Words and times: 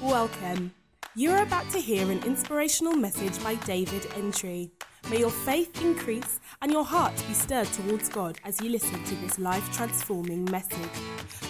Welcome. 0.00 0.72
You're 1.14 1.42
about 1.42 1.68
to 1.72 1.78
hear 1.78 2.10
an 2.10 2.22
inspirational 2.24 2.94
message 2.94 3.42
by 3.44 3.56
David 3.56 4.06
Entry. 4.16 4.70
May 5.10 5.18
your 5.18 5.30
faith 5.30 5.82
increase 5.82 6.40
and 6.62 6.72
your 6.72 6.84
heart 6.86 7.12
be 7.28 7.34
stirred 7.34 7.66
towards 7.66 8.08
God 8.08 8.38
as 8.42 8.58
you 8.62 8.70
listen 8.70 9.04
to 9.04 9.14
this 9.16 9.38
life 9.38 9.70
transforming 9.76 10.46
message. 10.46 10.88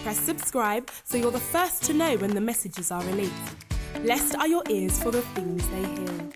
Press 0.03 0.19
subscribe 0.19 0.91
so 1.05 1.17
you're 1.17 1.31
the 1.31 1.39
first 1.39 1.83
to 1.83 1.93
know 1.93 2.17
when 2.17 2.35
the 2.35 2.41
messages 2.41 2.91
are 2.91 3.01
released. 3.05 3.55
Blessed 4.01 4.35
are 4.35 4.49
your 4.49 4.63
ears 4.67 5.01
for 5.01 5.11
the 5.11 5.21
things 5.21 5.65
they 5.69 5.85
hear. 5.85 6.29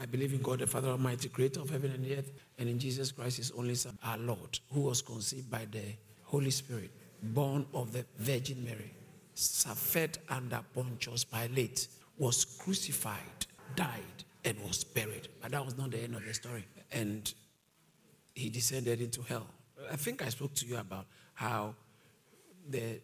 I 0.00 0.06
believe 0.06 0.32
in 0.32 0.42
God, 0.42 0.58
the 0.58 0.66
Father 0.66 0.88
Almighty, 0.88 1.28
creator 1.28 1.60
of 1.60 1.70
heaven 1.70 1.92
and 1.92 2.04
earth, 2.10 2.32
and 2.58 2.68
in 2.68 2.80
Jesus 2.80 3.12
Christ, 3.12 3.36
his 3.36 3.52
only 3.52 3.76
Son, 3.76 3.96
our 4.02 4.18
Lord, 4.18 4.58
who 4.72 4.80
was 4.80 5.00
conceived 5.00 5.48
by 5.48 5.66
the 5.70 5.94
Holy 6.24 6.50
Spirit, 6.50 6.90
born 7.22 7.66
of 7.72 7.92
the 7.92 8.04
Virgin 8.18 8.64
Mary, 8.64 8.94
suffered 9.40 10.18
under 10.28 10.60
Pontius 10.74 11.24
Pilate, 11.24 11.88
was 12.18 12.44
crucified, 12.44 13.46
died, 13.74 14.24
and 14.44 14.58
was 14.60 14.84
buried. 14.84 15.28
But 15.40 15.52
that 15.52 15.64
was 15.64 15.76
not 15.76 15.90
the 15.90 15.98
end 15.98 16.14
of 16.14 16.24
the 16.24 16.34
story. 16.34 16.64
And 16.92 17.32
he 18.34 18.50
descended 18.50 19.00
into 19.00 19.22
hell. 19.22 19.46
I 19.90 19.96
think 19.96 20.22
I 20.22 20.28
spoke 20.28 20.54
to 20.54 20.66
you 20.66 20.76
about 20.76 21.06
how 21.34 21.74
the 22.68 23.00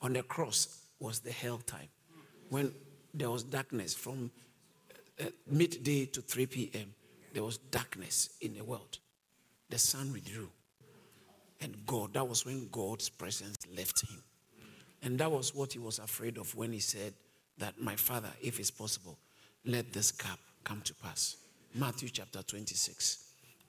on 0.00 0.12
the 0.12 0.22
cross 0.22 0.84
was 1.00 1.20
the 1.20 1.32
hell 1.32 1.58
time 1.58 1.88
when 2.50 2.72
there 3.12 3.30
was 3.30 3.42
darkness 3.42 3.94
from 3.94 4.30
uh, 5.20 5.24
midday 5.50 6.06
to 6.06 6.20
3 6.20 6.46
p.m. 6.46 6.94
There 7.32 7.42
was 7.42 7.58
darkness 7.58 8.30
in 8.40 8.54
the 8.54 8.64
world. 8.64 8.98
The 9.70 9.78
sun 9.78 10.12
withdrew. 10.12 10.50
And 11.60 11.74
God, 11.86 12.14
that 12.14 12.28
was 12.28 12.44
when 12.44 12.68
God's 12.70 13.08
presence 13.08 13.56
left 13.74 14.08
him. 14.08 14.22
And 15.04 15.18
that 15.18 15.30
was 15.30 15.54
what 15.54 15.72
he 15.72 15.78
was 15.78 15.98
afraid 15.98 16.38
of 16.38 16.54
when 16.56 16.72
he 16.72 16.80
said 16.80 17.12
that, 17.58 17.80
My 17.80 17.94
father, 17.94 18.30
if 18.42 18.58
it's 18.58 18.70
possible, 18.70 19.18
let 19.64 19.92
this 19.92 20.10
cup 20.10 20.38
come 20.64 20.80
to 20.82 20.94
pass. 20.94 21.36
Matthew 21.74 22.08
chapter 22.08 22.42
26, 22.42 23.24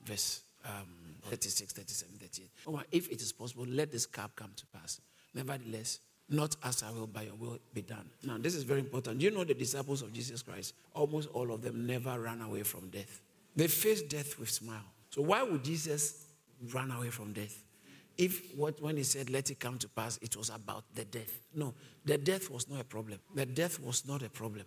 verse 0.06 0.42
um, 0.66 0.88
36, 1.26 1.74
37, 1.74 2.16
38. 2.20 2.50
Oh, 2.68 2.82
if 2.92 3.12
it 3.12 3.22
is 3.22 3.32
possible, 3.32 3.66
let 3.68 3.92
this 3.92 4.06
cup 4.06 4.36
come 4.36 4.52
to 4.56 4.66
pass. 4.68 5.02
Nevertheless, 5.34 6.00
not 6.30 6.56
as 6.64 6.84
I 6.84 6.92
will, 6.92 7.08
by 7.08 7.24
your 7.24 7.36
will 7.36 7.60
be 7.74 7.82
done. 7.82 8.10
Now, 8.24 8.38
this 8.40 8.56
is 8.56 8.64
very 8.64 8.80
important. 8.80 9.22
You 9.22 9.32
know, 9.32 9.44
the 9.44 9.54
disciples 9.54 10.02
of 10.02 10.14
Jesus 10.14 10.42
Christ, 10.42 10.74
almost 10.94 11.30
all 11.34 11.52
of 11.52 11.62
them 11.62 11.86
never 11.86 12.20
ran 12.20 12.42
away 12.42 12.64
from 12.64 12.90
death. 12.90 13.22
They 13.56 13.68
faced 13.68 14.10
death 14.10 14.40
with 14.40 14.50
smile. 14.50 14.86
So, 15.10 15.22
why 15.22 15.44
would 15.44 15.64
Jesus 15.64 16.26
run 16.74 16.92
away 16.92 17.10
from 17.10 17.34
death? 17.34 17.65
If 18.18 18.56
what 18.56 18.82
when 18.82 18.98
he 18.98 19.04
said 19.04 19.30
let 19.30 19.50
it 19.50 19.60
come 19.60 19.78
to 19.80 19.90
pass, 19.90 20.18
it 20.22 20.38
was 20.38 20.50
about 20.50 20.84
the 20.94 21.06
death. 21.06 21.40
No, 21.54 21.74
the 22.06 22.18
death 22.18 22.50
was 22.50 22.70
not 22.70 22.80
a 22.80 22.84
problem. 22.86 23.20
The 23.34 23.46
death 23.46 23.80
was 23.80 24.08
not 24.08 24.24
a 24.24 24.30
problem. 24.30 24.66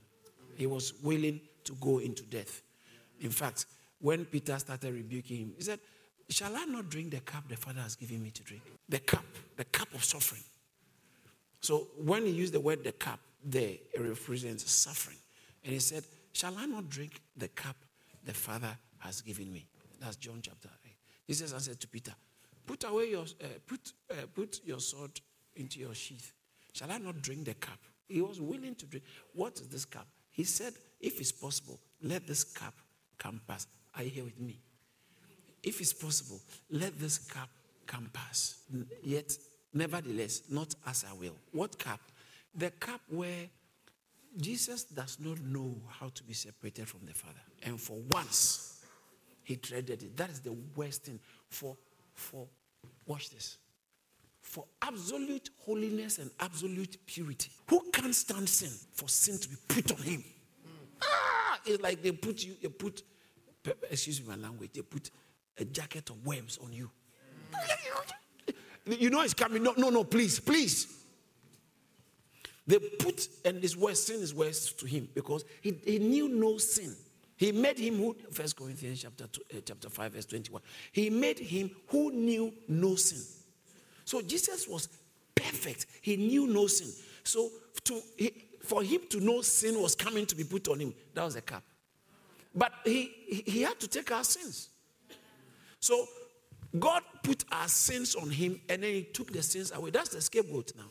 He 0.56 0.66
was 0.66 0.94
willing 1.02 1.40
to 1.64 1.72
go 1.74 1.98
into 1.98 2.24
death. 2.24 2.62
In 3.20 3.30
fact, 3.30 3.66
when 4.00 4.24
Peter 4.24 4.58
started 4.58 4.92
rebuking 4.92 5.38
him, 5.38 5.52
he 5.56 5.62
said, 5.62 5.80
Shall 6.28 6.55
I 6.55 6.64
not 6.66 6.90
drink 6.90 7.10
the 7.10 7.20
cup 7.20 7.48
the 7.48 7.56
Father 7.56 7.80
has 7.80 7.96
given 7.96 8.22
me 8.22 8.30
to 8.30 8.42
drink? 8.42 8.62
The 8.88 8.98
cup, 8.98 9.24
the 9.56 9.64
cup 9.64 9.92
of 9.94 10.05
suffering. 10.05 10.42
So 11.60 11.88
when 11.96 12.27
he 12.27 12.30
used 12.30 12.52
the 12.52 12.60
word 12.60 12.84
the 12.84 12.92
cup, 12.92 13.18
there 13.44 13.70
it 13.70 14.00
represents 14.00 14.70
suffering. 14.70 15.16
And 15.64 15.72
he 15.72 15.78
said, 15.80 16.05
Shall 16.33 16.56
I 16.56 16.66
not 16.66 16.88
drink 16.88 17.20
the 17.36 17.48
cup 17.48 17.77
the 18.24 18.34
Father 18.34 18.77
has 18.98 19.22
given 19.22 19.52
me? 19.52 19.66
That's 20.00 20.16
John 20.16 20.40
chapter 20.42 20.68
8. 20.84 20.92
Jesus 21.27 21.52
answered 21.52 21.80
to 21.80 21.88
Peter, 21.88 22.12
Put 22.69 22.84
away 22.84 23.11
your 23.11 23.22
uh, 23.22 23.47
put 23.66 23.92
uh, 24.11 24.14
put 24.33 24.61
your 24.64 24.78
sword 24.78 25.20
into 25.56 25.80
your 25.80 25.94
sheath. 25.94 26.33
Shall 26.72 26.92
I 26.92 26.98
not 26.98 27.20
drink 27.20 27.47
the 27.47 27.55
cup? 27.55 27.78
He 28.06 28.20
was 28.20 28.41
willing 28.41 28.77
to 28.77 28.86
drink. 28.86 29.05
What 29.34 29.55
is 29.55 29.66
this 29.69 29.84
cup? 29.84 30.06
He 30.30 30.44
said, 30.44 30.74
If 31.00 31.20
it's 31.20 31.33
possible, 31.33 31.80
let 32.02 32.27
this 32.27 32.44
cup 32.44 32.74
come 33.19 33.41
pass. 33.48 33.66
Are 33.96 34.05
you 34.05 34.11
here 34.11 34.24
with 34.24 34.39
me? 34.39 34.61
If 35.64 35.80
it's 35.80 35.92
possible, 35.92 36.40
let 36.70 36.96
this 37.01 37.18
cup 37.18 37.48
come 37.86 38.08
pass. 38.12 38.62
Yet 39.02 39.33
Nevertheless, 39.74 40.42
not 40.50 40.74
as 40.86 41.05
I 41.08 41.14
will. 41.14 41.36
What 41.52 41.79
cup? 41.79 42.00
The 42.55 42.70
cup 42.70 43.00
where 43.08 43.48
Jesus 44.36 44.85
does 44.85 45.18
not 45.20 45.40
know 45.40 45.74
how 45.89 46.08
to 46.08 46.23
be 46.23 46.33
separated 46.33 46.89
from 46.89 47.00
the 47.05 47.12
Father. 47.12 47.40
And 47.62 47.80
for 47.80 47.98
once, 48.11 48.85
he 49.45 49.56
dreaded 49.56 50.02
it. 50.02 50.17
That 50.17 50.30
is 50.30 50.40
the 50.40 50.56
worst 50.74 51.05
thing 51.05 51.20
for, 51.48 51.77
for, 52.14 52.46
watch 53.06 53.30
this, 53.30 53.58
for 54.40 54.64
absolute 54.83 55.50
holiness 55.58 56.18
and 56.18 56.30
absolute 56.40 56.96
purity. 57.06 57.50
Who 57.68 57.83
can't 57.92 58.14
stand 58.14 58.48
sin? 58.48 58.70
For 58.92 59.08
sin 59.08 59.39
to 59.39 59.48
be 59.48 59.56
put 59.66 59.92
on 59.92 60.02
him. 60.02 60.24
Ah, 61.02 61.61
it's 61.64 61.83
like 61.83 62.02
they 62.02 62.12
put 62.12 62.44
you, 62.44 62.55
they 62.62 62.68
put, 62.68 63.02
excuse 63.90 64.20
me 64.20 64.28
my 64.28 64.36
language, 64.36 64.70
they 64.74 64.83
put 64.83 65.11
a 65.58 65.64
jacket 65.64 66.11
of 66.11 66.24
worms 66.27 66.58
on 66.62 66.72
you. 66.72 66.90
You 68.86 69.11
know 69.11 69.20
it's 69.20 69.34
coming. 69.34 69.62
No, 69.62 69.74
no, 69.77 69.90
no, 69.90 70.05
please, 70.05 70.40
please. 70.40 70.86
They 72.67 72.78
put, 72.78 73.28
and 73.44 73.61
this 73.62 73.77
worse, 73.77 74.05
sin 74.05 74.20
is 74.20 74.34
worse 74.34 74.72
to 74.74 74.86
him 74.86 75.08
because 75.14 75.44
he, 75.61 75.78
he 75.84 75.98
knew 75.98 76.28
no 76.28 76.58
sin. 76.58 76.94
He 77.38 77.52
made 77.52 77.78
him 77.78 77.98
who, 77.98 78.16
First 78.32 78.56
Corinthians 78.56 79.00
chapter, 79.00 79.28
two, 79.28 79.42
uh, 79.56 79.60
chapter 79.64 79.88
5, 79.88 80.12
verse 80.12 80.26
21. 80.26 80.60
He 80.90 81.08
made 81.08 81.38
him 81.38 81.70
who 81.86 82.10
knew 82.10 82.52
no 82.66 82.96
sin. 82.96 83.22
So 84.04 84.20
Jesus 84.22 84.66
was 84.66 84.88
perfect. 85.36 85.86
He 86.02 86.16
knew 86.16 86.48
no 86.48 86.66
sin. 86.66 86.88
So 87.22 87.48
to, 87.84 88.00
he, 88.16 88.32
for 88.64 88.82
him 88.82 89.02
to 89.10 89.20
know 89.20 89.40
sin 89.42 89.80
was 89.80 89.94
coming 89.94 90.26
to 90.26 90.34
be 90.34 90.42
put 90.42 90.66
on 90.66 90.80
him, 90.80 90.92
that 91.14 91.22
was 91.22 91.36
a 91.36 91.40
cap. 91.40 91.62
But 92.54 92.72
he, 92.84 93.44
he 93.46 93.62
had 93.62 93.78
to 93.80 93.88
take 93.88 94.10
our 94.10 94.24
sins. 94.24 94.70
So 95.78 96.06
God 96.76 97.05
put 97.22 97.44
our 97.52 97.68
sins 97.68 98.16
on 98.16 98.30
him 98.30 98.60
and 98.68 98.82
then 98.82 98.94
he 98.94 99.02
took 99.05 99.32
the 99.32 99.42
sins 99.42 99.70
away. 99.72 99.90
That's 99.90 100.10
the 100.10 100.20
scapegoat 100.20 100.72
now. 100.76 100.86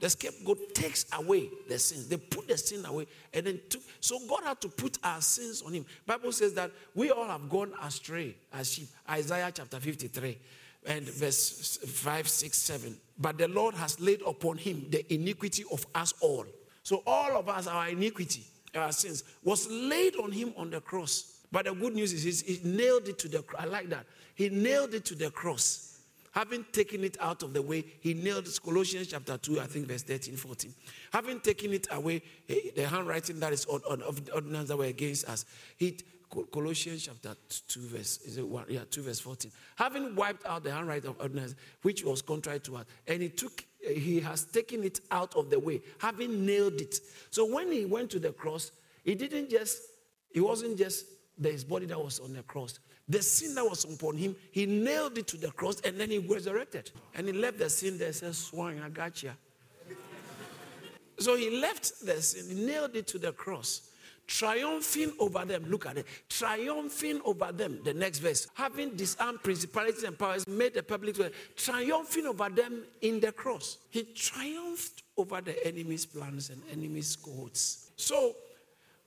The 0.00 0.10
scapegoat 0.10 0.74
takes 0.74 1.06
away 1.12 1.48
the 1.68 1.78
sins. 1.78 2.08
They 2.08 2.16
put 2.16 2.48
the 2.48 2.58
sin 2.58 2.84
away 2.84 3.06
and 3.32 3.46
then 3.46 3.60
took. 3.68 3.80
So 4.00 4.18
God 4.28 4.44
had 4.44 4.60
to 4.62 4.68
put 4.68 4.98
our 5.02 5.20
sins 5.20 5.62
on 5.62 5.72
him. 5.72 5.86
Bible 6.06 6.32
says 6.32 6.52
that 6.54 6.70
we 6.94 7.10
all 7.10 7.26
have 7.26 7.48
gone 7.48 7.72
astray 7.82 8.36
as 8.52 8.72
sheep. 8.72 8.88
Isaiah 9.08 9.50
chapter 9.54 9.80
53 9.80 10.38
and 10.86 11.04
verse 11.04 11.78
5, 11.86 12.28
6, 12.28 12.58
7. 12.58 12.96
But 13.18 13.38
the 13.38 13.48
Lord 13.48 13.74
has 13.76 13.98
laid 14.00 14.20
upon 14.26 14.58
him 14.58 14.86
the 14.90 15.12
iniquity 15.12 15.64
of 15.72 15.86
us 15.94 16.12
all. 16.20 16.44
So 16.82 17.02
all 17.06 17.38
of 17.38 17.48
us, 17.48 17.66
our 17.66 17.88
iniquity, 17.88 18.44
our 18.74 18.92
sins, 18.92 19.24
was 19.42 19.68
laid 19.70 20.16
on 20.16 20.32
him 20.32 20.52
on 20.56 20.70
the 20.70 20.80
cross. 20.80 21.38
But 21.50 21.66
the 21.66 21.72
good 21.72 21.94
news 21.94 22.12
is 22.12 22.42
he 22.42 22.60
nailed 22.68 23.08
it 23.08 23.18
to 23.20 23.28
the 23.28 23.42
cross. 23.42 23.62
I 23.62 23.66
like 23.66 23.88
that. 23.90 24.06
He 24.34 24.48
nailed 24.50 24.92
it 24.92 25.04
to 25.06 25.14
the 25.14 25.30
cross. 25.30 25.93
Having 26.34 26.66
taken 26.72 27.04
it 27.04 27.16
out 27.20 27.44
of 27.44 27.52
the 27.52 27.62
way, 27.62 27.84
he 28.00 28.12
nailed. 28.12 28.48
Colossians 28.64 29.06
chapter 29.06 29.38
2, 29.38 29.60
I 29.60 29.66
think 29.66 29.86
verse 29.86 30.02
13, 30.02 30.34
14. 30.34 30.74
Having 31.12 31.40
taken 31.40 31.72
it 31.72 31.86
away, 31.92 32.22
the 32.48 32.88
handwriting 32.88 33.38
that 33.38 33.52
is 33.52 33.64
on, 33.66 33.80
on, 33.88 34.02
of 34.02 34.24
the 34.24 34.34
ordinance 34.34 34.68
that 34.68 34.76
were 34.76 34.86
against 34.86 35.28
us, 35.28 35.44
he, 35.76 35.96
Colossians 36.52 37.04
chapter 37.04 37.36
2, 37.68 37.80
verse, 37.82 38.18
is 38.22 38.36
it 38.36 38.48
one? 38.48 38.64
Yeah, 38.68 38.80
2, 38.90 39.02
verse 39.02 39.20
14. 39.20 39.52
Having 39.76 40.16
wiped 40.16 40.44
out 40.44 40.64
the 40.64 40.72
handwriting 40.72 41.10
of 41.10 41.20
ordinance, 41.20 41.54
which 41.82 42.04
was 42.04 42.20
contrary 42.20 42.58
to 42.60 42.78
us, 42.78 42.84
and 43.06 43.22
he 43.22 43.28
took, 43.28 43.64
he 43.86 44.18
has 44.18 44.44
taken 44.44 44.82
it 44.82 44.98
out 45.12 45.36
of 45.36 45.50
the 45.50 45.60
way, 45.60 45.82
having 45.98 46.44
nailed 46.44 46.80
it. 46.80 46.98
So 47.30 47.46
when 47.46 47.70
he 47.70 47.84
went 47.84 48.10
to 48.10 48.18
the 48.18 48.32
cross, 48.32 48.72
he 49.04 49.14
didn't 49.14 49.50
just, 49.50 49.82
he 50.32 50.40
wasn't 50.40 50.78
just 50.78 51.06
his 51.40 51.62
body 51.62 51.86
that 51.86 52.02
was 52.02 52.18
on 52.18 52.32
the 52.32 52.42
cross. 52.42 52.80
The 53.08 53.22
sin 53.22 53.54
that 53.56 53.64
was 53.64 53.84
upon 53.84 54.16
him, 54.16 54.34
he 54.50 54.64
nailed 54.64 55.18
it 55.18 55.26
to 55.28 55.36
the 55.36 55.50
cross 55.50 55.80
and 55.80 56.00
then 56.00 56.10
he 56.10 56.18
resurrected. 56.18 56.90
And 57.14 57.26
he 57.26 57.32
left 57.32 57.58
the 57.58 57.68
sin 57.68 57.98
there, 57.98 58.12
says, 58.12 58.38
Swine, 58.38 58.80
I 58.82 58.88
got 58.88 59.22
you. 59.22 59.32
so 61.18 61.36
he 61.36 61.60
left 61.60 62.04
the 62.04 62.20
sin, 62.22 62.56
he 62.56 62.64
nailed 62.64 62.96
it 62.96 63.06
to 63.08 63.18
the 63.18 63.32
cross, 63.32 63.90
triumphing 64.26 65.12
over 65.18 65.44
them. 65.44 65.66
Look 65.68 65.84
at 65.84 65.98
it. 65.98 66.06
Triumphing 66.30 67.20
over 67.26 67.52
them. 67.52 67.80
The 67.84 67.92
next 67.92 68.20
verse. 68.20 68.48
Having 68.54 68.96
disarmed 68.96 69.42
principalities 69.42 70.04
and 70.04 70.18
powers, 70.18 70.48
made 70.48 70.74
a 70.78 70.82
public 70.82 71.16
triumphing 71.56 72.26
over 72.26 72.48
them 72.48 72.84
in 73.02 73.20
the 73.20 73.32
cross. 73.32 73.78
He 73.90 74.04
triumphed 74.04 75.02
over 75.18 75.42
the 75.42 75.66
enemy's 75.66 76.06
plans 76.06 76.48
and 76.48 76.62
enemy's 76.72 77.16
cohorts. 77.16 77.90
So 77.96 78.34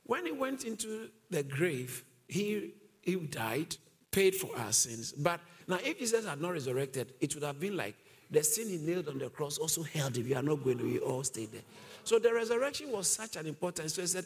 when 0.04 0.24
he 0.28 0.32
went 0.32 0.66
into 0.66 1.10
the 1.32 1.42
grave, 1.42 2.06
he, 2.28 2.76
he 3.02 3.16
died 3.16 3.76
paid 4.12 4.36
for 4.36 4.50
our 4.58 4.72
sins. 4.72 5.12
But 5.12 5.40
now, 5.68 5.80
if 5.84 6.00
Jesus 6.00 6.26
had 6.26 6.42
not 6.42 6.54
resurrected, 6.54 7.14
it 7.20 7.34
would 7.36 7.44
have 7.44 7.60
been 7.60 7.76
like 7.76 7.96
the 8.30 8.44
sin 8.44 8.70
he 8.70 8.78
nailed 8.78 9.08
on 9.08 9.20
the 9.20 9.30
cross 9.30 9.58
also 9.58 9.84
held 9.84 10.18
if 10.18 10.28
you 10.28 10.36
are 10.36 10.42
not 10.42 10.64
going 10.64 10.78
to, 10.80 10.84
we 10.84 11.00
all 11.00 11.24
stay 11.24 11.46
there. 11.46 11.62
So 12.04 12.20
the 12.20 12.34
resurrection 12.34 12.92
was 12.92 13.08
such 13.08 13.36
an 13.36 13.46
important. 13.46 13.92
So 13.92 14.02
he 14.02 14.08
said, 14.08 14.26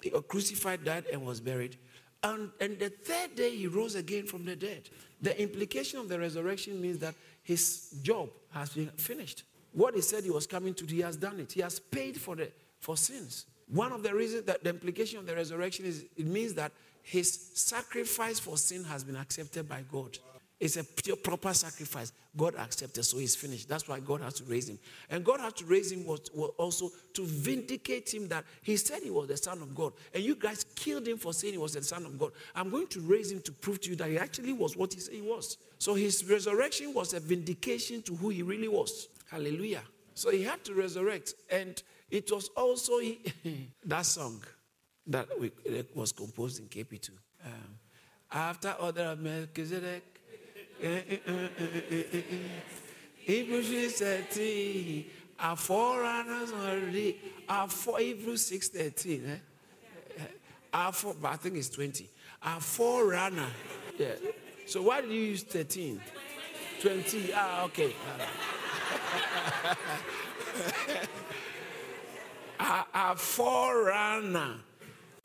he 0.00 0.10
crucified, 0.28 0.84
died, 0.84 1.04
and 1.12 1.24
was 1.24 1.40
buried. 1.40 1.76
And, 2.22 2.50
and 2.60 2.78
the 2.78 2.88
third 2.88 3.34
day 3.36 3.56
he 3.56 3.66
rose 3.66 3.94
again 3.94 4.26
from 4.26 4.44
the 4.44 4.56
dead. 4.56 4.88
The 5.20 5.40
implication 5.40 5.98
of 5.98 6.08
the 6.08 6.18
resurrection 6.18 6.80
means 6.80 6.98
that 6.98 7.14
his 7.42 7.94
job 8.02 8.30
has 8.50 8.70
been 8.70 8.88
finished. 8.90 9.44
What 9.72 9.94
he 9.94 10.02
said 10.02 10.24
he 10.24 10.30
was 10.30 10.46
coming 10.46 10.74
to, 10.74 10.84
do, 10.84 10.94
he 10.94 11.00
has 11.00 11.16
done 11.16 11.40
it. 11.40 11.52
He 11.52 11.60
has 11.60 11.80
paid 11.80 12.20
for 12.20 12.36
the 12.36 12.50
for 12.80 12.96
sins. 12.96 13.46
One 13.68 13.92
of 13.92 14.02
the 14.02 14.14
reasons 14.14 14.44
that 14.44 14.62
the 14.62 14.70
implication 14.70 15.18
of 15.18 15.26
the 15.26 15.34
resurrection 15.34 15.86
is 15.86 16.04
it 16.16 16.26
means 16.26 16.52
that 16.54 16.72
his 17.02 17.50
sacrifice 17.54 18.38
for 18.38 18.56
sin 18.56 18.84
has 18.84 19.04
been 19.04 19.16
accepted 19.16 19.68
by 19.68 19.84
God. 19.90 20.18
It's 20.62 20.76
a 20.76 20.84
pure, 20.84 21.16
proper 21.16 21.52
sacrifice. 21.52 22.12
God 22.36 22.54
accepted, 22.54 23.02
so 23.02 23.18
he's 23.18 23.34
finished. 23.34 23.68
That's 23.68 23.88
why 23.88 23.98
God 23.98 24.20
has 24.20 24.34
to 24.34 24.44
raise 24.44 24.68
him. 24.68 24.78
And 25.10 25.24
God 25.24 25.40
had 25.40 25.56
to 25.56 25.64
raise 25.64 25.90
him 25.90 26.06
was, 26.06 26.20
was 26.32 26.52
also 26.56 26.90
to 27.14 27.26
vindicate 27.26 28.14
him 28.14 28.28
that 28.28 28.44
he 28.62 28.76
said 28.76 29.02
he 29.02 29.10
was 29.10 29.26
the 29.26 29.36
Son 29.36 29.60
of 29.60 29.74
God. 29.74 29.92
And 30.14 30.22
you 30.22 30.36
guys 30.36 30.64
killed 30.76 31.08
him 31.08 31.18
for 31.18 31.32
saying 31.32 31.54
he 31.54 31.58
was 31.58 31.74
the 31.74 31.82
Son 31.82 32.06
of 32.06 32.16
God. 32.16 32.30
I'm 32.54 32.70
going 32.70 32.86
to 32.86 33.00
raise 33.00 33.32
him 33.32 33.40
to 33.40 33.50
prove 33.50 33.80
to 33.80 33.90
you 33.90 33.96
that 33.96 34.08
he 34.08 34.18
actually 34.18 34.52
was 34.52 34.76
what 34.76 34.94
he 34.94 35.00
said 35.00 35.14
he 35.14 35.20
was. 35.20 35.58
So 35.78 35.94
his 35.94 36.24
resurrection 36.30 36.94
was 36.94 37.12
a 37.12 37.18
vindication 37.18 38.00
to 38.02 38.14
who 38.14 38.28
he 38.28 38.42
really 38.42 38.68
was. 38.68 39.08
Hallelujah. 39.28 39.82
So 40.14 40.30
he 40.30 40.44
had 40.44 40.62
to 40.64 40.74
resurrect. 40.74 41.34
And 41.50 41.82
it 42.08 42.30
was 42.30 42.50
also 42.56 43.00
he, 43.00 43.20
that 43.84 44.06
song 44.06 44.44
that 45.06 45.28
we, 45.38 45.52
was 45.94 46.12
composed 46.12 46.60
in 46.60 46.66
KP2. 46.66 47.10
Um, 47.44 47.52
after 48.30 48.74
order 48.80 49.02
of 49.02 49.20
Melchizedek, 49.20 50.02
Hebrews 53.16 53.98
13, 53.98 55.04
our 55.38 55.56
forerunners 55.56 56.52
already, 56.52 57.20
our 57.48 57.68
four, 57.68 57.98
Hebrews 57.98 58.46
6 58.46 58.68
13. 58.68 59.24
Eh? 59.26 59.36
eh 60.18 60.22
our 60.72 60.92
four, 60.92 61.14
but 61.20 61.32
I 61.32 61.36
think 61.36 61.56
it's 61.56 61.68
20. 61.68 62.08
Our 62.42 62.60
forerunner. 62.60 63.48
Yeah. 63.98 64.14
So 64.66 64.82
why 64.82 65.00
did 65.02 65.10
you 65.10 65.20
use 65.20 65.42
13? 65.42 66.00
20. 66.80 67.32
Ah, 67.34 67.64
okay. 67.64 67.92
a, 72.60 72.84
a 72.94 73.16
forerunner. 73.16 74.54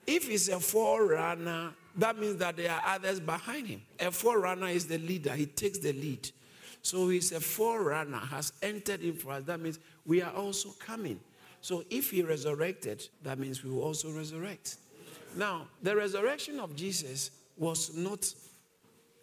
If 0.07 0.29
he's 0.29 0.47
a 0.47 0.59
forerunner, 0.59 1.71
that 1.97 2.17
means 2.17 2.37
that 2.37 2.55
there 2.55 2.71
are 2.71 2.81
others 2.95 3.19
behind 3.19 3.67
him. 3.67 3.81
A 3.99 4.09
forerunner 4.09 4.67
is 4.67 4.87
the 4.87 4.97
leader, 4.97 5.33
he 5.33 5.45
takes 5.45 5.79
the 5.79 5.91
lead. 5.91 6.29
So 6.81 7.09
he's 7.09 7.33
a 7.33 7.41
forerunner, 7.41 8.17
has 8.17 8.53
entered 8.61 9.01
in 9.01 9.13
for 9.15 9.33
us. 9.33 9.43
That 9.43 9.59
means 9.59 9.79
we 10.05 10.21
are 10.21 10.31
also 10.31 10.69
coming. 10.79 11.19
So 11.59 11.83
if 11.89 12.11
he 12.11 12.21
resurrected, 12.21 13.05
that 13.23 13.37
means 13.37 13.63
we 13.63 13.71
will 13.71 13.83
also 13.83 14.09
resurrect. 14.11 14.77
Now, 15.35 15.67
the 15.83 15.95
resurrection 15.95 16.59
of 16.61 16.75
Jesus 16.75 17.31
was 17.57 17.95
not, 17.97 18.33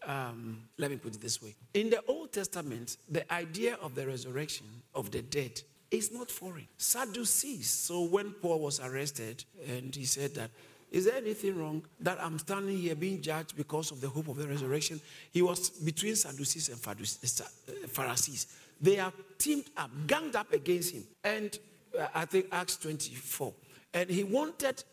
um, 0.07 0.69
let 0.77 0.91
me 0.91 0.99
put 0.99 1.15
it 1.15 1.21
this 1.23 1.41
way. 1.41 1.55
In 1.73 1.89
the 1.89 2.03
Old 2.07 2.33
Testament, 2.33 2.99
the 3.11 3.33
idea 3.33 3.79
of 3.81 3.95
the 3.95 4.07
resurrection 4.07 4.67
of 4.95 5.11
the 5.11 5.23
dead 5.23 5.63
is 5.91 6.13
not 6.13 6.31
foreign. 6.31 6.69
Sadducees. 6.77 7.71
So 7.71 8.03
when 8.03 8.33
Paul 8.33 8.61
was 8.61 8.81
arrested 8.81 9.45
and 9.67 9.95
he 9.95 10.05
said 10.05 10.35
that, 10.35 10.51
is 10.95 11.07
there 11.07 11.17
anything 11.17 11.59
wrong 11.59 11.83
that 11.99 12.23
I'm 12.23 12.39
standing 12.39 12.79
here 12.79 12.95
being 12.95 13.21
judged 13.21 13.57
because 13.57 13.91
of 13.91 14.01
the 14.01 14.09
hope 14.09 14.29
of 14.29 14.37
the 14.37 14.47
resurrection? 14.47 15.01
He 15.33 15.43
was 15.43 15.71
between 15.71 16.15
Sadducees 16.15 16.69
and 16.69 16.79
uh, 16.87 17.89
Pharisees. 17.89 18.47
They 18.81 19.01
are 19.01 19.13
teamed 19.37 19.65
up, 19.77 19.91
ganged 20.07 20.37
up 20.37 20.53
against 20.53 20.93
him. 20.93 21.03
And 21.25 21.59
uh, 21.99 22.07
I 22.15 22.27
think 22.27 22.47
Acts 22.53 22.77
24. 22.77 23.53
And 23.93 24.09
he 24.09 24.23
wanted, 24.23 24.85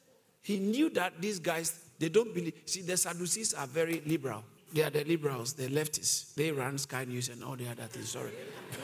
he 0.42 0.57
knew 0.57 0.89
that 0.89 1.21
these 1.21 1.38
guys, 1.38 1.80
they 2.00 2.09
don't 2.09 2.33
believe. 2.33 2.56
See, 2.65 2.81
the 2.81 2.98
Sadducees 2.98 3.53
are 3.53 3.68
very 3.68 4.01
liberal. 4.07 4.44
They 4.74 4.81
are 4.81 4.89
the 4.89 5.03
liberals, 5.03 5.53
the 5.53 5.68
leftists. 5.68 6.33
They 6.33 6.51
run 6.51 6.80
Sky 6.80 7.06
News 7.06 7.30
and 7.30 7.44
all 7.44 7.56
the 7.56 7.69
other 7.69 7.83
things. 7.83 8.09
Sorry. 8.09 8.31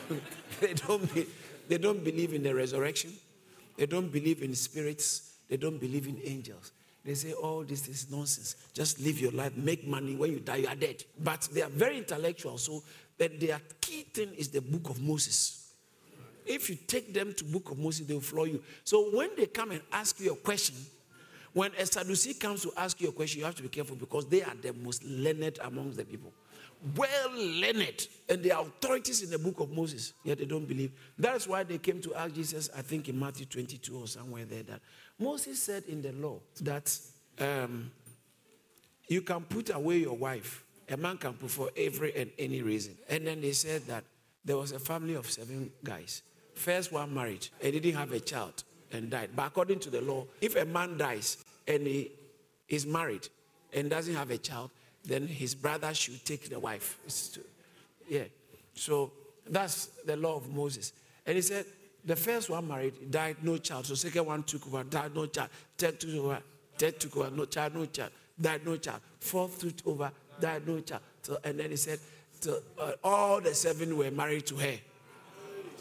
they 0.60 0.74
don't 0.74 1.12
be, 1.12 1.26
they 1.66 1.78
don't 1.78 2.04
believe 2.04 2.32
in 2.32 2.44
the 2.44 2.54
resurrection. 2.54 3.12
They 3.76 3.86
don't 3.86 4.12
believe 4.12 4.40
in 4.40 4.54
spirits. 4.54 5.32
They 5.48 5.56
don't 5.56 5.78
believe 5.78 6.06
in 6.06 6.20
angels. 6.24 6.70
They 7.08 7.14
say, 7.14 7.32
all 7.32 7.60
oh, 7.60 7.64
this 7.64 7.88
is 7.88 8.10
nonsense. 8.10 8.54
Just 8.74 9.00
live 9.00 9.18
your 9.18 9.30
life, 9.30 9.56
make 9.56 9.88
money. 9.88 10.14
When 10.14 10.30
you 10.30 10.40
die, 10.40 10.56
you 10.56 10.68
are 10.68 10.74
dead. 10.74 11.02
But 11.18 11.48
they 11.54 11.62
are 11.62 11.70
very 11.70 11.96
intellectual. 11.96 12.58
So 12.58 12.82
that 13.16 13.40
their 13.40 13.58
key 13.80 14.02
thing 14.02 14.34
is 14.36 14.50
the 14.50 14.60
book 14.60 14.90
of 14.90 15.00
Moses. 15.00 15.72
If 16.44 16.68
you 16.68 16.76
take 16.76 17.14
them 17.14 17.32
to 17.32 17.44
book 17.44 17.70
of 17.70 17.78
Moses, 17.78 18.06
they 18.06 18.12
will 18.12 18.20
floor 18.20 18.46
you. 18.46 18.62
So 18.84 19.08
when 19.16 19.30
they 19.38 19.46
come 19.46 19.70
and 19.70 19.80
ask 19.90 20.20
you 20.20 20.32
a 20.32 20.36
question, 20.36 20.76
when 21.54 21.72
a 21.78 21.86
Sadducee 21.86 22.34
comes 22.34 22.60
to 22.64 22.72
ask 22.76 23.00
you 23.00 23.08
a 23.08 23.12
question, 23.12 23.38
you 23.38 23.46
have 23.46 23.54
to 23.54 23.62
be 23.62 23.70
careful 23.70 23.96
because 23.96 24.26
they 24.26 24.42
are 24.42 24.54
the 24.60 24.74
most 24.74 25.02
learned 25.02 25.58
amongst 25.64 25.96
the 25.96 26.04
people 26.04 26.30
well 26.96 27.30
learned, 27.34 28.06
and 28.28 28.42
they 28.42 28.50
are 28.50 28.62
authorities 28.62 29.22
in 29.22 29.30
the 29.30 29.38
book 29.38 29.60
of 29.60 29.70
Moses, 29.70 30.12
yet 30.24 30.38
they 30.38 30.44
don't 30.44 30.66
believe. 30.66 30.92
That's 31.18 31.46
why 31.46 31.64
they 31.64 31.78
came 31.78 32.00
to 32.02 32.14
ask 32.14 32.34
Jesus, 32.34 32.70
I 32.76 32.82
think 32.82 33.08
in 33.08 33.18
Matthew 33.18 33.46
22 33.46 33.96
or 33.96 34.06
somewhere 34.06 34.44
there, 34.44 34.62
that 34.64 34.80
Moses 35.18 35.62
said 35.62 35.84
in 35.88 36.02
the 36.02 36.12
law 36.12 36.38
that 36.60 36.96
um, 37.38 37.90
you 39.08 39.22
can 39.22 39.42
put 39.42 39.74
away 39.74 39.98
your 39.98 40.16
wife. 40.16 40.64
A 40.88 40.96
man 40.96 41.18
can 41.18 41.34
put 41.34 41.50
for 41.50 41.70
every 41.76 42.16
and 42.16 42.30
any 42.38 42.62
reason. 42.62 42.96
And 43.08 43.26
then 43.26 43.40
they 43.40 43.52
said 43.52 43.86
that 43.86 44.04
there 44.44 44.56
was 44.56 44.72
a 44.72 44.78
family 44.78 45.14
of 45.14 45.30
seven 45.30 45.70
guys. 45.84 46.22
First 46.54 46.92
one 46.92 47.12
married 47.12 47.46
and 47.62 47.72
didn't 47.72 47.94
have 47.94 48.12
a 48.12 48.20
child 48.20 48.64
and 48.92 49.10
died. 49.10 49.30
But 49.34 49.48
according 49.48 49.80
to 49.80 49.90
the 49.90 50.00
law, 50.00 50.24
if 50.40 50.56
a 50.56 50.64
man 50.64 50.96
dies 50.96 51.36
and 51.66 51.86
he 51.86 52.12
is 52.68 52.86
married 52.86 53.28
and 53.72 53.90
doesn't 53.90 54.14
have 54.14 54.30
a 54.30 54.38
child, 54.38 54.70
then 55.04 55.26
his 55.26 55.54
brother 55.54 55.92
should 55.94 56.24
take 56.24 56.48
the 56.48 56.58
wife. 56.58 56.98
Yeah. 58.08 58.24
So 58.74 59.12
that's 59.48 59.86
the 60.06 60.16
law 60.16 60.36
of 60.36 60.52
Moses. 60.54 60.92
And 61.26 61.36
he 61.36 61.42
said, 61.42 61.66
the 62.04 62.16
first 62.16 62.50
one 62.50 62.66
married, 62.66 63.10
died, 63.10 63.36
no 63.42 63.58
child. 63.58 63.86
So 63.86 63.94
second 63.94 64.26
one 64.26 64.42
took 64.42 64.66
over, 64.66 64.84
died, 64.84 65.14
no 65.14 65.26
child. 65.26 65.50
Third 65.76 66.00
took 66.00 66.14
over, 66.14 66.38
third 66.78 67.00
took 67.00 67.16
over, 67.16 67.30
no 67.30 67.44
child, 67.44 67.74
no 67.74 67.86
child. 67.86 68.10
Died, 68.40 68.64
no 68.64 68.76
child. 68.76 69.00
Fourth 69.20 69.60
took 69.60 69.86
over, 69.86 70.12
died, 70.40 70.66
no 70.66 70.80
child. 70.80 71.02
So, 71.22 71.38
and 71.44 71.58
then 71.58 71.70
he 71.70 71.76
said, 71.76 71.98
so, 72.40 72.60
uh, 72.78 72.92
all 73.02 73.40
the 73.40 73.54
seven 73.54 73.96
were 73.96 74.10
married 74.10 74.46
to 74.46 74.56
her. 74.56 74.76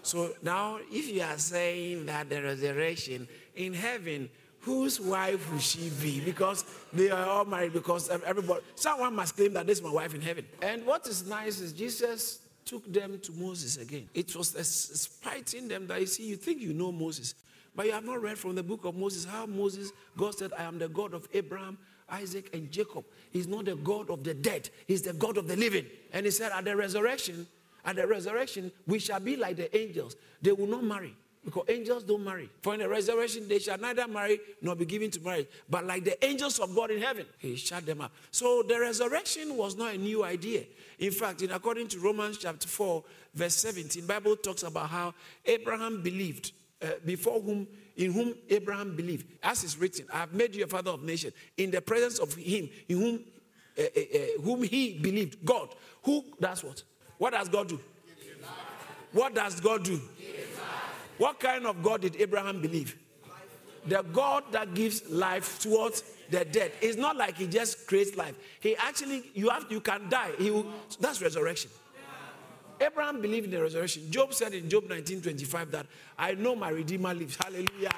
So 0.01 0.33
now, 0.41 0.79
if 0.91 1.09
you 1.09 1.21
are 1.21 1.37
saying 1.37 2.05
that 2.07 2.29
the 2.29 2.41
resurrection 2.41 3.27
in 3.55 3.73
heaven 3.73 4.29
whose 4.67 4.99
wife 4.99 5.49
will 5.49 5.59
she 5.59 5.89
be? 6.01 6.19
Because 6.19 6.65
they 6.91 7.09
are 7.09 7.25
all 7.25 7.45
married, 7.45 7.71
because 7.71 8.09
everybody, 8.09 8.61
someone 8.75 9.15
must 9.15 9.37
claim 9.37 9.53
that 9.53 9.65
this 9.65 9.77
is 9.77 9.83
my 9.83 9.89
wife 9.89 10.13
in 10.13 10.19
heaven. 10.19 10.45
And 10.61 10.85
what 10.85 11.07
is 11.07 11.25
nice 11.25 11.61
is 11.61 11.71
Jesus 11.71 12.39
took 12.67 12.91
them 12.91 13.19
to 13.19 13.31
Moses 13.31 13.77
again. 13.77 14.09
It 14.13 14.35
was 14.35 14.49
spiting 14.49 15.67
them 15.67 15.87
that 15.87 15.99
you 15.99 16.05
see, 16.05 16.23
you 16.23 16.35
think 16.35 16.61
you 16.61 16.73
know 16.73 16.91
Moses, 16.91 17.33
but 17.75 17.85
you 17.85 17.93
have 17.93 18.05
not 18.05 18.21
read 18.21 18.37
from 18.37 18.55
the 18.55 18.63
book 18.63 18.85
of 18.85 18.95
Moses 18.95 19.25
how 19.25 19.45
Moses, 19.45 19.91
God 20.17 20.35
said, 20.35 20.51
I 20.57 20.63
am 20.63 20.77
the 20.77 20.89
God 20.89 21.13
of 21.13 21.27
Abraham, 21.33 21.77
Isaac, 22.09 22.49
and 22.53 22.71
Jacob. 22.71 23.05
He's 23.31 23.47
not 23.47 23.65
the 23.65 23.75
God 23.75 24.09
of 24.09 24.23
the 24.23 24.33
dead, 24.33 24.69
He's 24.87 25.01
the 25.01 25.13
God 25.13 25.37
of 25.37 25.47
the 25.47 25.55
living. 25.55 25.85
And 26.13 26.25
He 26.25 26.31
said, 26.31 26.51
At 26.51 26.65
the 26.65 26.75
resurrection, 26.75 27.47
at 27.85 27.95
the 27.95 28.05
resurrection, 28.05 28.71
we 28.85 28.99
shall 28.99 29.19
be 29.19 29.37
like 29.37 29.55
the 29.55 29.75
angels. 29.75 30.15
They 30.41 30.51
will 30.51 30.67
not 30.67 30.83
marry. 30.83 31.15
Because 31.47 31.63
angels 31.69 32.03
don't 32.03 32.25
marry. 32.25 32.49
For 32.61 32.73
in 32.73 32.81
the 32.81 32.89
resurrection, 32.89 33.47
they 33.47 33.59
shall 33.59 33.77
neither 33.77 34.05
marry 34.05 34.37
nor 34.61 34.75
be 34.75 34.83
given 34.83 35.09
to 35.11 35.21
marriage. 35.21 35.47
But 35.69 35.85
like 35.85 36.03
the 36.03 36.25
angels 36.25 36.59
of 36.59 36.75
God 36.75 36.91
in 36.91 37.01
heaven, 37.01 37.25
he 37.37 37.55
shut 37.55 37.85
them 37.85 38.01
up. 38.01 38.11
So 38.31 38.63
the 38.67 38.77
resurrection 38.77 39.55
was 39.55 39.77
not 39.77 39.95
a 39.95 39.97
new 39.97 40.25
idea. 40.25 40.65
In 40.99 41.09
fact, 41.11 41.41
in 41.43 41.51
according 41.51 41.87
to 41.87 41.99
Romans 41.99 42.37
chapter 42.37 42.67
4, 42.67 43.01
verse 43.33 43.55
17, 43.55 44.05
Bible 44.05 44.35
talks 44.35 44.63
about 44.63 44.89
how 44.89 45.13
Abraham 45.45 46.01
believed, 46.03 46.51
uh, 46.81 46.87
before 47.05 47.39
whom, 47.39 47.65
in 47.95 48.11
whom 48.11 48.33
Abraham 48.49 48.97
believed. 48.97 49.27
As 49.41 49.63
is 49.63 49.77
written, 49.77 50.05
I 50.13 50.17
have 50.17 50.33
made 50.33 50.53
you 50.53 50.65
a 50.65 50.67
father 50.67 50.91
of 50.91 51.01
nations, 51.01 51.31
in 51.55 51.71
the 51.71 51.79
presence 51.79 52.19
of 52.19 52.33
him, 52.33 52.67
in 52.89 52.99
whom, 52.99 53.19
uh, 53.79 53.83
uh, 53.83 53.85
uh 53.85 54.41
whom 54.41 54.63
he 54.63 54.99
believed. 54.99 55.45
God. 55.45 55.69
Who 56.03 56.25
does 56.41 56.61
what? 56.61 56.83
What 57.17 57.31
does 57.31 57.47
God 57.47 57.69
do? 57.69 57.79
What 59.13 59.33
does 59.33 59.61
God 59.61 59.85
do? 59.85 60.01
What 61.17 61.39
kind 61.39 61.65
of 61.65 61.81
God 61.81 62.01
did 62.01 62.15
Abraham 62.17 62.61
believe? 62.61 62.95
The 63.85 64.03
God 64.13 64.43
that 64.51 64.73
gives 64.73 65.09
life 65.09 65.59
towards 65.59 66.03
the 66.29 66.43
dead. 66.43 66.73
It's 66.81 66.97
not 66.97 67.15
like 67.15 67.37
he 67.37 67.47
just 67.47 67.87
creates 67.87 68.17
life. 68.17 68.35
He 68.59 68.75
actually, 68.75 69.23
you 69.33 69.49
have, 69.49 69.65
you 69.69 69.79
can 69.79 70.09
die. 70.09 70.31
He 70.37 70.51
will, 70.51 70.65
that's 70.99 71.21
resurrection. 71.21 71.71
Abraham 72.79 73.21
believed 73.21 73.45
in 73.45 73.51
the 73.51 73.61
resurrection. 73.61 74.11
Job 74.11 74.33
said 74.33 74.53
in 74.53 74.69
Job 74.69 74.83
19:25 74.87 75.71
that 75.71 75.87
I 76.17 76.33
know 76.33 76.55
my 76.55 76.69
Redeemer 76.69 77.13
lives. 77.13 77.37
Hallelujah. 77.41 77.89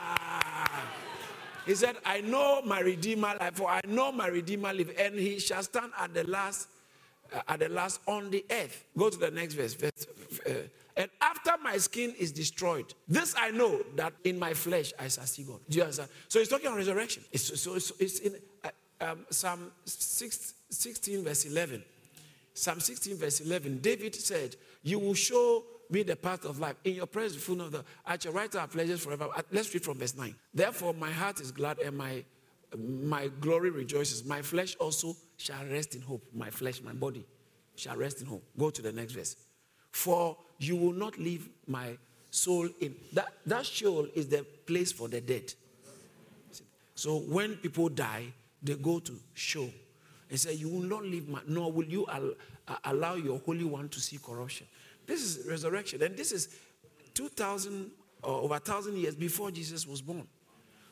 He 1.66 1.76
said, 1.76 1.98
I 2.06 2.22
know 2.22 2.62
my 2.64 2.80
Redeemer 2.80 3.36
life, 3.40 3.56
for 3.56 3.70
I 3.70 3.82
know 3.88 4.12
my 4.12 4.28
Redeemer 4.28 4.74
lives, 4.74 4.92
and 4.98 5.16
he 5.16 5.40
shall 5.40 5.62
stand 5.62 5.92
at 6.00 6.14
the 6.14 6.24
last, 6.24 6.68
at 7.48 7.59
the 7.59 7.69
last 7.69 8.01
on 8.07 8.29
the 8.29 8.45
earth. 8.50 8.86
Go 8.98 9.09
to 9.09 9.17
the 9.17 9.31
next 9.31 9.53
verse, 9.53 9.74
verse 9.74 10.07
uh, 10.45 10.51
and 11.00 11.09
after 11.21 11.51
my 11.63 11.77
skin 11.77 12.13
is 12.19 12.33
destroyed, 12.33 12.93
this 13.07 13.33
I 13.38 13.51
know 13.51 13.79
that 13.95 14.13
in 14.25 14.38
my 14.38 14.53
flesh 14.53 14.91
I 15.00 15.07
shall 15.07 15.24
see 15.24 15.43
God. 15.43 15.59
Do 15.69 15.77
you 15.77 15.83
understand? 15.83 16.09
So 16.27 16.39
he's 16.39 16.50
talking 16.50 16.67
on 16.67 16.75
resurrection. 16.75 17.24
It's, 17.31 17.62
so 17.62 17.75
it's, 17.75 17.91
it's 18.00 18.19
in 18.19 18.36
uh, 18.65 18.69
um, 19.01 19.25
Psalm 19.29 19.71
6, 19.86 20.53
16, 20.69 21.24
verse 21.24 21.45
11. 21.45 21.83
Psalm 22.53 22.81
16, 22.81 23.15
verse 23.15 23.39
11. 23.39 23.79
David 23.79 24.13
said, 24.13 24.57
You 24.83 25.00
will 25.00 25.13
show 25.13 25.63
me 25.89 26.03
the 26.03 26.17
path 26.17 26.43
of 26.43 26.59
life. 26.59 26.75
In 26.83 26.95
your 26.95 27.07
presence, 27.07 27.41
full 27.41 27.62
of 27.62 27.71
the 27.71 27.86
at 28.05 28.25
your 28.25 28.33
right 28.33 28.51
hand 28.51 28.69
pleasures 28.69 29.01
forever. 29.01 29.29
Let's 29.51 29.74
read 29.74 29.83
from 29.83 30.00
verse 30.00 30.17
9. 30.17 30.36
Therefore, 30.53 30.93
my 30.93 31.12
heart 31.12 31.39
is 31.39 31.51
glad 31.51 31.79
and 31.79 31.98
my 31.98 32.25
my 32.77 33.29
glory 33.39 33.69
rejoices. 33.69 34.25
My 34.25 34.41
flesh 34.41 34.75
also 34.75 35.15
shall 35.39 35.65
rest 35.72 35.96
in 35.96 36.01
hope. 36.01 36.22
My 36.36 36.50
flesh, 36.51 36.81
my 36.84 36.93
body 36.93 37.25
shall 37.75 37.96
rest 37.96 38.22
in 38.22 38.27
hope. 38.27 38.43
Go 38.58 38.69
to 38.69 38.81
the 38.81 38.91
next 38.91 39.13
verse. 39.13 39.36
For 39.91 40.38
you 40.60 40.75
will 40.75 40.93
not 40.93 41.17
leave 41.17 41.50
my 41.65 41.98
soul 42.29 42.69
in 42.79 42.96
that 43.13 43.29
that 43.48 43.65
Sheol 43.65 44.08
is 44.13 44.27
the 44.27 44.46
place 44.67 44.91
for 44.91 45.08
the 45.08 45.22
dead. 45.22 45.53
So 46.93 47.17
when 47.19 47.55
people 47.55 47.89
die, 47.89 48.25
they 48.62 48.75
go 48.75 49.00
to 49.00 49.13
Sheol. 49.34 49.72
and 50.29 50.39
say, 50.39 50.53
You 50.53 50.69
will 50.69 50.81
not 50.81 51.03
leave 51.03 51.27
my, 51.27 51.39
nor 51.48 51.72
will 51.72 51.86
you 51.86 52.05
al- 52.08 52.34
uh, 52.67 52.75
allow 52.84 53.15
your 53.15 53.39
Holy 53.39 53.63
One 53.63 53.89
to 53.89 54.00
see 54.00 54.17
corruption. 54.17 54.67
This 55.08 55.24
is 55.24 55.48
resurrection. 55.48 56.03
And 56.03 56.15
this 56.15 56.31
is 56.31 56.50
2,000 57.13 57.89
or 58.22 58.29
uh, 58.29 58.38
over 58.41 58.48
1,000 58.50 58.98
years 58.98 59.15
before 59.15 59.50
Jesus 59.50 59.88
was 59.88 60.01
born. 60.01 60.27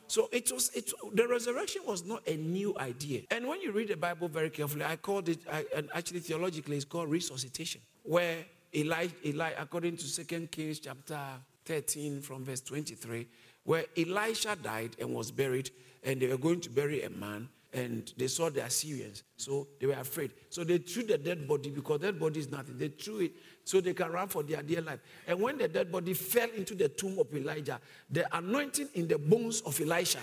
So 0.08 0.28
it 0.32 0.50
was 0.50 0.70
it, 0.74 0.90
the 1.12 1.28
resurrection 1.28 1.82
was 1.86 2.04
not 2.04 2.26
a 2.26 2.36
new 2.36 2.74
idea. 2.78 3.22
And 3.30 3.46
when 3.46 3.60
you 3.60 3.72
read 3.72 3.88
the 3.88 3.96
Bible 3.96 4.28
very 4.28 4.48
carefully, 4.48 4.84
I 4.84 4.96
called 4.96 5.28
it, 5.28 5.40
I, 5.52 5.66
and 5.76 5.90
actually 5.94 6.20
theologically, 6.20 6.76
it's 6.76 6.86
called 6.86 7.10
resuscitation, 7.10 7.82
where 8.02 8.38
Eli, 8.74 9.08
Eli, 9.24 9.50
according 9.58 9.98
to 9.98 10.04
Second 10.04 10.50
Kings 10.50 10.80
chapter 10.80 11.20
13 11.66 12.22
from 12.22 12.42
verse 12.42 12.62
23, 12.62 13.28
where 13.64 13.84
Elisha 13.98 14.56
died 14.56 14.96
and 14.98 15.14
was 15.14 15.30
buried, 15.30 15.70
and 16.02 16.20
they 16.20 16.26
were 16.26 16.38
going 16.38 16.60
to 16.62 16.70
bury 16.70 17.02
a 17.02 17.10
man, 17.10 17.48
and 17.72 18.12
they 18.16 18.28
saw 18.28 18.48
the 18.48 18.64
Assyrians, 18.64 19.24
so 19.36 19.68
they 19.78 19.86
were 19.86 19.92
afraid. 19.92 20.32
So 20.48 20.64
they 20.64 20.78
threw 20.78 21.02
the 21.02 21.18
dead 21.18 21.46
body 21.46 21.70
because 21.70 22.00
dead 22.00 22.18
body 22.18 22.40
is 22.40 22.50
nothing. 22.50 22.78
They 22.78 22.88
threw 22.88 23.20
it 23.20 23.32
so 23.64 23.80
they 23.80 23.92
can 23.92 24.10
run 24.10 24.28
for 24.28 24.42
their 24.42 24.62
dear 24.62 24.80
life. 24.80 25.00
And 25.26 25.40
when 25.40 25.58
the 25.58 25.68
dead 25.68 25.92
body 25.92 26.14
fell 26.14 26.48
into 26.56 26.74
the 26.74 26.88
tomb 26.88 27.18
of 27.18 27.34
Elijah, 27.34 27.78
the 28.10 28.24
anointing 28.36 28.88
in 28.94 29.06
the 29.06 29.18
bones 29.18 29.60
of 29.60 29.78
Elisha, 29.80 30.20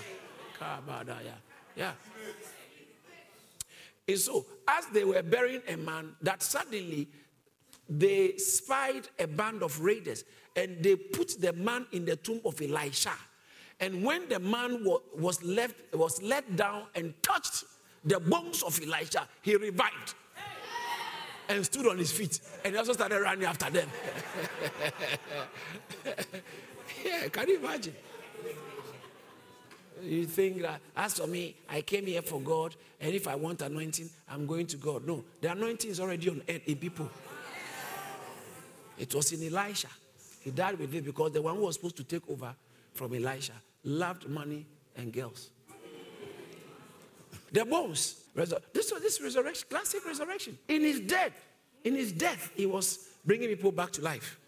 yeah. 1.76 1.92
And 4.08 4.18
so, 4.20 4.46
as 4.68 4.86
they 4.88 5.04
were 5.04 5.22
burying 5.24 5.62
a 5.68 5.78
man, 5.78 6.16
that 6.22 6.42
suddenly 6.42 7.08
they 7.90 8.38
spied 8.38 9.08
a 9.20 9.28
band 9.28 9.62
of 9.64 9.80
raiders 9.80 10.24
and 10.56 10.82
they 10.82 10.96
put 10.96 11.40
the 11.40 11.54
man 11.54 11.86
in 11.92 12.06
the 12.06 12.16
tomb 12.16 12.42
of 12.46 12.60
Elisha. 12.62 13.12
And 13.80 14.04
when 14.04 14.30
the 14.30 14.40
man 14.40 14.86
was 15.18 15.44
left, 15.44 15.76
was 15.94 16.22
let 16.22 16.56
down 16.56 16.84
and 16.96 17.14
touched 17.22 17.66
the 18.04 18.20
bones 18.20 18.64
of 18.64 18.80
Elisha, 18.82 19.28
he 19.42 19.56
revived 19.56 20.14
and 21.50 21.66
stood 21.66 21.88
on 21.88 21.98
his 21.98 22.12
feet. 22.12 22.40
And 22.64 22.74
he 22.74 22.78
also 22.78 22.94
started 22.94 23.20
running 23.20 23.46
after 23.46 23.70
them. 23.70 23.90
yeah, 27.06 27.28
can 27.30 27.50
you 27.50 27.58
imagine? 27.58 27.96
You 30.02 30.26
think 30.26 30.62
that, 30.62 30.82
as 30.96 31.18
for 31.18 31.26
me, 31.28 31.56
I 31.70 31.82
came 31.82 32.06
here 32.06 32.22
for 32.22 32.40
God, 32.40 32.76
and 33.00 33.14
if 33.14 33.28
I 33.28 33.36
want 33.36 33.62
anointing, 33.62 34.10
I'm 34.30 34.46
going 34.46 34.68
to 34.68 34.78
God. 34.78 35.08
No, 35.08 35.24
the 35.42 35.52
anointing 35.52 35.90
is 35.90 36.00
already 36.00 36.30
on 36.30 36.42
earth 36.48 36.62
in 36.66 36.76
people. 36.76 37.10
It 38.98 39.14
was 39.14 39.32
in 39.32 39.56
Elisha. 39.56 39.88
He 40.42 40.52
died 40.52 40.78
with 40.78 40.94
it 40.94 41.04
because 41.04 41.32
the 41.32 41.42
one 41.42 41.56
who 41.56 41.64
was 41.64 41.76
supposed 41.76 41.98
to 41.98 42.04
take 42.04 42.30
over 42.30 42.54
from 42.96 43.14
Elisha 43.14 43.54
loved 43.84 44.28
money 44.28 44.66
and 44.96 45.14
girls. 45.14 45.52
The 47.52 47.64
bones. 47.64 48.22
This 48.74 48.92
was 48.92 49.02
this 49.02 49.22
resurrection, 49.22 49.68
classic 49.70 50.06
resurrection. 50.06 50.58
In 50.68 50.82
his 50.82 51.00
death, 51.02 51.34
in 51.84 51.96
his 51.96 52.12
death, 52.12 52.52
he 52.56 52.66
was 52.66 53.10
bringing 53.26 53.48
people 53.50 53.72
back 53.72 53.92
to 53.92 54.02
life 54.02 54.40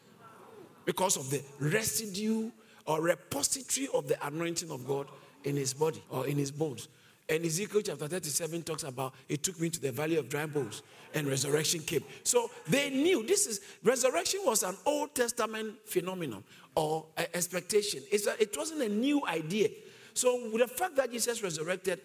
because 0.86 1.16
of 1.16 1.30
the 1.30 1.42
residue 1.60 2.50
or 2.86 3.02
repository 3.02 3.88
of 3.94 4.08
the 4.08 4.26
anointing 4.26 4.72
of 4.72 4.86
God 4.88 5.08
in 5.44 5.56
his 5.56 5.74
body 5.74 6.04
or 6.10 6.28
in 6.28 6.38
his 6.38 6.52
bones. 6.52 6.88
And 7.30 7.46
Ezekiel 7.46 7.82
chapter 7.82 8.08
37 8.08 8.64
talks 8.64 8.84
about 8.84 9.14
it 9.28 9.44
took 9.44 9.60
me 9.60 9.70
to 9.70 9.82
the 9.82 9.92
valley 9.92 10.16
of 10.16 10.30
dry 10.30 10.46
bones 10.46 10.82
and 11.14 11.28
resurrection 11.28 11.82
came. 11.82 12.04
So 12.24 12.50
they 12.68 12.90
knew 12.90 13.26
this 13.26 13.48
is 13.48 13.62
resurrection 13.84 14.42
was 14.46 14.64
an 14.64 14.78
Old 14.86 15.14
Testament 15.14 15.76
phenomenon 15.86 16.44
or 16.76 17.06
expectation. 17.18 18.02
A, 18.12 18.42
it 18.42 18.56
wasn't 18.58 18.82
a 18.82 18.90
new 18.90 19.26
idea. 19.28 19.70
So 20.14 20.50
with 20.52 20.62
the 20.62 20.68
fact 20.68 20.96
that 20.96 21.12
Jesus 21.12 21.44
resurrected, 21.44 22.00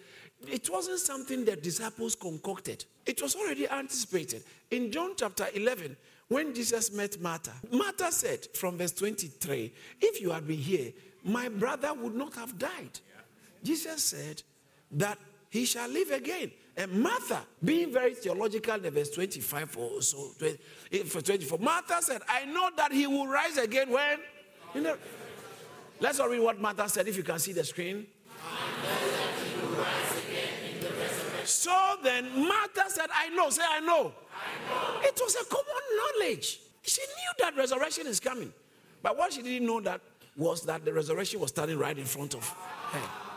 it 0.47 0.69
wasn't 0.69 0.99
something 0.99 1.45
that 1.45 1.63
disciples 1.63 2.15
concocted. 2.15 2.83
It 3.05 3.21
was 3.21 3.35
already 3.35 3.67
anticipated. 3.67 4.43
In 4.71 4.91
John 4.91 5.13
chapter 5.15 5.47
11, 5.53 5.95
when 6.27 6.53
Jesus 6.53 6.91
met 6.91 7.19
Martha, 7.21 7.51
Martha 7.71 8.11
said 8.11 8.47
from 8.53 8.77
verse 8.77 8.91
23, 8.91 9.73
If 10.01 10.21
you 10.21 10.31
had 10.31 10.47
been 10.47 10.57
here, 10.57 10.91
my 11.23 11.47
brother 11.47 11.93
would 11.93 12.15
not 12.15 12.35
have 12.35 12.57
died. 12.57 12.99
Jesus 13.63 14.03
said 14.03 14.43
that 14.93 15.17
he 15.49 15.65
shall 15.65 15.89
live 15.89 16.11
again. 16.11 16.51
And 16.75 16.91
Martha, 16.91 17.41
being 17.63 17.93
very 17.93 18.15
theological 18.15 18.83
in 18.83 18.93
verse 18.93 19.11
25 19.11 19.77
or 19.77 20.01
so, 20.01 20.31
eh, 20.41 21.03
for 21.03 21.21
24, 21.21 21.59
Martha 21.59 22.01
said, 22.01 22.21
I 22.27 22.45
know 22.45 22.69
that 22.75 22.91
he 22.91 23.05
will 23.05 23.27
rise 23.27 23.57
again 23.57 23.91
when? 23.91 24.19
You 24.73 24.81
know, 24.81 24.97
let's 25.99 26.19
all 26.19 26.29
read 26.29 26.41
what 26.41 26.59
Martha 26.59 26.89
said 26.89 27.07
if 27.07 27.15
you 27.15 27.23
can 27.23 27.37
see 27.37 27.53
the 27.53 27.63
screen. 27.63 28.07
So 31.45 31.95
then 32.03 32.47
Martha 32.47 32.83
said, 32.87 33.09
I 33.13 33.29
know. 33.29 33.49
Say, 33.49 33.61
I 33.67 33.79
know. 33.81 34.13
I 34.33 34.69
know. 34.69 35.07
It 35.07 35.19
was 35.21 35.35
a 35.35 35.45
common 35.45 35.65
knowledge. 35.97 36.59
She 36.81 37.01
knew 37.01 37.45
that 37.45 37.55
resurrection 37.55 38.07
is 38.07 38.19
coming. 38.19 38.51
But 39.01 39.17
what 39.17 39.33
she 39.33 39.41
didn't 39.41 39.67
know 39.67 39.81
that 39.81 40.01
was 40.35 40.63
that 40.63 40.83
the 40.85 40.93
resurrection 40.93 41.39
was 41.39 41.49
standing 41.49 41.77
right 41.77 41.97
in 41.97 42.05
front 42.05 42.33
of 42.33 42.47
her. 42.49 43.32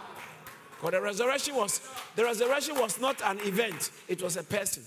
But 0.87 0.93
the 0.93 1.03
resurrection 1.03 1.57
was 1.57 1.81
the 2.15 2.23
resurrection 2.23 2.77
was 2.79 3.01
not 3.01 3.21
an 3.25 3.41
event, 3.41 3.91
it 4.07 4.23
was 4.23 4.37
a 4.37 4.45
person. 4.45 4.85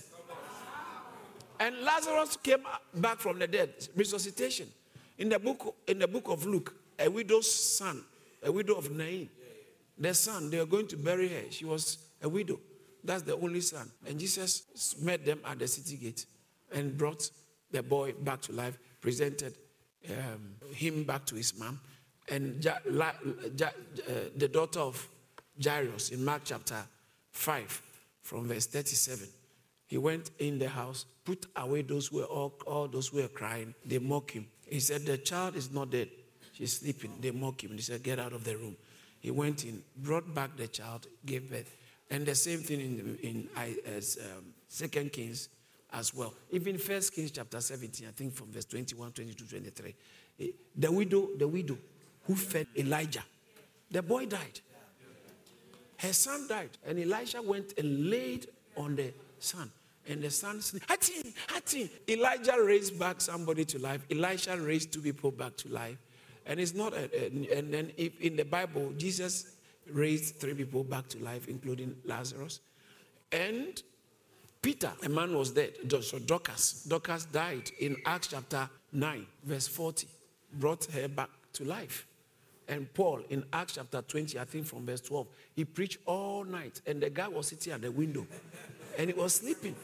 And 1.58 1.76
Lazarus 1.82 2.38
came 2.42 2.64
back 2.94 3.18
from 3.18 3.38
the 3.38 3.46
dead, 3.46 3.74
resuscitation. 3.94 4.66
In 5.18 5.28
the 5.28 5.38
book, 5.38 5.76
in 5.86 5.98
the 5.98 6.08
book 6.08 6.28
of 6.28 6.46
Luke, 6.46 6.74
a 6.98 7.10
widow's 7.10 7.52
son, 7.52 8.02
a 8.42 8.50
widow 8.50 8.76
of 8.76 8.90
Nain, 8.90 9.28
the 9.98 10.14
son, 10.14 10.48
they 10.48 10.56
were 10.56 10.64
going 10.64 10.86
to 10.86 10.96
bury 10.96 11.28
her. 11.28 11.50
She 11.50 11.66
was 11.66 11.98
a 12.22 12.30
widow. 12.30 12.58
That's 13.04 13.20
the 13.20 13.36
only 13.36 13.60
son. 13.60 13.90
And 14.08 14.18
Jesus 14.18 14.96
met 15.02 15.26
them 15.26 15.40
at 15.44 15.58
the 15.58 15.68
city 15.68 15.98
gate 15.98 16.24
and 16.72 16.96
brought 16.96 17.30
the 17.72 17.82
boy 17.82 18.14
back 18.14 18.40
to 18.40 18.52
life, 18.52 18.78
presented 19.02 19.54
um, 20.08 20.54
him 20.72 21.04
back 21.04 21.26
to 21.26 21.34
his 21.34 21.58
mom. 21.58 21.78
And 22.30 22.64
ja, 22.64 22.76
la, 22.86 23.12
ja, 23.54 23.66
uh, 23.66 24.12
the 24.34 24.48
daughter 24.48 24.80
of 24.80 25.06
Jairus 25.62 26.10
in 26.10 26.24
Mark 26.24 26.42
chapter 26.44 26.82
5, 27.32 27.82
from 28.22 28.48
verse 28.48 28.66
37. 28.66 29.28
He 29.86 29.98
went 29.98 30.30
in 30.38 30.58
the 30.58 30.68
house, 30.68 31.04
put 31.24 31.46
away 31.56 31.82
those 31.82 32.08
who 32.08 32.18
were 32.18 32.24
all, 32.24 32.54
all 32.66 32.88
those 32.88 33.08
who 33.08 33.18
were 33.18 33.28
crying. 33.28 33.74
They 33.84 33.98
mock 33.98 34.30
him. 34.30 34.46
He 34.68 34.80
said, 34.80 35.04
The 35.04 35.18
child 35.18 35.56
is 35.56 35.72
not 35.72 35.90
dead. 35.90 36.08
She's 36.52 36.78
sleeping. 36.78 37.12
They 37.20 37.32
mock 37.32 37.64
him. 37.64 37.72
He 37.72 37.80
said, 37.80 38.02
Get 38.02 38.18
out 38.18 38.32
of 38.32 38.44
the 38.44 38.56
room. 38.56 38.76
He 39.18 39.30
went 39.30 39.64
in, 39.64 39.82
brought 39.96 40.32
back 40.32 40.56
the 40.56 40.68
child, 40.68 41.06
gave 41.26 41.50
birth. 41.50 41.76
And 42.08 42.24
the 42.24 42.34
same 42.34 42.60
thing 42.60 42.80
in, 42.80 43.18
in 43.22 43.48
as, 43.86 44.18
um, 44.20 44.44
Second 44.68 45.12
Kings 45.12 45.48
as 45.92 46.14
well. 46.14 46.32
Even 46.50 46.78
First 46.78 47.12
Kings 47.12 47.32
chapter 47.32 47.60
17, 47.60 48.06
I 48.06 48.12
think 48.12 48.34
from 48.34 48.52
verse 48.52 48.64
21, 48.64 49.12
22, 49.12 49.44
23. 49.44 49.94
Eh, 50.40 50.46
the 50.76 50.92
widow, 50.92 51.28
the 51.36 51.48
widow 51.48 51.76
who 52.24 52.36
fed 52.36 52.68
Elijah, 52.76 53.24
the 53.90 54.02
boy 54.02 54.26
died. 54.26 54.60
Her 56.00 56.14
son 56.14 56.48
died, 56.48 56.70
and 56.86 56.98
Elisha 56.98 57.42
went 57.42 57.74
and 57.78 58.08
laid 58.08 58.46
on 58.74 58.96
the 58.96 59.12
son. 59.38 59.70
And 60.08 60.22
the 60.22 60.30
son 60.30 60.62
said. 60.62 60.80
Elijah 62.08 62.56
raised 62.58 62.98
back 62.98 63.20
somebody 63.20 63.66
to 63.66 63.78
life. 63.78 64.00
Elisha 64.10 64.58
raised 64.58 64.94
two 64.94 65.02
people 65.02 65.30
back 65.30 65.56
to 65.58 65.68
life. 65.68 65.98
And 66.46 66.58
it's 66.58 66.74
not, 66.74 66.94
a, 66.94 67.10
a, 67.14 67.58
and 67.58 67.72
then 67.72 67.92
if 67.98 68.18
in 68.18 68.34
the 68.34 68.46
Bible, 68.46 68.94
Jesus 68.96 69.56
raised 69.92 70.36
three 70.36 70.54
people 70.54 70.84
back 70.84 71.06
to 71.08 71.18
life, 71.22 71.48
including 71.48 71.94
Lazarus. 72.06 72.60
And 73.30 73.80
Peter, 74.62 74.92
a 75.04 75.08
man 75.10 75.36
was 75.36 75.50
dead. 75.50 75.74
So 76.00 76.18
Dorcas, 76.18 76.84
Dorcas 76.88 77.26
died 77.26 77.70
in 77.78 77.98
Acts 78.06 78.28
chapter 78.28 78.70
9, 78.90 79.26
verse 79.44 79.68
40, 79.68 80.08
brought 80.54 80.86
her 80.86 81.08
back 81.08 81.28
to 81.52 81.64
life 81.64 82.06
and 82.70 82.92
Paul 82.94 83.20
in 83.28 83.44
Acts 83.52 83.74
chapter 83.74 84.00
20, 84.00 84.38
I 84.38 84.44
think 84.44 84.64
from 84.64 84.86
verse 84.86 85.00
12, 85.00 85.26
he 85.56 85.64
preached 85.64 85.98
all 86.06 86.44
night, 86.44 86.80
and 86.86 87.02
the 87.02 87.10
guy 87.10 87.26
was 87.26 87.48
sitting 87.48 87.72
at 87.72 87.82
the 87.82 87.90
window 87.90 88.24
and 88.96 89.10
he 89.10 89.20
was 89.20 89.34
sleeping. 89.34 89.74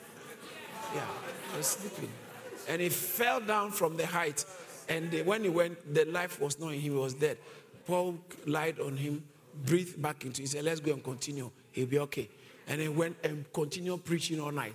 Yeah, 0.95 1.05
he 1.51 1.59
was 1.59 1.67
sleeping. 1.67 2.09
And 2.69 2.81
he 2.81 2.89
fell 2.89 3.41
down 3.41 3.73
from 3.73 3.97
the 3.97 4.07
height, 4.07 4.45
and 4.89 5.13
when 5.27 5.43
he 5.43 5.49
went, 5.49 5.95
the 5.95 6.05
life 6.05 6.41
was 6.41 6.59
not 6.61 6.69
in 6.69 6.75
him, 6.75 6.93
he 6.93 6.99
was 6.99 7.15
dead. 7.15 7.39
Paul 7.87 8.19
lied 8.47 8.79
on 8.79 8.97
him, 8.97 9.25
breathed 9.65 10.01
back 10.01 10.25
into 10.25 10.41
him, 10.41 10.45
he 10.45 10.47
said, 10.47 10.65
Let's 10.65 10.81
go 10.81 10.93
and 10.93 11.03
continue. 11.03 11.51
He'll 11.73 11.87
be 11.87 11.99
okay. 11.99 12.29
And 12.69 12.81
he 12.81 12.89
went 12.89 13.17
and 13.23 13.45
continued 13.53 14.05
preaching 14.05 14.41
all 14.41 14.53
night. 14.53 14.75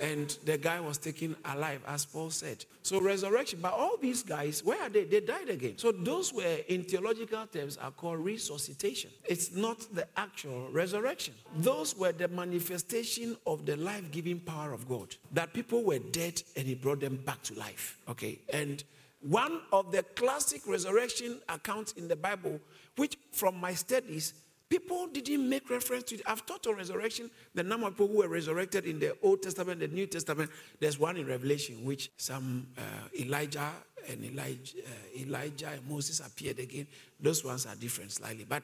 And 0.00 0.30
the 0.44 0.58
guy 0.58 0.80
was 0.80 0.98
taken 0.98 1.36
alive, 1.44 1.82
as 1.86 2.04
Paul 2.04 2.30
said. 2.30 2.64
So, 2.82 3.00
resurrection, 3.00 3.60
but 3.62 3.72
all 3.72 3.96
these 3.96 4.22
guys, 4.22 4.64
where 4.64 4.80
are 4.82 4.88
they? 4.88 5.04
They 5.04 5.20
died 5.20 5.48
again. 5.48 5.76
So, 5.76 5.92
those 5.92 6.32
were, 6.32 6.58
in 6.68 6.84
theological 6.84 7.46
terms, 7.46 7.76
are 7.76 7.90
called 7.90 8.24
resuscitation. 8.24 9.10
It's 9.24 9.52
not 9.52 9.78
the 9.94 10.06
actual 10.16 10.68
resurrection. 10.70 11.34
Those 11.58 11.96
were 11.96 12.12
the 12.12 12.28
manifestation 12.28 13.36
of 13.46 13.66
the 13.66 13.76
life 13.76 14.10
giving 14.10 14.40
power 14.40 14.72
of 14.72 14.88
God. 14.88 15.14
That 15.32 15.52
people 15.52 15.82
were 15.84 15.98
dead 15.98 16.42
and 16.56 16.66
He 16.66 16.74
brought 16.74 17.00
them 17.00 17.16
back 17.16 17.42
to 17.44 17.54
life. 17.54 17.98
Okay, 18.08 18.38
and 18.52 18.82
one 19.20 19.60
of 19.72 19.92
the 19.92 20.02
classic 20.02 20.62
resurrection 20.66 21.40
accounts 21.48 21.92
in 21.92 22.08
the 22.08 22.16
Bible, 22.16 22.58
which 22.96 23.18
from 23.32 23.60
my 23.60 23.74
studies 23.74 24.32
People 24.70 25.08
didn't 25.08 25.48
make 25.48 25.68
reference 25.68 26.04
to 26.04 26.14
it. 26.14 26.22
I've 26.26 26.46
taught 26.46 26.64
on 26.68 26.76
resurrection, 26.76 27.28
the 27.56 27.64
number 27.64 27.88
of 27.88 27.94
people 27.94 28.06
who 28.06 28.18
were 28.18 28.28
resurrected 28.28 28.86
in 28.86 29.00
the 29.00 29.16
Old 29.20 29.42
Testament, 29.42 29.80
the 29.80 29.88
New 29.88 30.06
Testament. 30.06 30.48
There's 30.78 30.96
one 30.96 31.16
in 31.16 31.26
Revelation, 31.26 31.84
which 31.84 32.12
some 32.16 32.68
uh, 32.78 32.82
Elijah 33.18 33.72
and 34.08 34.24
Elijah, 34.24 34.78
uh, 34.78 35.20
Elijah 35.20 35.70
and 35.70 35.84
Moses 35.90 36.20
appeared 36.20 36.60
again. 36.60 36.86
Those 37.18 37.44
ones 37.44 37.66
are 37.66 37.74
different 37.74 38.12
slightly. 38.12 38.46
But, 38.48 38.62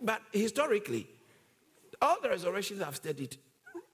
but 0.00 0.22
historically, 0.32 1.08
all 2.00 2.18
the 2.22 2.28
resurrections 2.28 2.80
I've 2.80 2.94
studied, 2.94 3.36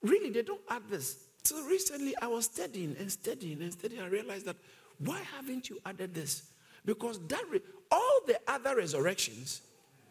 really, 0.02 0.28
they 0.28 0.42
don't 0.42 0.60
add 0.68 0.82
this. 0.90 1.16
So 1.44 1.64
recently, 1.64 2.14
I 2.20 2.26
was 2.26 2.44
studying 2.44 2.94
and 2.98 3.10
studying 3.10 3.62
and 3.62 3.72
studying. 3.72 4.02
I 4.02 4.08
realized 4.08 4.44
that 4.44 4.56
why 4.98 5.20
haven't 5.34 5.70
you 5.70 5.78
added 5.86 6.12
this? 6.14 6.42
Because 6.84 7.26
that 7.28 7.42
re- 7.48 7.62
all 7.90 8.20
the 8.26 8.38
other 8.46 8.76
resurrections, 8.76 9.62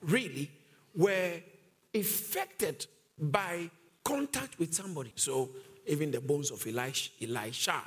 really, 0.01 0.49
were 0.95 1.39
affected 1.93 2.85
by 3.17 3.69
contact 4.03 4.57
with 4.59 4.73
somebody. 4.73 5.11
So 5.15 5.49
even 5.85 6.11
the 6.11 6.21
bones 6.21 6.51
of 6.51 6.65
Elisha, 6.65 7.11
Elisha 7.21 7.81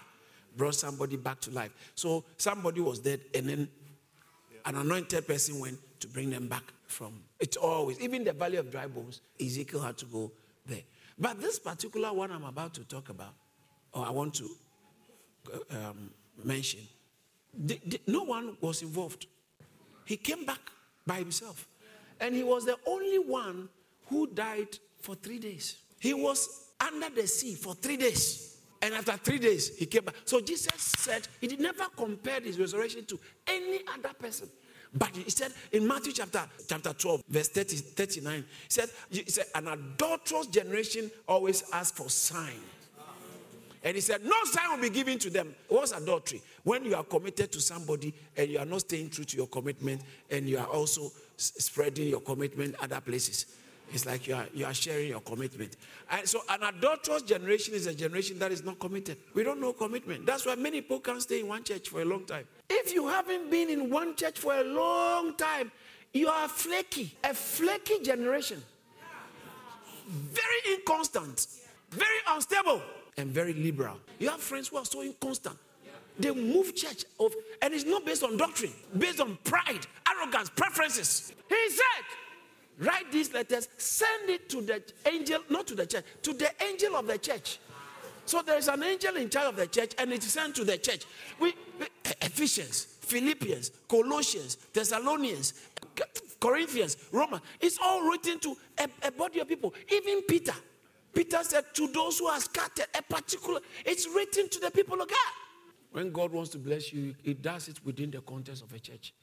brought 0.57 0.75
somebody 0.75 1.17
back 1.17 1.41
to 1.41 1.51
life. 1.51 1.73
So 1.95 2.25
somebody 2.37 2.81
was 2.81 3.01
dead, 3.01 3.21
and 3.35 3.49
then 3.49 3.69
an 4.65 4.77
anointed 4.77 5.27
person 5.27 5.59
went 5.59 5.79
to 6.01 6.09
bring 6.09 6.31
them 6.31 6.49
back 6.49 6.73
from. 6.87 7.21
It's 7.41 7.57
always, 7.57 8.01
even 8.01 8.25
the 8.25 8.33
valley 8.33 8.57
of 8.57 8.71
dry 8.71 8.87
bones, 8.87 9.21
Ezekiel 9.41 9.81
had 9.81 9.99
to 9.99 10.07
go 10.07 10.33
there. 10.67 10.83
But 11.19 11.41
this 11.41 11.59
particular 11.59 12.13
one 12.13 12.31
I'm 12.31 12.45
about 12.45 12.75
to 12.75 12.85
talk 12.85 13.09
about, 13.09 13.35
or 13.93 14.07
I 14.07 14.11
want 14.11 14.35
to 14.35 14.51
um, 15.71 16.11
mention, 16.43 16.81
the, 17.57 17.81
the, 17.87 18.01
no 18.07 18.25
one 18.25 18.57
was 18.61 18.83
involved. 18.83 19.27
He 20.05 20.17
came 20.17 20.45
back 20.45 20.61
by 21.07 21.17
himself. 21.17 21.69
And 22.21 22.35
he 22.35 22.43
was 22.43 22.65
the 22.65 22.77
only 22.87 23.19
one 23.19 23.69
who 24.07 24.27
died 24.29 24.79
for 25.01 25.15
three 25.15 25.39
days. 25.39 25.77
He 25.99 26.15
was 26.15 26.69
under 26.81 27.09
the 27.11 27.27
sea 27.27 27.55
for 27.55 27.75
three 27.75 27.97
days. 27.97 28.59
And 28.83 28.95
after 28.95 29.13
three 29.13 29.39
days, 29.39 29.77
he 29.77 29.87
came 29.87 30.05
back. 30.05 30.15
So 30.25 30.41
Jesus 30.41 30.75
said 30.77 31.27
he 31.41 31.47
did 31.47 31.61
never 31.61 31.85
compare 31.97 32.41
his 32.41 32.59
resurrection 32.59 33.07
to 33.07 33.19
any 33.47 33.81
other 33.95 34.13
person. 34.19 34.49
But 34.93 35.17
he 35.17 35.29
said 35.31 35.53
in 35.73 35.89
Matthew 35.89 36.13
chapter, 36.13 36.43
chapter 36.69 36.93
12, 36.93 37.23
verse 37.29 37.49
30, 37.49 37.77
39, 37.77 38.41
he 38.41 38.45
said, 38.69 38.91
he 39.11 39.25
said, 39.27 39.47
An 39.55 39.69
adulterous 39.69 40.47
generation 40.47 41.11
always 41.27 41.65
asks 41.73 41.99
for 41.99 42.09
sign. 42.09 42.61
And 43.85 43.95
he 43.95 44.01
said, 44.01 44.25
No 44.25 44.35
sign 44.45 44.71
will 44.71 44.83
be 44.83 44.91
given 44.91 45.19
to 45.21 45.31
them. 45.31 45.55
What's 45.69 45.93
adultery? 45.93 46.43
When 46.65 46.85
you 46.85 46.97
are 46.97 47.05
committed 47.05 47.53
to 47.53 47.61
somebody 47.61 48.15
and 48.37 48.51
you 48.51 48.59
are 48.59 48.65
not 48.65 48.81
staying 48.81 49.11
true 49.11 49.25
to 49.25 49.37
your 49.37 49.47
commitment 49.47 50.01
and 50.31 50.49
you 50.49 50.59
are 50.59 50.67
also 50.67 51.13
spreading 51.37 52.09
your 52.09 52.21
commitment 52.21 52.75
other 52.81 53.01
places. 53.01 53.47
It's 53.93 54.07
like 54.07 54.27
you 54.27 54.35
are, 54.35 54.47
you 54.55 54.65
are 54.65 54.73
sharing 54.73 55.11
your 55.11 55.21
commitment. 55.21 55.77
And 56.11 56.27
so, 56.27 56.41
an 56.49 56.63
adulterous 56.63 57.23
generation 57.23 57.75
is 57.75 57.87
a 57.87 57.95
generation 57.95 58.39
that 58.39 58.51
is 58.51 58.65
not 58.65 58.79
committed. 58.81 59.19
We 59.35 59.43
don't 59.43 59.61
know 59.61 59.75
commitment. 59.75 60.25
That's 60.25 60.47
why 60.47 60.55
many 60.55 60.81
people 60.81 61.01
can't 61.01 61.21
stay 61.21 61.41
in 61.41 61.49
one 61.49 61.63
church 61.65 61.91
for 61.91 62.01
a 62.01 62.05
long 62.05 62.25
time. 62.25 62.47
If 62.71 62.95
you 62.95 63.07
haven't 63.07 63.51
been 63.51 63.69
in 63.69 63.91
one 63.91 64.17
church 64.17 64.39
for 64.39 64.55
a 64.55 64.65
long 64.65 65.37
time, 65.37 65.71
you 66.15 66.29
are 66.29 66.49
flaky, 66.49 67.15
a 67.23 67.35
flaky 67.35 68.01
generation. 68.01 68.63
Very 70.09 70.77
inconstant, 70.77 71.47
very 71.91 72.09
unstable, 72.29 72.81
and 73.17 73.31
very 73.31 73.53
liberal. 73.53 73.99
You 74.19 74.31
have 74.31 74.41
friends 74.41 74.69
who 74.69 74.77
are 74.77 74.85
so 74.85 75.03
inconstant. 75.03 75.57
They 76.19 76.31
move 76.31 76.77
church 76.77 77.05
of, 77.19 77.35
and 77.61 77.75
it's 77.75 77.85
not 77.85 78.05
based 78.07 78.23
on 78.23 78.37
doctrine, 78.37 78.73
based 78.97 79.21
on 79.21 79.37
pride, 79.43 79.87
arrogance, 80.09 80.49
preferences. 80.51 81.33
He 81.49 81.71
said, 81.71 82.87
write 82.87 83.11
these 83.11 83.33
letters, 83.33 83.69
send 83.79 84.31
it 84.31 84.49
to 84.51 84.63
the 84.63 84.83
angel, 85.11 85.41
not 85.51 85.67
to 85.69 85.75
the 85.75 85.87
church, 85.87 86.05
to 86.23 86.33
the 86.33 86.51
angel 86.63 86.95
of 86.97 87.07
the 87.07 87.19
church. 87.19 87.59
So 88.27 88.43
there 88.43 88.57
is 88.57 88.69
an 88.69 88.83
angel 88.83 89.17
in 89.17 89.29
charge 89.29 89.49
of 89.49 89.57
the 89.57 89.67
church, 89.67 89.93
and 89.99 90.13
it 90.13 90.25
is 90.25 90.33
sent 90.33 90.55
to 90.57 90.65
the 90.65 90.79
church. 90.79 91.05
We, 91.41 91.55
we 91.79 91.87
Ephesians, 92.23 92.97
Philippians, 93.01 93.73
Colossians, 93.89 94.57
Thessalonians, 94.73 95.55
Corinthians, 96.41 96.97
Romans. 97.13 97.43
It's 97.61 97.79
all 97.83 98.09
written 98.09 98.39
to 98.41 98.57
a, 98.79 98.89
a 99.03 99.11
body 99.11 99.41
of 99.41 99.49
people. 99.49 99.75
Even 99.93 100.23
Peter. 100.23 100.55
Peter 101.15 101.43
said, 101.43 101.65
To 101.75 101.87
those 101.89 102.19
who 102.19 102.27
are 102.27 102.41
scattered, 102.41 102.87
a 102.97 103.03
particular, 103.03 103.61
it's 103.85 104.09
written 104.09 104.49
to 104.49 104.61
the 104.61 104.71
people 104.71 105.01
of 105.01 105.09
God. 105.09 105.33
When 105.93 106.11
God 106.11 106.33
wants 106.33 106.51
to 106.51 106.59
bless 106.59 106.93
you, 106.93 107.15
He 107.23 107.35
does 107.35 107.69
it 107.69 107.85
within 107.85 108.11
the 108.11 108.21
context 108.21 108.63
of 108.63 108.73
a 108.73 108.79
church. 108.79 109.15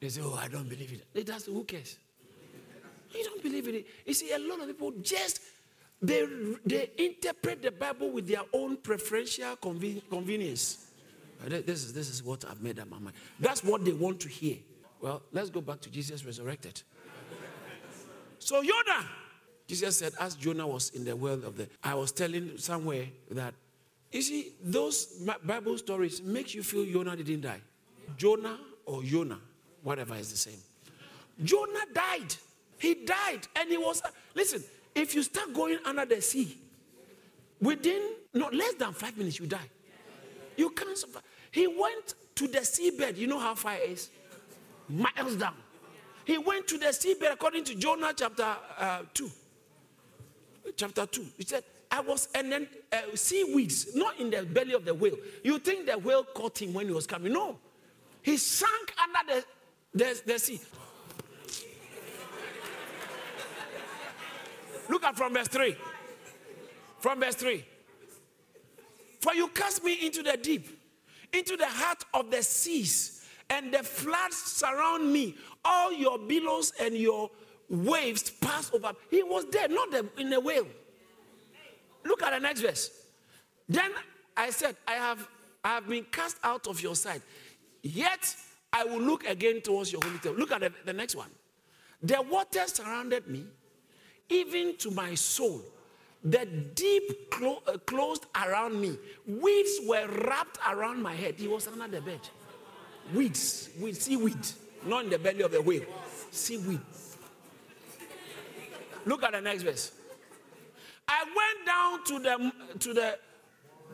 They 0.00 0.08
say, 0.08 0.20
Oh, 0.24 0.38
I 0.40 0.48
don't 0.48 0.68
believe 0.68 0.92
it. 0.92 1.06
They 1.12 1.22
does, 1.22 1.46
who 1.46 1.64
cares? 1.64 1.98
You 3.14 3.24
don't 3.24 3.42
believe 3.42 3.68
in 3.68 3.74
it. 3.76 3.86
You 4.06 4.14
see, 4.14 4.32
a 4.32 4.38
lot 4.38 4.60
of 4.60 4.66
people 4.66 4.92
just 5.02 5.40
they, 6.02 6.26
they 6.66 6.90
interpret 6.98 7.62
the 7.62 7.70
Bible 7.70 8.10
with 8.10 8.26
their 8.26 8.42
own 8.52 8.76
preferential 8.76 9.56
conven- 9.56 10.02
convenience. 10.10 10.86
Uh, 11.44 11.48
this 11.48 11.84
is, 11.84 11.92
this 11.92 12.10
is 12.10 12.24
what 12.24 12.44
I've 12.44 12.60
made 12.60 12.80
up 12.80 12.90
my 12.90 12.98
mind. 12.98 13.14
That's 13.38 13.62
what 13.62 13.84
they 13.84 13.92
want 13.92 14.18
to 14.20 14.28
hear. 14.28 14.56
Well, 15.00 15.22
let's 15.32 15.48
go 15.48 15.60
back 15.60 15.80
to 15.82 15.90
Jesus 15.90 16.24
resurrected. 16.24 16.82
So 18.40 18.62
Jonah, 18.62 19.06
Jesus 19.72 19.96
said, 19.96 20.12
as 20.20 20.34
Jonah 20.34 20.66
was 20.66 20.90
in 20.90 21.02
the 21.02 21.16
world 21.16 21.44
of 21.44 21.56
the, 21.56 21.66
I 21.82 21.94
was 21.94 22.12
telling 22.12 22.58
somewhere 22.58 23.06
that 23.30 23.54
you 24.10 24.20
see, 24.20 24.52
those 24.62 25.26
Bible 25.42 25.78
stories 25.78 26.20
makes 26.20 26.54
you 26.54 26.62
feel 26.62 26.84
Jonah 26.84 27.16
didn't 27.16 27.40
die. 27.40 27.62
Jonah 28.18 28.58
or 28.84 29.02
Jonah, 29.02 29.38
whatever 29.82 30.14
is 30.16 30.30
the 30.30 30.36
same. 30.36 30.58
Jonah 31.42 31.86
died. 31.94 32.34
He 32.76 32.96
died. 32.96 33.48
And 33.56 33.70
he 33.70 33.78
was, 33.78 34.02
listen, 34.34 34.62
if 34.94 35.14
you 35.14 35.22
start 35.22 35.54
going 35.54 35.78
under 35.86 36.04
the 36.04 36.20
sea, 36.20 36.58
within 37.58 38.10
not 38.34 38.52
less 38.52 38.74
than 38.74 38.92
five 38.92 39.16
minutes, 39.16 39.40
you 39.40 39.46
die. 39.46 39.70
You 40.58 40.68
can't 40.68 40.98
survive. 40.98 41.22
He 41.50 41.66
went 41.66 42.14
to 42.34 42.46
the 42.46 42.58
seabed. 42.58 43.16
You 43.16 43.26
know 43.26 43.38
how 43.38 43.54
far 43.54 43.76
it 43.76 43.88
is? 43.88 44.10
Miles 44.90 45.36
down. 45.36 45.54
He 46.26 46.36
went 46.36 46.68
to 46.68 46.76
the 46.76 46.88
seabed 46.88 47.32
according 47.32 47.64
to 47.64 47.74
Jonah 47.74 48.12
chapter 48.14 48.54
uh, 48.76 49.04
2. 49.14 49.30
Chapter 50.76 51.06
2. 51.06 51.26
He 51.38 51.44
said, 51.44 51.64
I 51.90 52.00
was, 52.00 52.28
and 52.34 52.50
then 52.50 52.68
uh, 52.92 53.00
seaweeds, 53.14 53.94
not 53.94 54.18
in 54.18 54.30
the 54.30 54.42
belly 54.42 54.72
of 54.72 54.84
the 54.84 54.94
whale. 54.94 55.16
You 55.44 55.58
think 55.58 55.86
the 55.86 55.98
whale 55.98 56.24
caught 56.24 56.60
him 56.60 56.72
when 56.72 56.86
he 56.86 56.92
was 56.92 57.06
coming? 57.06 57.32
No. 57.32 57.58
He 58.22 58.36
sank 58.36 58.94
under 59.02 59.34
the, 59.34 59.44
the, 59.98 60.22
the 60.32 60.38
sea. 60.38 60.60
Look 64.88 65.04
at 65.04 65.16
from 65.16 65.34
verse 65.34 65.48
3. 65.48 65.76
From 66.98 67.20
verse 67.20 67.34
3. 67.34 67.64
For 69.20 69.34
you 69.34 69.48
cast 69.48 69.84
me 69.84 70.06
into 70.06 70.22
the 70.22 70.36
deep, 70.36 70.68
into 71.32 71.56
the 71.56 71.66
heart 71.66 72.04
of 72.14 72.30
the 72.30 72.42
seas, 72.42 73.24
and 73.50 73.72
the 73.72 73.82
floods 73.82 74.36
surround 74.36 75.12
me. 75.12 75.36
All 75.64 75.92
your 75.92 76.18
billows 76.18 76.72
and 76.80 76.94
your 76.94 77.30
waves 77.72 78.30
pass 78.30 78.70
over. 78.72 78.92
He 79.10 79.22
was 79.22 79.46
there, 79.50 79.66
not 79.66 79.90
the, 79.90 80.06
in 80.18 80.32
a 80.32 80.38
whale. 80.38 80.66
Look 82.04 82.22
at 82.22 82.32
the 82.32 82.40
next 82.40 82.60
verse. 82.60 82.90
Then 83.68 83.90
I 84.36 84.50
said, 84.50 84.76
I 84.86 84.92
have, 84.92 85.26
I 85.64 85.68
have 85.70 85.88
been 85.88 86.04
cast 86.04 86.36
out 86.44 86.66
of 86.66 86.80
your 86.82 86.94
sight. 86.94 87.22
Yet 87.82 88.36
I 88.72 88.84
will 88.84 89.00
look 89.00 89.26
again 89.26 89.62
towards 89.62 89.90
your 89.90 90.02
holy 90.02 90.18
temple. 90.18 90.38
Look 90.38 90.52
at 90.52 90.60
the, 90.60 90.72
the 90.84 90.92
next 90.92 91.16
one. 91.16 91.30
The 92.02 92.20
waters 92.22 92.74
surrounded 92.74 93.26
me, 93.28 93.44
even 94.28 94.76
to 94.78 94.90
my 94.90 95.14
soul. 95.14 95.62
The 96.24 96.44
deep 96.46 97.30
clo- 97.30 97.62
uh, 97.66 97.78
closed 97.78 98.26
around 98.34 98.80
me. 98.80 98.96
Weeds 99.26 99.80
were 99.84 100.06
wrapped 100.26 100.58
around 100.68 101.02
my 101.02 101.14
head. 101.14 101.34
He 101.36 101.48
was 101.48 101.66
under 101.66 101.88
the 101.88 102.00
bed. 102.00 102.20
Weeds, 103.14 103.70
weeds, 103.80 104.02
seaweed, 104.02 104.46
not 104.84 105.04
in 105.04 105.10
the 105.10 105.18
belly 105.18 105.42
of 105.42 105.50
the 105.50 105.60
whale. 105.60 105.82
Seaweed. 106.30 106.80
Look 109.04 109.22
at 109.22 109.32
the 109.32 109.40
next 109.40 109.62
verse. 109.62 109.92
I 111.08 111.24
went 111.24 111.66
down 111.66 112.04
to 112.04 112.18
the, 112.18 112.78
to 112.78 112.94
the 112.94 113.18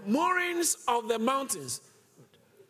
moorings 0.07 0.77
of 0.87 1.09
the 1.09 1.19
mountains. 1.19 1.81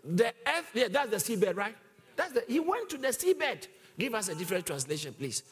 The 0.05 0.29
earth, 0.29 0.71
yeah, 0.75 0.89
that's 0.89 1.11
the 1.11 1.37
seabed, 1.37 1.57
right? 1.57 1.77
That's 2.17 2.33
the, 2.33 2.45
he 2.49 2.61
went 2.61 2.89
to 2.91 2.99
the 2.99 3.09
seabed. 3.09 3.67
Give 3.99 4.15
us 4.15 4.29
a 4.29 4.35
different 4.35 4.67
translation, 4.67 5.15
please. 5.15 5.43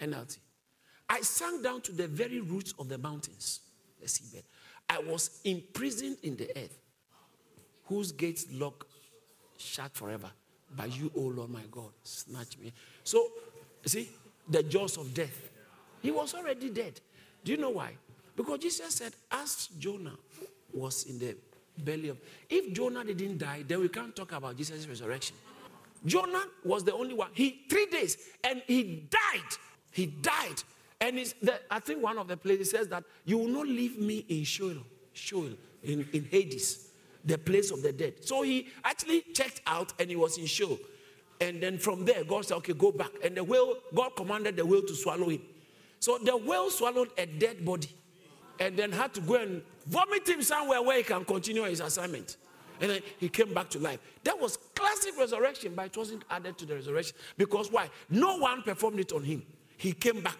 NLT. 0.00 0.38
I 1.08 1.20
sank 1.22 1.62
down 1.62 1.80
to 1.82 1.92
the 1.92 2.06
very 2.06 2.40
roots 2.40 2.72
of 2.78 2.88
the 2.88 2.98
mountains, 2.98 3.60
the 4.00 4.06
seabed. 4.06 4.44
I 4.88 5.00
was 5.00 5.40
imprisoned 5.44 6.18
in 6.22 6.36
the 6.36 6.50
earth, 6.56 6.78
whose 7.86 8.12
gates 8.12 8.46
lock 8.52 8.86
shut 9.58 9.92
forever. 9.92 10.30
But 10.76 10.96
you, 10.96 11.10
O 11.16 11.20
Lord 11.20 11.50
my 11.50 11.62
God, 11.70 11.90
snatch 12.04 12.58
me. 12.58 12.72
So, 13.02 13.26
see, 13.84 14.08
the 14.48 14.62
jaws 14.62 14.96
of 14.96 15.12
death. 15.12 15.49
He 16.02 16.10
was 16.10 16.34
already 16.34 16.70
dead. 16.70 17.00
Do 17.44 17.52
you 17.52 17.58
know 17.58 17.70
why? 17.70 17.92
Because 18.36 18.58
Jesus 18.58 18.94
said, 18.94 19.12
as 19.30 19.68
Jonah 19.78 20.16
was 20.72 21.04
in 21.04 21.18
the 21.18 21.36
belly 21.78 22.08
of. 22.08 22.18
If 22.48 22.72
Jonah 22.72 23.04
didn't 23.04 23.38
die, 23.38 23.64
then 23.66 23.80
we 23.80 23.88
can't 23.88 24.14
talk 24.14 24.32
about 24.32 24.56
Jesus' 24.56 24.86
resurrection. 24.86 25.36
Jonah 26.04 26.44
was 26.64 26.84
the 26.84 26.94
only 26.94 27.14
one. 27.14 27.30
He 27.34 27.62
three 27.68 27.86
days 27.86 28.16
and 28.44 28.62
he 28.66 29.08
died. 29.10 29.56
He 29.90 30.06
died. 30.06 30.62
And 31.00 31.18
it's 31.18 31.34
the, 31.42 31.60
I 31.70 31.80
think 31.80 32.02
one 32.02 32.18
of 32.18 32.28
the 32.28 32.36
places 32.36 32.70
says 32.70 32.88
that 32.88 33.04
you 33.24 33.38
will 33.38 33.48
not 33.48 33.66
leave 33.66 33.98
me 33.98 34.24
in 34.28 34.44
Sheol, 34.44 34.76
Sheol 35.12 35.50
in, 35.82 36.06
in 36.12 36.24
Hades, 36.30 36.88
the 37.24 37.38
place 37.38 37.70
of 37.70 37.82
the 37.82 37.92
dead. 37.92 38.24
So 38.24 38.42
he 38.42 38.68
actually 38.84 39.22
checked 39.34 39.62
out 39.66 39.92
and 39.98 40.10
he 40.10 40.16
was 40.16 40.38
in 40.38 40.46
Sheol. 40.46 40.78
And 41.40 41.62
then 41.62 41.78
from 41.78 42.04
there, 42.04 42.22
God 42.24 42.44
said, 42.44 42.56
okay, 42.58 42.74
go 42.74 42.92
back. 42.92 43.10
And 43.24 43.34
the 43.36 43.44
whale, 43.44 43.76
God 43.94 44.10
commanded 44.14 44.56
the 44.56 44.66
whale 44.66 44.82
to 44.82 44.94
swallow 44.94 45.28
him. 45.28 45.40
So 46.00 46.18
the 46.18 46.36
whale 46.36 46.70
swallowed 46.70 47.10
a 47.18 47.26
dead 47.26 47.64
body 47.64 47.90
and 48.58 48.76
then 48.76 48.90
had 48.90 49.14
to 49.14 49.20
go 49.20 49.34
and 49.34 49.62
vomit 49.86 50.28
him 50.28 50.42
somewhere 50.42 50.82
where 50.82 50.96
he 50.96 51.02
can 51.02 51.24
continue 51.24 51.62
his 51.64 51.80
assignment. 51.80 52.36
And 52.80 52.90
then 52.90 53.02
he 53.18 53.28
came 53.28 53.52
back 53.52 53.68
to 53.70 53.78
life. 53.78 54.00
That 54.24 54.40
was 54.40 54.56
classic 54.74 55.18
resurrection, 55.18 55.74
but 55.74 55.86
it 55.86 55.96
wasn't 55.96 56.24
added 56.30 56.56
to 56.58 56.66
the 56.66 56.74
resurrection. 56.74 57.16
Because 57.36 57.70
why? 57.70 57.90
No 58.08 58.38
one 58.38 58.62
performed 58.62 59.00
it 59.00 59.12
on 59.12 59.22
him. 59.22 59.42
He 59.76 59.92
came 59.92 60.22
back. 60.22 60.36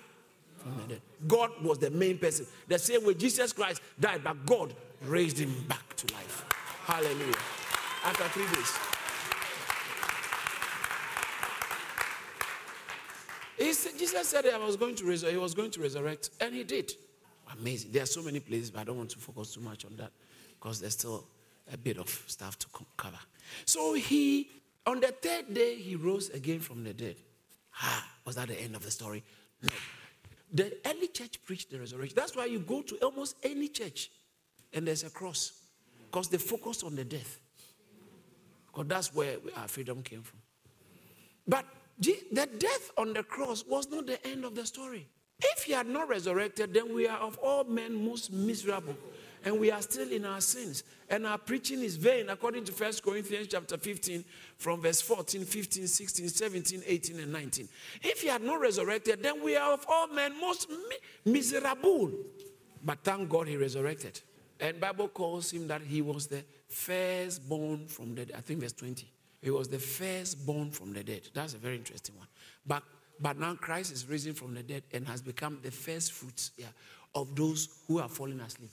God 1.27 1.51
was 1.63 1.79
the 1.79 1.91
main 1.91 2.19
person. 2.19 2.47
The 2.67 2.79
same 2.79 3.05
way 3.05 3.15
Jesus 3.15 3.53
Christ 3.53 3.83
died, 3.99 4.23
but 4.25 4.45
God 4.47 4.75
raised 5.03 5.39
him 5.39 5.55
back 5.69 5.97
to 5.97 6.15
life. 6.15 6.45
Hallelujah. 6.85 7.35
After 8.05 8.25
three 8.25 8.47
days. 8.55 8.90
Jesus 13.99 14.29
said 14.29 14.47
I 14.47 14.59
was 14.59 14.77
going 14.77 14.95
to 14.97 15.05
resurrect, 15.05 15.33
he 15.33 15.41
was 15.41 15.55
going 15.55 15.71
to 15.73 15.81
resurrect, 15.81 16.31
and 16.41 16.55
he 16.55 16.65
did. 16.65 16.93
Amazing. 17.59 17.93
There 17.93 18.03
are 18.03 18.07
so 18.07 18.23
many 18.23 18.41
places, 18.41 18.71
but 18.71 18.81
I 18.81 18.85
don't 18.85 18.97
want 18.97 19.11
to 19.11 19.19
focus 19.19 19.55
too 19.55 19.61
much 19.61 19.85
on 19.85 19.97
that 19.97 20.13
because 20.59 20.81
there's 20.81 20.95
still 20.95 21.27
a 21.73 21.77
bit 21.77 21.99
of 21.99 22.09
stuff 22.27 22.59
to 22.59 22.67
cover. 22.97 23.19
So 23.65 23.95
he, 23.95 24.49
on 24.87 25.01
the 25.01 25.09
third 25.09 25.53
day, 25.53 25.77
he 25.77 25.97
rose 25.97 26.31
again 26.31 26.61
from 26.61 26.85
the 26.85 26.93
dead. 26.93 27.17
Ah, 27.83 28.07
was 28.25 28.37
that 28.37 28.49
the 28.49 28.61
end 28.61 28.77
of 28.77 28.83
the 28.83 28.91
story? 28.91 29.23
No. 29.63 29.71
The 30.53 30.77
early 30.87 31.09
church 31.09 31.43
preached 31.45 31.71
the 31.71 31.79
resurrection. 31.79 32.15
That's 32.17 32.37
why 32.37 32.47
you 32.47 32.59
go 32.59 32.83
to 32.83 32.97
almost 32.97 33.37
any 33.43 33.69
church 33.69 34.11
and 34.73 34.87
there's 34.87 35.05
a 35.05 35.11
cross 35.11 35.53
because 36.11 36.29
they 36.29 36.39
focus 36.39 36.83
on 36.83 36.97
the 36.97 37.05
death. 37.05 37.39
Because 38.67 38.87
that's 38.89 39.15
where 39.15 39.37
our 39.57 39.69
freedom 39.69 40.03
came 40.03 40.23
from. 40.23 40.39
But 41.47 41.65
the 42.01 42.49
death 42.59 42.91
on 42.97 43.13
the 43.13 43.23
cross 43.23 43.65
was 43.67 43.91
not 43.91 44.07
the 44.07 44.25
end 44.27 44.45
of 44.45 44.55
the 44.55 44.67
story. 44.67 45.07
If 45.43 45.65
he 45.65 45.73
had 45.73 45.87
not 45.87 46.09
resurrected, 46.09 46.75
then 46.75 46.93
we 46.93 47.07
are 47.09 47.19
of 47.19 47.39
all 47.39 47.65
men 47.65 48.05
most 48.05 48.33
miserable. 48.33 48.97
And 49.43 49.59
we 49.59 49.71
are 49.71 49.81
still 49.81 50.11
in 50.11 50.27
our 50.27 50.41
sins. 50.43 50.85
And 51.09 51.27
our 51.27 51.39
preaching 51.39 51.81
is 51.81 51.97
vain, 51.97 52.29
according 52.29 52.65
to 52.65 52.73
1 52.73 52.93
Corinthians 53.03 53.49
chapter 53.51 53.79
15, 53.79 54.23
from 54.59 54.83
verse 54.83 55.01
14, 55.01 55.47
15, 55.47 55.87
16, 55.87 56.29
17, 56.29 56.83
18, 56.87 57.21
and 57.21 57.33
19. 57.33 57.69
If 58.03 58.21
he 58.21 58.29
had 58.29 58.43
not 58.43 58.61
resurrected, 58.61 59.23
then 59.23 59.43
we 59.43 59.57
are 59.57 59.73
of 59.73 59.87
all 59.89 60.09
men 60.09 60.39
most 60.39 60.69
mi- 60.69 61.33
miserable. 61.33 62.11
But 62.85 62.99
thank 63.03 63.31
God 63.31 63.49
he 63.49 63.57
resurrected. 63.57 64.21
And 64.61 64.79
Bible 64.79 65.09
calls 65.09 65.51
him 65.51 65.67
that 65.69 65.81
he 65.81 66.03
was 66.03 66.27
the 66.27 66.45
firstborn 66.69 67.87
from 67.87 68.15
the 68.15 68.27
dead. 68.27 68.37
I 68.37 68.43
think 68.43 68.61
verse 68.61 68.73
20. 68.73 69.11
He 69.43 69.51
was 69.51 69.69
the 69.69 69.79
firstborn 69.79 70.71
from 70.71 70.93
the 70.93 71.03
dead. 71.03 71.23
That's 71.33 71.55
a 71.55 71.59
very 71.59 71.77
interesting 71.77 72.17
one. 72.17 72.29
But 72.67 72.83
but 73.21 73.39
now 73.39 73.55
Christ 73.55 73.93
is 73.93 74.07
risen 74.07 74.35
from 74.35 74.55
the 74.55 74.63
dead 74.63 74.83
and 74.93 75.07
has 75.07 75.21
become 75.21 75.59
the 75.63 75.71
first 75.71 76.13
fruits 76.13 76.53
yeah, 76.57 76.67
of 77.15 77.37
those 77.37 77.69
who 77.87 77.99
are 77.99 78.09
falling 78.09 78.41
asleep. 78.41 78.71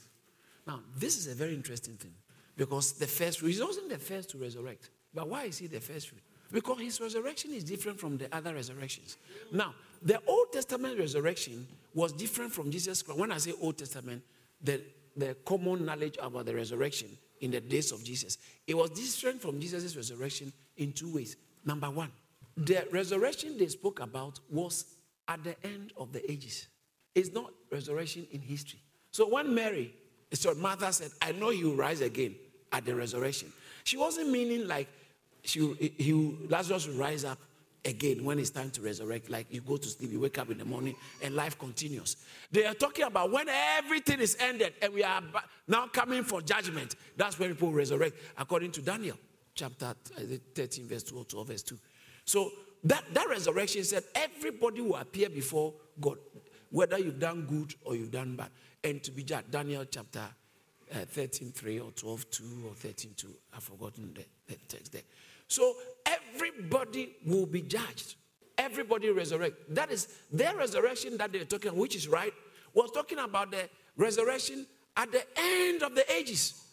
Now, 0.65 0.79
this 0.95 1.17
is 1.17 1.27
a 1.27 1.35
very 1.35 1.53
interesting 1.53 1.95
thing 1.95 2.13
because 2.55 2.93
the 2.93 3.07
first 3.07 3.39
fruit, 3.39 3.53
he 3.53 3.61
wasn't 3.61 3.89
the 3.89 3.97
first 3.97 4.29
to 4.31 4.37
resurrect. 4.37 4.89
But 5.13 5.27
why 5.27 5.43
is 5.43 5.57
he 5.57 5.67
the 5.67 5.81
first 5.81 6.09
fruit? 6.09 6.21
Because 6.51 6.79
his 6.79 7.01
resurrection 7.01 7.51
is 7.51 7.63
different 7.63 7.99
from 7.99 8.17
the 8.17 8.33
other 8.33 8.53
resurrections. 8.53 9.17
Now, 9.51 9.75
the 10.01 10.21
Old 10.25 10.53
Testament 10.53 10.97
resurrection 10.97 11.67
was 11.93 12.13
different 12.13 12.53
from 12.53 12.71
Jesus 12.71 13.01
Christ. 13.01 13.19
When 13.19 13.31
I 13.33 13.37
say 13.37 13.53
Old 13.61 13.77
Testament, 13.77 14.23
the, 14.61 14.81
the 15.15 15.35
common 15.45 15.85
knowledge 15.85 16.17
about 16.21 16.45
the 16.45 16.55
resurrection 16.55 17.09
in 17.41 17.51
the 17.51 17.61
days 17.61 17.91
of 17.91 18.03
Jesus, 18.03 18.37
it 18.65 18.75
was 18.75 18.89
different 18.91 19.41
from 19.41 19.59
Jesus' 19.59 19.95
resurrection 19.95 20.51
in 20.77 20.93
two 20.93 21.13
ways. 21.13 21.35
Number 21.65 21.89
one, 21.89 22.11
the 22.55 22.87
resurrection 22.91 23.57
they 23.57 23.67
spoke 23.67 23.99
about 23.99 24.39
was 24.49 24.85
at 25.27 25.43
the 25.43 25.55
end 25.65 25.93
of 25.97 26.11
the 26.11 26.31
ages. 26.31 26.67
It's 27.13 27.33
not 27.33 27.51
resurrection 27.71 28.25
in 28.31 28.41
history. 28.41 28.79
So 29.11 29.27
when 29.27 29.53
Mary, 29.53 29.93
so 30.33 30.53
Martha 30.55 30.91
said, 30.93 31.11
I 31.21 31.31
know 31.31 31.49
he 31.49 31.63
will 31.63 31.75
rise 31.75 32.01
again 32.01 32.35
at 32.71 32.85
the 32.85 32.95
resurrection. 32.95 33.51
She 33.83 33.97
wasn't 33.97 34.29
meaning 34.29 34.67
like 34.67 34.87
she, 35.43 35.73
he, 35.97 36.37
Lazarus 36.49 36.87
will 36.87 36.95
rise 36.95 37.23
up 37.23 37.39
again 37.87 38.23
when 38.23 38.37
it's 38.37 38.49
time 38.49 38.69
to 38.71 38.81
resurrect. 38.81 39.29
Like 39.29 39.47
you 39.49 39.61
go 39.61 39.77
to 39.77 39.87
sleep, 39.87 40.11
you 40.11 40.19
wake 40.19 40.37
up 40.37 40.51
in 40.51 40.57
the 40.57 40.65
morning, 40.65 40.95
and 41.23 41.35
life 41.35 41.57
continues. 41.57 42.17
They 42.51 42.65
are 42.65 42.73
talking 42.73 43.05
about 43.05 43.31
when 43.31 43.47
everything 43.49 44.19
is 44.19 44.37
ended 44.39 44.73
and 44.81 44.93
we 44.93 45.03
are 45.03 45.23
now 45.67 45.87
coming 45.87 46.23
for 46.23 46.41
judgment. 46.41 46.95
That's 47.15 47.39
when 47.39 47.49
people 47.49 47.71
resurrect, 47.71 48.17
according 48.37 48.71
to 48.73 48.81
Daniel 48.81 49.17
chapter 49.55 49.95
13, 50.53 50.87
verse 50.87 51.03
2 51.03 51.17
or 51.17 51.25
12, 51.25 51.47
verse 51.47 51.63
2. 51.63 51.79
So 52.25 52.51
that, 52.83 53.03
that 53.13 53.27
resurrection 53.29 53.83
said 53.83 54.03
everybody 54.13 54.81
will 54.81 54.97
appear 54.97 55.29
before 55.29 55.73
God, 55.99 56.17
whether 56.69 56.99
you've 56.99 57.19
done 57.19 57.45
good 57.45 57.73
or 57.83 57.95
you've 57.95 58.11
done 58.11 58.35
bad, 58.35 58.49
and 58.83 59.01
to 59.03 59.11
be 59.11 59.23
judged. 59.23 59.49
Daniel 59.49 59.85
chapter 59.85 60.21
uh, 60.93 60.99
13, 61.05 61.51
3 61.51 61.79
or 61.79 61.91
12, 61.91 62.29
2 62.29 62.43
or 62.67 62.73
13, 62.75 63.13
2. 63.15 63.27
I've 63.55 63.63
forgotten 63.63 64.13
the, 64.13 64.25
the 64.47 64.59
text 64.67 64.91
there. 64.91 65.01
So 65.47 65.75
everybody 66.05 67.15
will 67.25 67.45
be 67.45 67.61
judged. 67.61 68.15
Everybody 68.57 69.09
resurrect. 69.09 69.73
That 69.73 69.91
is 69.91 70.07
their 70.31 70.55
resurrection 70.55 71.17
that 71.17 71.31
they're 71.31 71.45
talking, 71.45 71.75
which 71.75 71.95
is 71.95 72.07
right, 72.07 72.33
was 72.73 72.91
talking 72.91 73.19
about 73.19 73.51
the 73.51 73.69
resurrection 73.95 74.65
at 74.95 75.11
the 75.11 75.23
end 75.37 75.83
of 75.83 75.95
the 75.95 76.11
ages. 76.11 76.63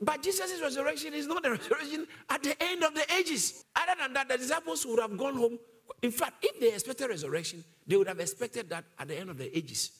But 0.00 0.22
Jesus' 0.22 0.60
resurrection 0.60 1.14
is 1.14 1.26
not 1.26 1.42
the 1.42 1.50
resurrection 1.58 2.06
at 2.28 2.42
the 2.42 2.60
end 2.62 2.82
of 2.84 2.94
the 2.94 3.04
ages. 3.14 3.64
Other 3.74 4.00
than 4.00 4.12
that, 4.14 4.28
the 4.28 4.36
disciples 4.36 4.84
would 4.86 5.00
have 5.00 5.16
gone 5.16 5.36
home. 5.36 5.58
In 6.02 6.10
fact, 6.10 6.44
if 6.44 6.60
they 6.60 6.72
expected 6.72 7.08
resurrection, 7.08 7.64
they 7.86 7.96
would 7.96 8.08
have 8.08 8.20
expected 8.20 8.68
that 8.70 8.84
at 8.98 9.08
the 9.08 9.18
end 9.18 9.30
of 9.30 9.38
the 9.38 9.56
ages. 9.56 9.92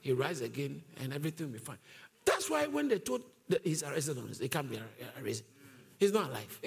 He 0.00 0.12
rise 0.12 0.40
again 0.40 0.82
and 1.02 1.12
everything 1.12 1.46
will 1.46 1.54
be 1.54 1.58
fine. 1.58 1.78
That's 2.24 2.48
why 2.48 2.66
when 2.66 2.88
they 2.88 2.98
told 2.98 3.22
that 3.48 3.62
he's 3.64 3.82
arrested 3.82 4.18
on 4.18 4.28
this, 4.28 4.38
he 4.38 4.48
can't 4.48 4.70
be 4.70 4.80
arrested. 5.22 5.46
He's 5.98 6.12
not 6.12 6.28
alive. 6.28 6.60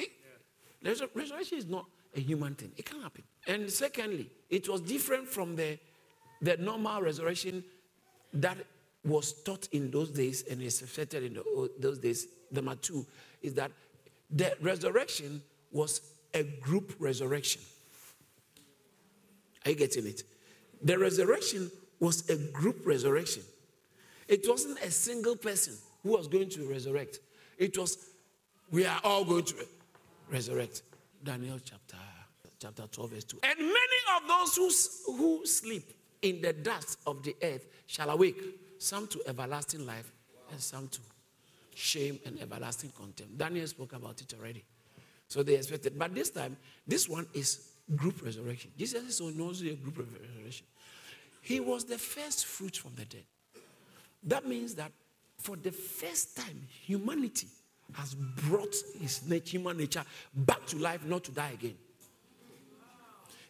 Resurrection 0.83 1.57
is 1.57 1.67
not 1.67 1.85
a 2.15 2.19
human 2.19 2.55
thing. 2.55 2.71
It 2.77 2.85
can't 2.85 3.03
happen. 3.03 3.23
And 3.47 3.69
secondly, 3.69 4.29
it 4.49 4.67
was 4.67 4.81
different 4.81 5.27
from 5.27 5.55
the, 5.55 5.77
the 6.41 6.57
normal 6.57 7.01
resurrection 7.01 7.63
that 8.33 8.57
was 9.03 9.33
taught 9.43 9.67
in 9.71 9.91
those 9.91 10.11
days 10.11 10.43
and 10.49 10.61
is 10.61 10.81
accepted 10.81 11.23
in 11.23 11.33
the, 11.33 11.69
those 11.79 11.97
days 11.97 12.27
number 12.51 12.75
two 12.75 13.05
is 13.41 13.53
that 13.55 13.71
the 14.29 14.55
resurrection 14.61 15.41
was 15.71 16.01
a 16.33 16.43
group 16.43 16.93
resurrection. 16.99 17.61
Are 19.65 19.71
you 19.71 19.77
getting 19.77 20.05
it? 20.07 20.23
The 20.83 20.97
resurrection 20.97 21.71
was 21.99 22.29
a 22.29 22.35
group 22.51 22.85
resurrection. 22.85 23.43
It 24.27 24.45
wasn't 24.47 24.79
a 24.79 24.91
single 24.91 25.35
person 25.35 25.73
who 26.03 26.11
was 26.11 26.27
going 26.27 26.49
to 26.49 26.67
resurrect. 26.69 27.19
It 27.57 27.77
was, 27.77 27.97
we 28.71 28.85
are 28.85 28.99
all 29.03 29.23
going 29.23 29.45
to 29.45 29.55
resurrect. 30.31 30.83
Daniel 31.23 31.59
chapter, 31.63 31.97
chapter 32.59 32.87
12, 32.87 33.11
verse 33.11 33.23
2. 33.25 33.39
And 33.43 33.59
many 33.59 33.71
of 34.15 34.27
those 34.27 34.55
who, 35.05 35.13
who 35.15 35.45
sleep 35.45 35.93
in 36.21 36.41
the 36.41 36.53
dust 36.53 36.99
of 37.05 37.21
the 37.23 37.35
earth 37.43 37.67
shall 37.85 38.09
awake, 38.09 38.41
some 38.79 39.07
to 39.07 39.21
everlasting 39.27 39.85
life 39.85 40.11
and 40.51 40.59
some 40.59 40.87
to 40.87 40.99
shame, 41.75 42.19
and 42.25 42.39
everlasting 42.41 42.91
contempt. 42.97 43.37
Daniel 43.37 43.67
spoke 43.67 43.93
about 43.93 44.19
it 44.21 44.33
already. 44.37 44.63
So 45.27 45.43
they 45.43 45.55
expected. 45.55 45.97
But 45.97 46.13
this 46.13 46.29
time, 46.29 46.57
this 46.85 47.07
one 47.07 47.27
is 47.33 47.69
group 47.95 48.23
resurrection. 48.23 48.71
Jesus 48.77 49.03
is 49.03 49.21
also 49.21 49.65
a 49.65 49.75
group 49.75 49.97
resurrection. 49.97 50.65
He 51.41 51.59
was 51.59 51.85
the 51.85 51.97
first 51.97 52.45
fruit 52.45 52.75
from 52.75 52.91
the 52.95 53.05
dead. 53.05 53.23
That 54.23 54.47
means 54.47 54.75
that 54.75 54.91
for 55.37 55.55
the 55.55 55.71
first 55.71 56.37
time, 56.37 56.67
humanity 56.83 57.47
has 57.93 58.15
brought 58.15 58.75
his 58.99 59.21
human 59.45 59.77
nature 59.77 60.03
back 60.33 60.65
to 60.67 60.77
life, 60.77 61.05
not 61.05 61.23
to 61.25 61.31
die 61.31 61.51
again. 61.53 61.75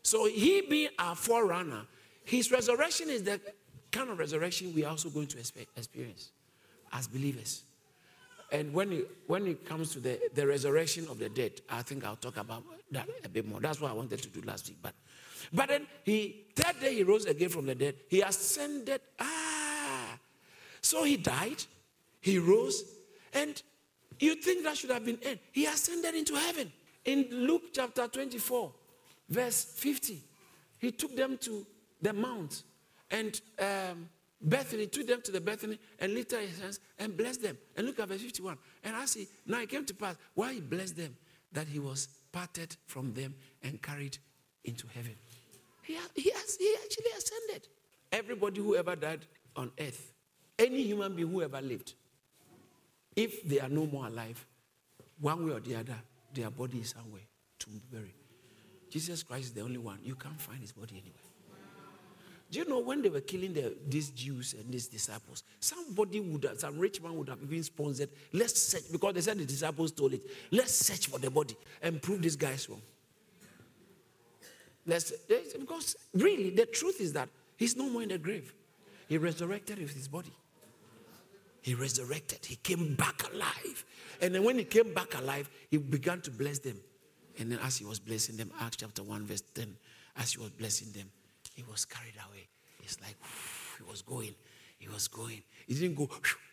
So, 0.03 0.25
he 0.25 0.61
being 0.61 0.89
our 0.97 1.15
forerunner, 1.15 1.83
his 2.23 2.51
resurrection 2.51 3.09
is 3.09 3.23
the 3.23 3.39
kind 3.91 4.09
of 4.09 4.19
resurrection 4.19 4.73
we 4.73 4.83
are 4.85 4.91
also 4.91 5.09
going 5.09 5.27
to 5.27 5.39
experience 5.39 6.31
as 6.91 7.07
believers. 7.07 7.63
And 8.51 8.73
when 8.73 8.91
it, 8.91 9.09
when 9.27 9.47
it 9.47 9.65
comes 9.65 9.93
to 9.93 9.99
the, 9.99 10.19
the 10.33 10.45
resurrection 10.45 11.07
of 11.09 11.19
the 11.19 11.29
dead, 11.29 11.61
I 11.69 11.83
think 11.83 12.03
I'll 12.03 12.17
talk 12.17 12.37
about 12.37 12.63
that 12.91 13.07
a 13.23 13.29
bit 13.29 13.47
more. 13.47 13.61
That's 13.61 13.79
what 13.79 13.91
I 13.91 13.93
wanted 13.93 14.21
to 14.21 14.29
do 14.29 14.41
last 14.41 14.67
week. 14.67 14.77
But, 14.81 14.93
but 15.53 15.69
then 15.69 15.87
he, 16.03 16.47
third 16.55 16.79
day 16.81 16.95
he 16.95 17.03
rose 17.03 17.25
again 17.25 17.49
from 17.49 17.65
the 17.65 17.75
dead. 17.75 17.95
He 18.09 18.21
ascended. 18.21 18.99
Ah. 19.19 20.17
So 20.81 21.03
he 21.05 21.15
died. 21.15 21.63
He 22.19 22.39
rose. 22.39 22.83
And 23.33 23.61
you 24.21 24.35
think 24.35 24.63
that 24.63 24.77
should 24.77 24.91
have 24.91 25.05
been 25.05 25.19
end. 25.23 25.39
He 25.51 25.65
ascended 25.65 26.15
into 26.15 26.35
heaven. 26.35 26.71
In 27.05 27.27
Luke 27.31 27.73
chapter 27.73 28.07
24, 28.07 28.71
verse 29.29 29.63
50, 29.63 30.21
he 30.77 30.91
took 30.91 31.15
them 31.15 31.37
to 31.41 31.65
the 32.01 32.13
mount 32.13 32.63
and 33.09 33.39
um, 33.59 34.07
Bethany 34.41 34.87
took 34.87 35.07
them 35.07 35.21
to 35.23 35.31
the 35.31 35.41
Bethany 35.41 35.77
and 35.99 36.13
lifted 36.13 36.41
his 36.41 36.59
hands 36.59 36.79
and 36.97 37.15
blessed 37.15 37.43
them. 37.43 37.57
And 37.75 37.85
look 37.85 37.99
at 37.99 38.07
verse 38.07 38.21
51. 38.21 38.57
And 38.83 38.95
I 38.95 39.05
see, 39.05 39.27
now 39.45 39.59
it 39.59 39.69
came 39.69 39.85
to 39.85 39.93
pass, 39.93 40.15
why 40.33 40.53
he 40.53 40.61
blessed 40.61 40.97
them, 40.97 41.15
that 41.51 41.67
he 41.67 41.79
was 41.79 42.07
parted 42.31 42.75
from 42.87 43.13
them 43.13 43.35
and 43.63 43.81
carried 43.81 44.17
into 44.63 44.87
heaven. 44.87 45.15
He, 45.83 45.97
he, 46.15 46.29
has, 46.29 46.57
he 46.57 46.75
actually 46.83 47.11
ascended. 47.17 47.67
Everybody 48.11 48.61
who 48.61 48.75
ever 48.75 48.95
died 48.95 49.25
on 49.55 49.71
earth, 49.79 50.11
any 50.57 50.83
human 50.83 51.15
being 51.15 51.29
who 51.29 51.41
ever 51.41 51.61
lived, 51.61 51.93
if 53.15 53.43
they 53.47 53.59
are 53.59 53.69
no 53.69 53.85
more 53.85 54.07
alive, 54.07 54.45
one 55.19 55.45
way 55.45 55.53
or 55.53 55.59
the 55.59 55.75
other, 55.75 55.95
their 56.33 56.49
body 56.49 56.79
is 56.79 56.89
somewhere 56.89 57.21
to 57.59 57.69
bury. 57.91 58.13
Jesus 58.89 59.23
Christ 59.23 59.45
is 59.45 59.53
the 59.53 59.61
only 59.61 59.77
one. 59.77 59.99
You 60.03 60.15
can't 60.15 60.39
find 60.39 60.59
his 60.59 60.71
body 60.71 60.95
anywhere. 60.95 61.31
Do 62.51 62.59
you 62.59 62.65
know 62.65 62.79
when 62.79 63.01
they 63.01 63.07
were 63.07 63.21
killing 63.21 63.53
the, 63.53 63.73
these 63.87 64.09
Jews 64.09 64.55
and 64.59 64.69
these 64.73 64.87
disciples, 64.87 65.43
somebody 65.61 66.19
would 66.19 66.43
have, 66.43 66.59
some 66.59 66.77
rich 66.77 67.01
man 67.01 67.15
would 67.15 67.29
have 67.29 67.41
even 67.41 67.63
sponsored, 67.63 68.09
let's 68.33 68.61
search, 68.61 68.91
because 68.91 69.13
they 69.13 69.21
said 69.21 69.37
the 69.37 69.45
disciples 69.45 69.93
told 69.93 70.13
it, 70.13 70.21
let's 70.51 70.73
search 70.73 71.07
for 71.07 71.17
the 71.17 71.31
body 71.31 71.55
and 71.81 72.01
prove 72.01 72.21
this 72.21 72.35
guy's 72.35 72.67
wrong. 72.67 72.81
Let's, 74.85 75.13
because 75.57 75.95
really, 76.13 76.49
the 76.49 76.65
truth 76.65 76.99
is 76.99 77.13
that 77.13 77.29
he's 77.55 77.77
no 77.77 77.89
more 77.89 78.03
in 78.03 78.09
the 78.09 78.17
grave. 78.17 78.53
He 79.07 79.17
resurrected 79.17 79.79
with 79.79 79.93
his 79.93 80.09
body. 80.09 80.33
He 81.61 81.75
resurrected. 81.75 82.45
He 82.45 82.55
came 82.55 82.95
back 82.95 83.23
alive. 83.31 83.85
And 84.21 84.33
then 84.35 84.43
when 84.43 84.57
he 84.57 84.63
came 84.63 84.93
back 84.93 85.17
alive, 85.17 85.49
he 85.69 85.77
began 85.77 86.21
to 86.21 86.31
bless 86.31 86.59
them. 86.59 86.77
And 87.39 87.51
then 87.51 87.59
as 87.63 87.77
he 87.77 87.85
was 87.85 87.99
blessing 87.99 88.37
them, 88.37 88.51
Acts 88.59 88.77
chapter 88.77 89.03
1, 89.03 89.25
verse 89.25 89.43
10, 89.53 89.75
as 90.17 90.33
he 90.33 90.39
was 90.39 90.49
blessing 90.51 90.91
them, 90.91 91.09
he 91.55 91.63
was 91.69 91.85
carried 91.85 92.15
away. 92.29 92.47
It's 92.83 92.99
like 93.01 93.15
he 93.77 93.83
was 93.89 94.01
going. 94.01 94.33
He 94.77 94.87
was 94.87 95.07
going. 95.07 95.41
He 95.67 95.75
didn't 95.75 95.95
go, 95.95 96.09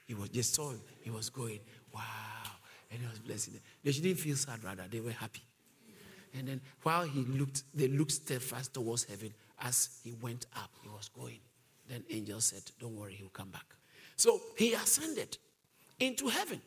he 0.06 0.14
was 0.14 0.28
just 0.28 0.54
saw 0.54 0.70
him. 0.70 0.80
He 1.00 1.10
was 1.10 1.30
going. 1.30 1.60
Wow. 1.94 2.02
And 2.90 3.00
he 3.00 3.06
was 3.06 3.18
blessing 3.18 3.54
them. 3.54 3.62
They 3.82 3.92
didn't 3.92 4.18
feel 4.18 4.36
sad, 4.36 4.62
rather. 4.62 4.84
They 4.90 5.00
were 5.00 5.10
happy. 5.10 5.42
And 6.34 6.48
then 6.48 6.60
while 6.82 7.04
he 7.04 7.20
looked, 7.20 7.64
they 7.74 7.88
looked 7.88 8.12
steadfast 8.12 8.74
towards 8.74 9.04
heaven 9.04 9.32
as 9.60 9.98
he 10.04 10.12
went 10.20 10.46
up. 10.56 10.70
He 10.82 10.88
was 10.88 11.08
going. 11.08 11.40
Then 11.88 12.04
angel 12.10 12.40
said, 12.40 12.62
Don't 12.78 12.96
worry, 12.96 13.14
he'll 13.14 13.28
come 13.28 13.48
back. 13.48 13.64
So 14.18 14.40
he 14.56 14.74
ascended 14.74 15.38
into 15.98 16.28
heaven. 16.28 16.60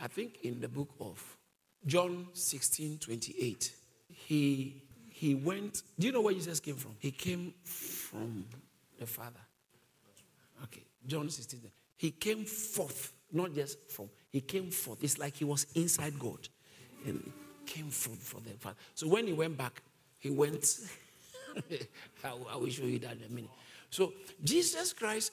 I 0.00 0.06
think 0.06 0.38
in 0.44 0.60
the 0.60 0.68
book 0.68 0.88
of 1.00 1.36
John 1.84 2.28
16 2.32 2.98
28, 2.98 3.72
he 4.08 4.82
he 5.10 5.34
went. 5.34 5.82
Do 5.98 6.06
you 6.06 6.12
know 6.12 6.20
where 6.20 6.34
Jesus 6.34 6.60
came 6.60 6.76
from? 6.76 6.94
He 7.00 7.10
came 7.10 7.52
from 7.64 8.46
the 8.98 9.06
Father. 9.06 9.40
Okay, 10.64 10.84
John 11.06 11.28
16. 11.28 11.60
He 11.96 12.12
came 12.12 12.44
forth, 12.44 13.12
not 13.32 13.52
just 13.52 13.90
from, 13.90 14.08
he 14.30 14.40
came 14.40 14.70
forth. 14.70 15.02
It's 15.02 15.18
like 15.18 15.36
he 15.36 15.44
was 15.44 15.66
inside 15.74 16.16
God. 16.18 16.48
And 17.04 17.32
came 17.66 17.90
forth 17.90 18.22
for 18.22 18.40
the 18.40 18.50
Father. 18.58 18.76
So 18.94 19.08
when 19.08 19.26
he 19.26 19.32
went 19.32 19.56
back, 19.56 19.82
he 20.18 20.30
went. 20.30 20.78
I, 22.24 22.32
I 22.52 22.56
will 22.56 22.68
show 22.68 22.84
you 22.84 23.00
that 23.00 23.16
in 23.16 23.24
a 23.24 23.34
minute. 23.34 23.50
So 23.90 24.12
Jesus 24.44 24.92
Christ 24.92 25.32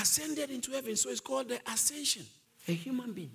ascended 0.00 0.50
into 0.50 0.72
heaven. 0.72 0.96
So 0.96 1.10
it's 1.10 1.20
called 1.20 1.48
the 1.48 1.60
ascension. 1.70 2.24
A 2.68 2.72
human 2.72 3.12
being. 3.12 3.30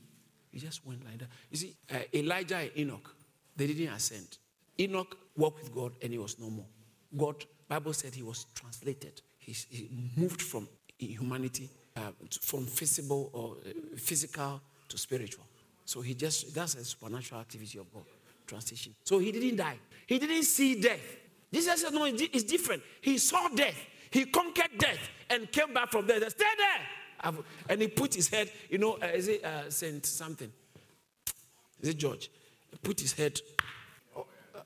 He 0.52 0.60
just 0.60 0.86
went 0.86 1.04
like 1.06 1.18
that. 1.20 1.30
You 1.50 1.58
see, 1.58 1.76
uh, 1.94 2.00
Elijah 2.14 2.58
and 2.58 2.72
Enoch, 2.78 3.16
they 3.56 3.68
didn't 3.68 3.94
ascend. 3.94 4.38
Enoch 4.80 5.18
walked 5.38 5.64
with 5.64 5.74
God 5.74 5.94
and 6.02 6.12
he 6.12 6.18
was 6.18 6.38
no 6.40 6.50
more. 6.50 6.66
God, 7.18 7.46
Bible 7.68 7.94
said 7.94 8.14
he 8.14 8.24
was 8.24 8.46
translated. 8.54 9.22
He, 9.38 9.54
he 9.70 9.90
moved 10.18 10.42
from 10.42 10.68
humanity, 10.98 11.70
uh, 11.96 12.12
from 12.42 12.66
physical 12.66 13.30
or 13.34 13.58
uh, 13.66 13.98
physical 13.98 14.62
to 14.90 14.98
spiritual. 14.98 15.46
So 15.86 16.02
he 16.02 16.14
just, 16.14 16.54
that's 16.54 16.76
a 16.76 16.86
supernatural 16.86 17.42
activity 17.42 17.80
of 17.80 17.92
God, 17.92 18.04
transition. 18.46 18.94
So 19.04 19.20
he 19.20 19.32
didn't 19.32 19.56
die. 19.56 19.78
He 20.06 20.20
didn't 20.20 20.44
see 20.44 20.80
death. 20.80 21.02
Jesus 21.54 21.82
said, 21.82 21.94
no, 21.94 22.06
it's 22.06 22.44
different. 22.44 22.82
He 23.02 23.18
saw 23.18 23.50
death. 23.50 23.76
He 24.12 24.26
conquered 24.26 24.78
death 24.78 25.00
and 25.30 25.52
came 25.52 25.74
back 25.74 25.90
from 25.92 26.06
there. 26.06 26.18
Stay 26.30 26.44
there. 26.58 27.34
And 27.70 27.82
he 27.82 27.88
put 27.88 28.14
his 28.14 28.28
head, 28.28 28.52
you 28.70 28.78
know, 28.78 28.98
uh, 29.02 29.08
is 29.08 29.28
it 29.28 29.44
uh, 29.44 29.70
Saint 29.70 30.06
something? 30.06 30.52
Is 31.82 31.90
it 31.90 31.98
George? 31.98 32.30
He 32.72 32.78
put 32.78 33.00
his 33.00 33.14
head 33.14 33.40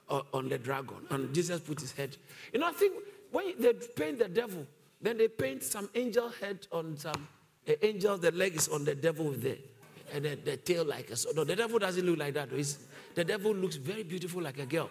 on 0.10 0.50
the 0.50 0.58
dragon. 0.58 0.98
And 1.10 1.34
Jesus 1.34 1.60
put 1.62 1.80
his 1.80 1.92
head. 1.92 2.18
You 2.54 2.60
know, 2.60 2.68
I 2.68 2.72
think 2.72 2.94
when 3.32 3.54
they 3.60 3.74
paint 3.74 4.20
the 4.20 4.28
devil, 4.28 4.66
then 5.02 5.18
they 5.18 5.28
paint 5.28 5.64
some 5.64 5.90
angel 5.94 6.30
head 6.30 6.68
on 6.72 6.98
some 6.98 7.28
angel, 7.82 8.18
the 8.18 8.32
leg 8.32 8.56
is 8.56 8.68
on 8.70 8.86
the 8.86 8.96
devil 8.96 9.26
with 9.26 9.44
there. 9.44 9.58
And 10.14 10.24
the, 10.26 10.36
the 10.36 10.58
tail 10.58 10.86
like 10.86 11.10
a 11.10 11.16
No, 11.36 11.44
the 11.44 11.56
devil 11.56 11.80
doesn't 11.80 12.06
look 12.06 12.20
like 12.20 12.36
that. 12.36 12.52
He's, 12.52 12.78
the 13.16 13.24
devil 13.24 13.54
looks 13.54 13.76
very 13.76 14.04
beautiful 14.04 14.42
like 14.42 14.60
a 14.60 14.66
girl. 14.66 14.90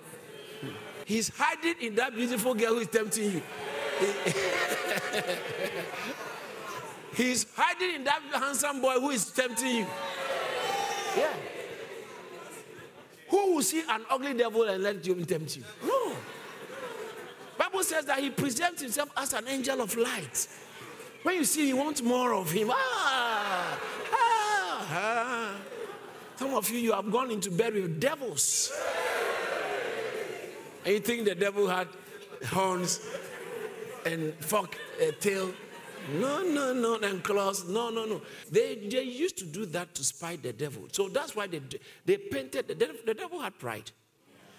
He's 1.05 1.31
hiding 1.37 1.77
in 1.81 1.95
that 1.97 2.15
beautiful 2.15 2.55
girl 2.55 2.75
who 2.75 2.81
is 2.81 2.89
tempting 2.89 3.33
you. 3.33 3.43
He's 7.17 7.47
hiding 7.55 7.97
in 7.97 8.05
that 8.05 8.21
handsome 8.33 8.81
boy 8.81 8.95
who 8.95 9.11
is 9.11 9.31
tempting 9.31 9.77
you. 9.77 9.87
Yeah. 11.17 11.33
Who 13.29 13.55
will 13.55 13.63
see 13.63 13.83
an 13.89 14.05
ugly 14.11 14.35
devil 14.35 14.65
and 14.65 14.83
let 14.83 15.07
him 15.07 15.25
tempt 15.25 15.57
you? 15.57 15.63
No. 15.85 16.17
Bible 17.57 17.85
says 17.85 18.05
that 18.07 18.19
he 18.19 18.31
presents 18.31 18.83
himself 18.83 19.11
as 19.17 19.33
an 19.33 19.47
angel 19.49 19.81
of 19.81 19.97
light. 19.97 20.49
When 21.23 21.37
you 21.37 21.45
see, 21.45 21.69
you 21.69 21.77
want 21.77 22.03
more 22.03 22.35
of 22.35 22.51
him. 22.51 22.71
Ah, 22.71 23.79
ah, 24.13 24.87
ah. 24.91 25.55
Some 26.37 26.55
of 26.55 26.69
you, 26.69 26.79
you 26.79 26.93
have 26.93 27.11
gone 27.11 27.31
into 27.31 27.51
bed 27.51 27.75
with 27.75 28.01
devils. 28.01 28.73
And 30.85 30.95
you 30.95 31.01
think 31.01 31.25
the 31.25 31.35
devil 31.35 31.67
had 31.67 31.89
horns 32.49 33.01
and 34.05 34.35
fork 34.35 34.77
a 35.01 35.09
uh, 35.09 35.13
tail 35.21 35.53
no, 36.13 36.43
no, 36.43 36.73
no, 36.75 36.97
and 36.97 37.23
claws. 37.23 37.65
No, 37.65 37.91
no, 37.91 38.05
no. 38.05 38.21
They, 38.51 38.77
they 38.77 39.03
used 39.03 39.39
to 39.39 39.47
do 39.47 39.65
that 39.67 39.95
to 39.95 40.05
spite 40.05 40.43
the 40.43 40.53
devil. 40.53 40.85
So 40.93 41.09
that's 41.09 41.35
why 41.35 41.47
they, 41.47 41.63
they 42.05 42.19
painted, 42.19 42.69
the 42.69 42.75
devil, 42.75 42.97
the 43.07 43.15
devil 43.15 43.41
had 43.41 43.59
pride. 43.59 43.91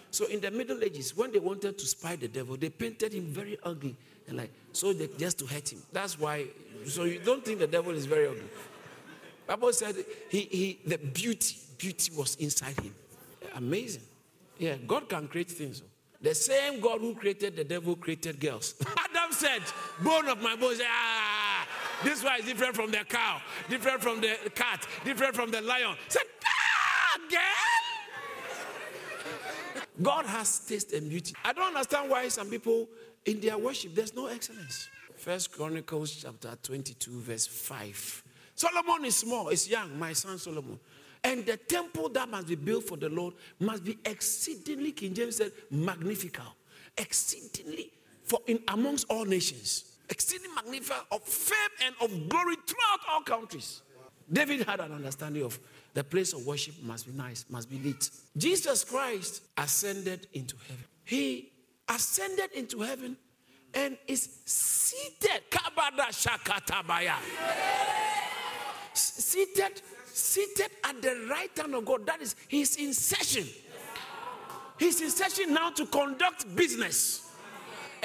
So 0.09 0.25
in 0.25 0.39
the 0.39 0.49
Middle 0.49 0.83
Ages, 0.83 1.15
when 1.15 1.31
they 1.31 1.39
wanted 1.39 1.77
to 1.77 1.85
spite 1.85 2.21
the 2.21 2.27
devil, 2.27 2.57
they 2.57 2.69
painted 2.69 3.13
him 3.13 3.25
very 3.25 3.57
ugly. 3.63 3.95
And 4.27 4.37
like, 4.37 4.51
so 4.71 4.93
they, 4.93 5.07
just 5.19 5.39
to 5.39 5.45
hurt 5.45 5.71
him. 5.71 5.81
That's 5.91 6.19
why, 6.19 6.45
so 6.85 7.03
you 7.03 7.19
don't 7.19 7.45
think 7.45 7.59
the 7.59 7.67
devil 7.67 7.93
is 7.93 8.05
very 8.05 8.27
ugly. 8.27 8.49
Bible 9.45 9.73
said 9.73 9.95
he, 10.29 10.41
he, 10.41 10.79
the 10.87 10.97
beauty, 10.97 11.57
beauty 11.77 12.11
was 12.15 12.35
inside 12.35 12.79
him. 12.79 12.95
Amazing. 13.55 14.01
Yeah, 14.57 14.75
God 14.87 15.07
can 15.07 15.27
create 15.27 15.51
things. 15.51 15.83
The 16.21 16.33
same 16.33 16.79
God 16.79 17.01
who 17.01 17.13
created 17.13 17.55
the 17.55 17.63
devil 17.63 17.95
created 17.95 18.39
girls. 18.39 18.73
Said, 19.35 19.63
Bone 20.01 20.29
of 20.29 20.41
my 20.41 20.55
bones. 20.55 20.79
Ah, 20.81 21.67
this 22.03 22.23
one 22.23 22.39
is 22.39 22.45
different 22.45 22.73
from 22.73 22.89
the 22.89 22.99
cow, 22.99 23.41
different 23.69 24.01
from 24.01 24.21
the 24.21 24.37
cat, 24.55 24.87
different 25.03 25.35
from 25.35 25.51
the 25.51 25.59
lion. 25.59 25.93
Said, 26.07 26.21
ah, 26.45 27.19
girl. 27.29 27.41
God 30.01 30.25
has 30.25 30.59
taste 30.59 30.93
and 30.93 31.09
beauty. 31.09 31.35
I 31.43 31.51
don't 31.51 31.75
understand 31.75 32.09
why 32.09 32.29
some 32.29 32.49
people 32.49 32.87
in 33.25 33.41
their 33.41 33.57
worship 33.57 33.93
there's 33.93 34.15
no 34.15 34.27
excellence. 34.27 34.87
First 35.17 35.51
Chronicles 35.51 36.15
chapter 36.15 36.57
22, 36.63 37.19
verse 37.19 37.45
5. 37.45 38.23
Solomon 38.55 39.03
is 39.03 39.17
small, 39.17 39.49
is 39.49 39.67
young, 39.67 39.99
my 39.99 40.13
son 40.13 40.37
Solomon. 40.37 40.79
And 41.25 41.45
the 41.45 41.57
temple 41.57 42.07
that 42.09 42.29
must 42.29 42.47
be 42.47 42.55
built 42.55 42.85
for 42.85 42.95
the 42.95 43.09
Lord 43.09 43.33
must 43.59 43.83
be 43.83 43.97
exceedingly, 44.05 44.93
King 44.93 45.13
James 45.13 45.35
said, 45.35 45.51
magnifical. 45.69 46.55
Exceedingly 46.97 47.91
for 48.25 48.39
in 48.47 48.59
amongst 48.67 49.05
all 49.09 49.25
nations. 49.25 49.97
Exceeding 50.09 50.53
magnificent 50.53 51.01
of 51.11 51.23
fame 51.23 51.55
and 51.85 51.95
of 52.01 52.29
glory 52.29 52.55
throughout 52.67 52.99
all 53.11 53.21
countries. 53.21 53.81
David 54.31 54.63
had 54.63 54.79
an 54.79 54.91
understanding 54.91 55.43
of 55.43 55.59
the 55.93 56.03
place 56.03 56.33
of 56.33 56.45
worship 56.45 56.75
must 56.83 57.07
be 57.07 57.13
nice, 57.13 57.45
must 57.49 57.69
be 57.69 57.79
lit. 57.79 58.09
Jesus 58.35 58.83
Christ 58.83 59.43
ascended 59.57 60.27
into 60.33 60.55
heaven. 60.67 60.83
He 61.03 61.51
ascended 61.87 62.51
into 62.53 62.81
heaven 62.81 63.17
and 63.73 63.97
is 64.07 64.41
seated. 64.45 65.41
Kabada 65.49 66.09
shakatabaya. 66.09 67.15
Seated 68.93 69.81
seated 70.15 70.71
at 70.83 71.01
the 71.01 71.27
right 71.29 71.49
hand 71.57 71.75
of 71.75 71.85
God. 71.85 72.05
That 72.05 72.21
is, 72.21 72.35
he's 72.47 72.77
in 72.77 72.93
session. 72.93 73.45
He's 74.79 75.01
in 75.01 75.09
session 75.09 75.53
now 75.53 75.69
to 75.71 75.85
conduct 75.85 76.55
business. 76.55 77.24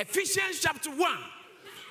Ephesians 0.00 0.60
chapter 0.60 0.90
1, 0.90 1.18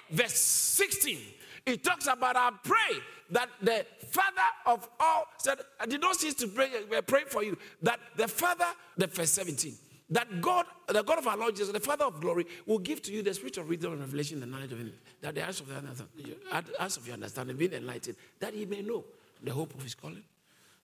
verse 0.09 0.33
16. 0.33 1.19
It 1.65 1.83
talks 1.83 2.07
about 2.07 2.35
I 2.35 2.49
pray 2.63 2.97
that 3.29 3.49
the 3.61 3.85
Father 4.07 4.41
of 4.65 4.89
all 4.99 5.25
said, 5.37 5.59
I 5.79 5.85
did 5.85 6.01
not 6.01 6.15
cease 6.15 6.33
to 6.35 6.47
pray, 6.47 6.71
pray 7.05 7.23
for 7.27 7.43
you. 7.43 7.55
That 7.83 7.99
the 8.15 8.27
Father, 8.27 8.65
the 8.97 9.05
verse 9.05 9.29
17, 9.31 9.75
that 10.09 10.41
God, 10.41 10.65
the 10.87 11.03
God 11.03 11.19
of 11.19 11.27
our 11.27 11.37
Lord 11.37 11.55
Jesus, 11.55 11.71
the 11.71 11.79
Father 11.79 12.05
of 12.05 12.19
glory, 12.19 12.47
will 12.65 12.79
give 12.79 13.03
to 13.03 13.11
you 13.11 13.21
the 13.21 13.33
spirit 13.33 13.57
of 13.57 13.69
wisdom 13.69 13.91
and 13.91 14.01
revelation, 14.01 14.39
the 14.39 14.47
knowledge 14.47 14.71
of 14.71 14.79
Him, 14.79 14.91
that 15.21 15.35
the 15.35 15.47
eyes 15.47 15.59
of, 15.59 15.69
of 15.69 17.05
your 17.05 17.13
understanding 17.13 17.57
being 17.57 17.73
enlightened, 17.73 18.17
that 18.39 18.55
He 18.55 18.65
may 18.65 18.81
know 18.81 19.05
the 19.43 19.51
hope 19.51 19.75
of 19.75 19.83
His 19.83 19.93
calling, 19.93 20.23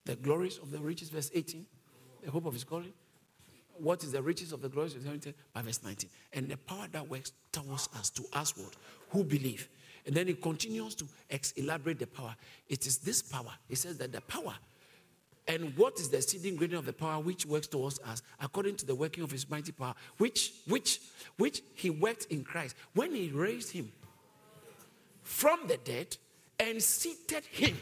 the 0.04 0.14
glories 0.14 0.58
of 0.58 0.70
the 0.70 0.78
riches, 0.78 1.08
verse 1.08 1.32
18, 1.34 1.66
the 2.22 2.30
hope 2.30 2.46
of 2.46 2.52
His 2.52 2.62
calling. 2.62 2.92
What 3.78 4.02
is 4.04 4.12
the 4.12 4.22
riches 4.22 4.52
of 4.52 4.62
the 4.62 4.68
glories 4.68 4.94
of 4.94 5.04
His 5.04 5.34
By 5.52 5.62
verse 5.62 5.82
19. 5.82 6.10
And 6.32 6.48
the 6.48 6.56
power 6.56 6.86
that 6.92 7.08
works 7.08 7.32
towards 7.52 7.88
us, 7.98 8.10
to 8.10 8.24
us, 8.32 8.56
what? 8.56 8.74
Who 9.10 9.24
believe. 9.24 9.68
And 10.06 10.14
then 10.14 10.26
He 10.26 10.34
continues 10.34 10.94
to 10.96 11.06
ex- 11.30 11.52
elaborate 11.52 11.98
the 11.98 12.06
power. 12.06 12.34
It 12.68 12.86
is 12.86 12.98
this 12.98 13.22
power. 13.22 13.52
He 13.68 13.74
says 13.74 13.98
that 13.98 14.12
the 14.12 14.20
power 14.22 14.54
and 15.48 15.76
what 15.76 15.98
is 16.00 16.08
the 16.08 16.16
exceeding 16.16 16.56
greatness 16.56 16.80
of 16.80 16.86
the 16.86 16.92
power 16.92 17.20
which 17.20 17.46
works 17.46 17.66
towards 17.66 18.00
us 18.00 18.22
according 18.40 18.76
to 18.76 18.86
the 18.86 18.94
working 18.94 19.22
of 19.22 19.30
his 19.30 19.48
mighty 19.48 19.72
power, 19.72 19.94
which, 20.18 20.54
which, 20.66 21.00
which 21.38 21.62
he 21.74 21.90
worked 21.90 22.26
in 22.26 22.42
Christ 22.42 22.74
when 22.94 23.14
he 23.14 23.30
raised 23.30 23.70
him 23.70 23.92
from 25.22 25.60
the 25.68 25.76
dead 25.76 26.16
and 26.58 26.82
seated 26.82 27.44
him. 27.44 27.76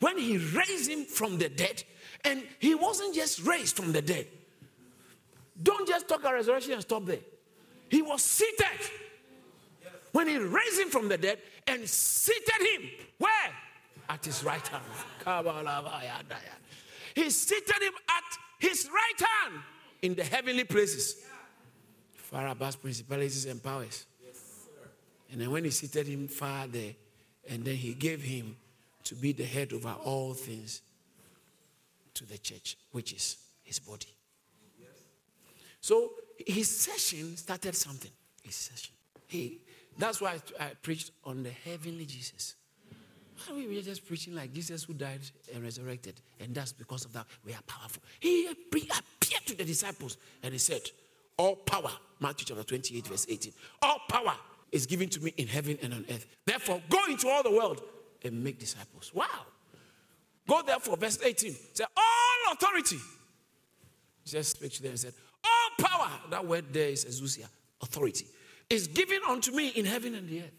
When 0.00 0.16
he 0.16 0.38
raised 0.38 0.88
him 0.88 1.04
from 1.04 1.38
the 1.38 1.48
dead, 1.48 1.82
and 2.24 2.42
he 2.58 2.74
wasn't 2.74 3.14
just 3.14 3.44
raised 3.44 3.76
from 3.76 3.92
the 3.92 4.02
dead. 4.02 4.26
Don't 5.62 5.88
just 5.88 6.08
talk 6.08 6.20
about 6.20 6.34
resurrection 6.34 6.72
and 6.72 6.82
stop 6.82 7.04
there. 7.04 7.18
He 7.88 8.02
was 8.02 8.22
seated. 8.22 8.90
When 10.12 10.28
he 10.28 10.36
raised 10.36 10.78
him 10.78 10.88
from 10.88 11.08
the 11.08 11.18
dead 11.18 11.38
and 11.66 11.88
seated 11.88 12.60
him, 12.74 12.90
where? 13.18 13.52
at 14.08 14.24
his 14.24 14.42
right 14.42 14.66
hand. 14.66 14.84
He 17.14 17.30
seated 17.30 17.82
him 17.82 17.92
at 18.08 18.38
his 18.58 18.88
right 18.92 19.28
hand 19.28 19.62
in 20.02 20.14
the 20.14 20.24
heavenly 20.24 20.64
places, 20.64 21.24
far 22.14 22.48
above 22.48 22.80
principalities 22.80 23.44
and 23.46 23.62
powers. 23.62 24.06
And 25.30 25.40
then 25.40 25.50
when 25.50 25.64
he 25.64 25.70
seated 25.70 26.06
him 26.06 26.28
far 26.28 26.66
there, 26.66 26.94
and 27.48 27.64
then 27.64 27.76
he 27.76 27.94
gave 27.94 28.22
him 28.22 28.56
to 29.04 29.14
be 29.14 29.32
the 29.32 29.44
head 29.44 29.72
over 29.72 29.94
all 30.04 30.34
things 30.34 30.82
to 32.18 32.26
the 32.26 32.38
church, 32.38 32.76
which 32.92 33.12
is 33.12 33.36
his 33.62 33.78
body. 33.78 34.06
So 35.80 36.10
his 36.46 36.68
session 36.68 37.36
started 37.36 37.74
something. 37.74 38.10
His 38.42 38.54
session. 38.54 38.94
He, 39.26 39.60
that's 39.96 40.20
why 40.20 40.40
I, 40.58 40.64
I 40.64 40.70
preached 40.82 41.12
on 41.24 41.42
the 41.42 41.50
heavenly 41.50 42.06
Jesus. 42.06 42.54
Why 43.46 43.54
are 43.54 43.56
we 43.56 43.80
just 43.82 44.06
preaching 44.06 44.34
like 44.34 44.52
Jesus 44.52 44.84
who 44.84 44.94
died 44.94 45.20
and 45.54 45.62
resurrected? 45.62 46.20
And 46.40 46.54
that's 46.54 46.72
because 46.72 47.04
of 47.04 47.12
that 47.12 47.26
we 47.44 47.52
are 47.52 47.62
powerful. 47.66 48.02
He 48.18 48.48
appeared 48.48 49.46
to 49.46 49.56
the 49.56 49.64
disciples 49.64 50.16
and 50.42 50.52
he 50.52 50.58
said, 50.58 50.82
All 51.36 51.56
power, 51.56 51.90
Matthew 52.20 52.46
chapter 52.46 52.64
28, 52.64 53.06
verse 53.06 53.26
18, 53.28 53.52
all 53.82 54.00
power 54.08 54.34
is 54.72 54.86
given 54.86 55.08
to 55.10 55.20
me 55.20 55.32
in 55.36 55.46
heaven 55.46 55.78
and 55.82 55.94
on 55.94 56.04
earth. 56.10 56.26
Therefore, 56.44 56.82
go 56.88 56.98
into 57.08 57.28
all 57.28 57.42
the 57.42 57.52
world 57.52 57.82
and 58.24 58.42
make 58.42 58.58
disciples. 58.58 59.12
Wow. 59.14 59.24
Go 60.48 60.62
therefore, 60.62 60.96
verse 60.96 61.18
18. 61.22 61.56
Say, 61.74 61.84
All 61.96 62.02
authority. 62.58 62.98
Just 64.24 64.56
speak 64.56 64.72
to 64.74 64.82
them 64.82 64.90
and 64.90 65.00
said, 65.00 65.14
All 65.44 65.86
power, 65.86 66.10
that 66.30 66.46
word 66.46 66.66
there 66.72 66.88
is 66.88 67.04
exousia, 67.04 67.48
authority, 67.82 68.26
is 68.68 68.88
given 68.88 69.20
unto 69.28 69.52
me 69.52 69.68
in 69.68 69.84
heaven 69.84 70.14
and 70.14 70.28
the 70.28 70.40
earth. 70.40 70.52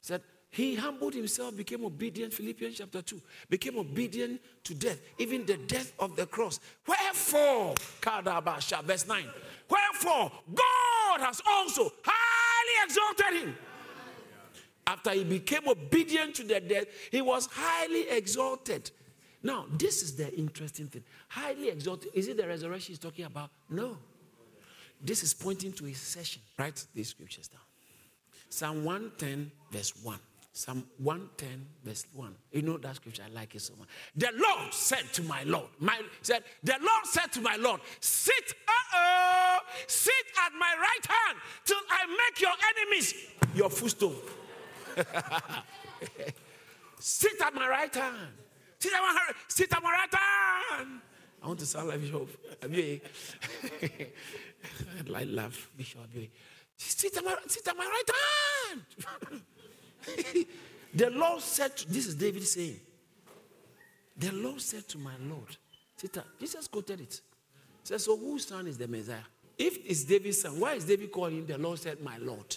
Said, 0.00 0.22
he 0.52 0.74
humbled 0.74 1.14
himself, 1.14 1.56
became 1.56 1.84
obedient, 1.84 2.34
Philippians 2.34 2.78
chapter 2.78 3.02
2, 3.02 3.22
became 3.48 3.78
obedient 3.78 4.40
to 4.64 4.74
death, 4.74 5.00
even 5.18 5.46
the 5.46 5.56
death 5.56 5.92
of 6.00 6.16
the 6.16 6.26
cross. 6.26 6.58
Wherefore, 6.88 7.74
Kadabasha, 8.00 8.82
verse 8.82 9.06
9, 9.06 9.24
wherefore 9.68 10.32
God 10.52 11.20
has 11.20 11.40
also 11.48 11.92
highly 12.02 12.84
exalted 12.84 13.48
him. 13.48 13.56
After 14.88 15.12
he 15.12 15.22
became 15.22 15.68
obedient 15.68 16.34
to 16.36 16.42
the 16.42 16.58
death, 16.58 16.86
he 17.12 17.22
was 17.22 17.48
highly 17.52 18.08
exalted. 18.10 18.90
Now, 19.42 19.66
this 19.78 20.02
is 20.02 20.16
the 20.16 20.32
interesting 20.36 20.86
thing. 20.86 21.02
Highly 21.28 21.68
exalted. 21.68 22.10
Is 22.14 22.28
it 22.28 22.36
the 22.36 22.46
resurrection 22.46 22.92
he's 22.92 22.98
talking 22.98 23.24
about? 23.24 23.50
No. 23.68 23.96
This 25.02 25.22
is 25.22 25.32
pointing 25.32 25.72
to 25.72 25.84
his 25.84 25.98
session. 25.98 26.42
Write 26.58 26.84
these 26.94 27.08
scriptures 27.08 27.48
down. 27.48 27.60
Psalm 28.50 28.84
110, 28.84 29.50
verse 29.70 29.94
1. 30.02 30.18
Psalm 30.52 30.84
110, 30.98 31.66
verse 31.84 32.06
1. 32.12 32.34
You 32.52 32.62
know 32.62 32.76
that 32.76 32.96
scripture, 32.96 33.22
I 33.24 33.32
like 33.32 33.54
it 33.54 33.62
so 33.62 33.72
much. 33.78 33.88
The 34.16 34.30
Lord 34.34 34.74
said 34.74 35.04
to 35.14 35.22
my 35.22 35.44
Lord, 35.44 35.68
my 35.78 35.98
said, 36.22 36.42
the 36.62 36.74
Lord 36.80 37.04
said 37.04 37.32
to 37.32 37.40
my 37.40 37.56
Lord, 37.56 37.80
sit, 38.00 38.54
uh-oh, 38.66 39.58
sit 39.86 40.12
at 40.44 40.52
my 40.58 40.74
right 40.78 41.06
hand 41.06 41.38
till 41.64 41.78
I 41.88 42.06
make 42.06 42.40
your 42.40 42.50
enemies 42.76 43.14
your 43.54 43.70
footstool. 43.70 44.16
sit 46.98 47.40
at 47.40 47.54
my 47.54 47.68
right 47.68 47.94
hand. 47.94 48.32
Sit 48.80 48.92
at 48.94 49.00
my, 49.00 49.32
sit 49.48 49.72
at 49.72 49.82
my 49.82 49.90
right 49.90 50.14
hand. 50.14 51.00
I 51.42 51.46
want 51.46 51.58
to 51.60 51.66
sound 51.66 51.88
like 51.88 52.00
Bishop. 52.00 52.28
I 52.62 53.00
love 55.26 55.70
Bishop. 55.76 56.00
Sit 56.78 57.16
at 57.16 57.24
my, 57.24 57.36
sit 57.46 57.68
at 57.68 57.76
my 57.76 57.84
right 57.84 58.10
hand. 58.70 58.82
the 60.94 61.10
Lord 61.10 61.42
said, 61.42 61.76
to, 61.76 61.92
this 61.92 62.06
is 62.06 62.14
David 62.14 62.46
saying, 62.46 62.80
the 64.16 64.32
Lord 64.32 64.60
said 64.60 64.88
to 64.88 64.98
my 64.98 65.14
Lord, 65.28 65.56
Jesus 66.38 66.66
quoted 66.66 67.00
it. 67.00 67.20
He 67.82 67.86
said, 67.86 68.00
So 68.00 68.16
whose 68.16 68.46
son 68.46 68.66
is 68.66 68.78
the 68.78 68.88
Messiah? 68.88 69.18
If 69.58 69.76
it's 69.84 70.04
David's 70.04 70.40
son, 70.40 70.58
why 70.58 70.74
is 70.74 70.84
David 70.84 71.12
calling 71.12 71.38
him 71.38 71.46
the 71.46 71.58
Lord 71.58 71.78
said, 71.78 72.00
My 72.00 72.16
Lord? 72.16 72.56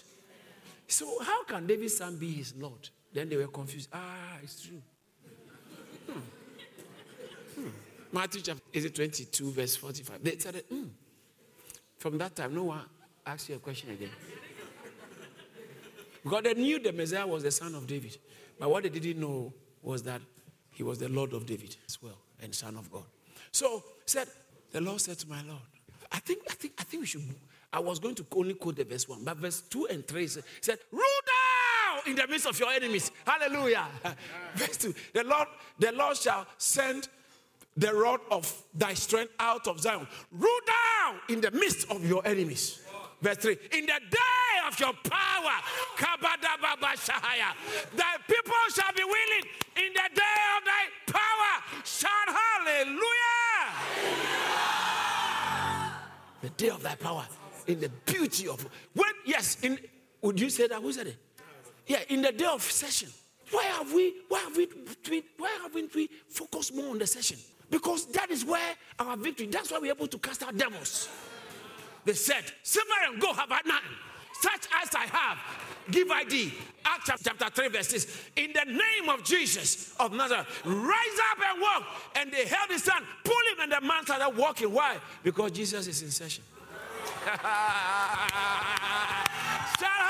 So 0.87 1.21
how 1.21 1.43
can 1.43 1.67
David's 1.67 1.97
son 1.97 2.17
be 2.17 2.31
his 2.31 2.55
Lord? 2.55 2.89
Then 3.13 3.29
they 3.29 3.35
were 3.35 3.47
confused. 3.47 3.89
Ah, 3.91 4.37
it's 4.41 4.65
true. 4.65 4.81
Hmm. 7.55 7.67
Matthew 8.11 8.41
chapter 8.41 8.63
is 8.71 8.85
it 8.85 8.95
22, 8.95 9.51
verse 9.51 9.75
45. 9.75 10.23
They 10.23 10.37
said, 10.37 10.63
hmm. 10.69 10.85
From 11.97 12.17
that 12.17 12.35
time, 12.35 12.53
no 12.53 12.65
one 12.65 12.81
asked 13.25 13.49
you 13.49 13.55
a 13.55 13.59
question 13.59 13.91
again. 13.91 14.09
Because 16.23 16.43
they 16.43 16.53
knew 16.53 16.79
the 16.79 16.93
Messiah 16.93 17.27
was 17.27 17.43
the 17.43 17.51
son 17.51 17.75
of 17.75 17.85
David. 17.87 18.17
But 18.59 18.69
what 18.69 18.83
they 18.83 18.89
didn't 18.89 19.19
know 19.19 19.53
was 19.81 20.03
that 20.03 20.21
he 20.71 20.83
was 20.83 20.99
the 20.99 21.09
Lord 21.09 21.33
of 21.33 21.45
David 21.45 21.75
as 21.87 22.01
well 22.01 22.17
and 22.41 22.53
son 22.53 22.77
of 22.77 22.91
God. 22.91 23.03
So 23.51 23.83
said, 24.05 24.27
the 24.71 24.81
Lord 24.81 25.01
said 25.01 25.19
to 25.19 25.29
my 25.29 25.41
Lord, 25.43 25.61
I 26.11 26.19
think, 26.19 26.39
I 26.49 26.53
think, 26.53 26.73
I 26.79 26.83
think 26.83 27.01
we 27.01 27.07
should. 27.07 27.21
I 27.71 27.79
was 27.79 27.99
going 27.99 28.15
to 28.15 28.25
only 28.35 28.53
quote 28.53 28.75
the 28.75 28.83
verse 28.83 29.09
one, 29.09 29.23
but 29.23 29.37
verse 29.37 29.61
two 29.61 29.87
and 29.89 30.07
three 30.07 30.27
said, 30.27 30.43
Rule 30.91 31.03
in 32.07 32.15
the 32.15 32.27
midst 32.27 32.47
of 32.47 32.59
your 32.59 32.71
enemies. 32.71 33.11
Hallelujah. 33.25 33.87
verse 34.55 34.77
two, 34.77 34.93
the 35.13 35.23
Lord, 35.23 35.47
the 35.79 35.91
Lord 35.91 36.17
shall 36.17 36.45
send 36.57 37.07
the 37.75 37.91
rod 37.93 38.19
of 38.29 38.63
thy 38.73 38.93
strength 38.93 39.33
out 39.39 39.67
of 39.67 39.79
Zion. 39.79 40.05
Rule 40.31 40.59
down 40.65 41.19
in 41.29 41.41
the 41.41 41.49
midst 41.51 41.89
of 41.89 42.07
your 42.07 42.21
enemies. 42.25 42.81
Verse 43.21 43.37
3 43.37 43.57
In 43.71 43.85
the 43.85 43.99
day 44.11 44.59
of 44.67 44.79
your 44.79 44.93
power, 44.93 45.61
thy 45.97 46.15
people 48.27 48.53
shall 48.75 48.93
be 48.95 49.03
willing. 49.03 49.45
In 49.77 49.93
the 49.93 50.09
day 50.13 50.39
of 50.57 50.65
thy 50.65 50.89
power, 51.07 51.63
shout 51.85 52.27
hallelujah. 52.27 52.99
The 56.41 56.49
day 56.49 56.69
of 56.69 56.83
thy 56.83 56.95
power, 56.95 57.25
in 57.67 57.79
the 57.79 57.89
beauty 58.05 58.49
of 58.49 58.67
when 58.93 59.13
yes, 59.25 59.57
in 59.63 59.79
would 60.21 60.37
you 60.39 60.49
say 60.49 60.67
that? 60.67 60.81
Who 60.81 60.91
said 60.91 61.07
it? 61.07 61.17
Yeah, 61.87 61.99
in 62.09 62.21
the 62.21 62.31
day 62.31 62.45
of 62.45 62.61
session. 62.61 63.09
Why 63.51 63.63
have 63.65 63.93
we 63.93 64.13
why 64.29 64.39
have 64.39 64.55
we 64.55 64.67
why 65.37 65.57
haven't 65.61 65.93
we 65.93 66.09
focused 66.29 66.73
more 66.73 66.89
on 66.89 66.97
the 66.97 67.07
session? 67.07 67.37
Because 67.69 68.05
that 68.11 68.29
is 68.29 68.45
where 68.45 68.75
our 68.99 69.17
victory, 69.17 69.47
that's 69.47 69.71
why 69.71 69.79
we're 69.79 69.91
able 69.91 70.07
to 70.07 70.17
cast 70.19 70.43
out 70.43 70.55
devils. 70.57 71.09
They 72.05 72.13
said, 72.13 72.43
Silver 72.61 72.89
and 73.07 73.19
gold 73.19 73.35
have 73.35 73.51
I 73.51 73.61
none. 73.65 73.81
Such 74.41 74.67
as 74.81 74.93
I 74.93 75.05
have, 75.05 75.37
give 75.89 76.11
I 76.11 76.25
thee. 76.25 76.53
Acts 76.85 77.23
chapter 77.23 77.49
3, 77.49 77.69
verse 77.69 77.87
6. 77.87 78.29
In 78.35 78.51
the 78.53 78.65
name 78.65 79.09
of 79.09 79.23
Jesus 79.23 79.95
of 79.99 80.11
Nazareth, 80.11 80.45
rise 80.65 81.19
up 81.31 81.39
and 81.49 81.61
walk. 81.61 81.83
And 82.17 82.31
they 82.31 82.45
held 82.45 82.69
his 82.69 82.87
hand, 82.87 83.05
pull 83.23 83.33
him, 83.53 83.61
and 83.61 83.71
the 83.71 83.81
man 83.81 84.03
started 84.03 84.37
walking. 84.37 84.71
Why? 84.71 84.97
Because 85.23 85.51
Jesus 85.51 85.87
is 85.87 86.01
in 86.01 86.11
session. 86.11 86.43
Shout! 89.79 90.03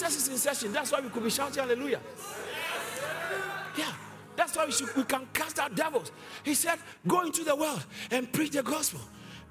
Jesus 0.00 0.22
is 0.22 0.28
in 0.28 0.38
session. 0.38 0.72
That's 0.72 0.92
why 0.92 1.00
we 1.00 1.10
could 1.10 1.22
be 1.22 1.30
shouting 1.30 1.62
hallelujah. 1.62 2.00
Yeah. 3.76 3.92
That's 4.34 4.56
why 4.56 4.64
we, 4.64 4.72
should, 4.72 4.94
we 4.96 5.04
can 5.04 5.28
cast 5.34 5.58
out 5.58 5.74
devils. 5.74 6.10
He 6.42 6.54
said, 6.54 6.78
Go 7.06 7.20
into 7.20 7.44
the 7.44 7.54
world 7.54 7.84
and 8.10 8.32
preach 8.32 8.52
the 8.52 8.62
gospel. 8.62 9.00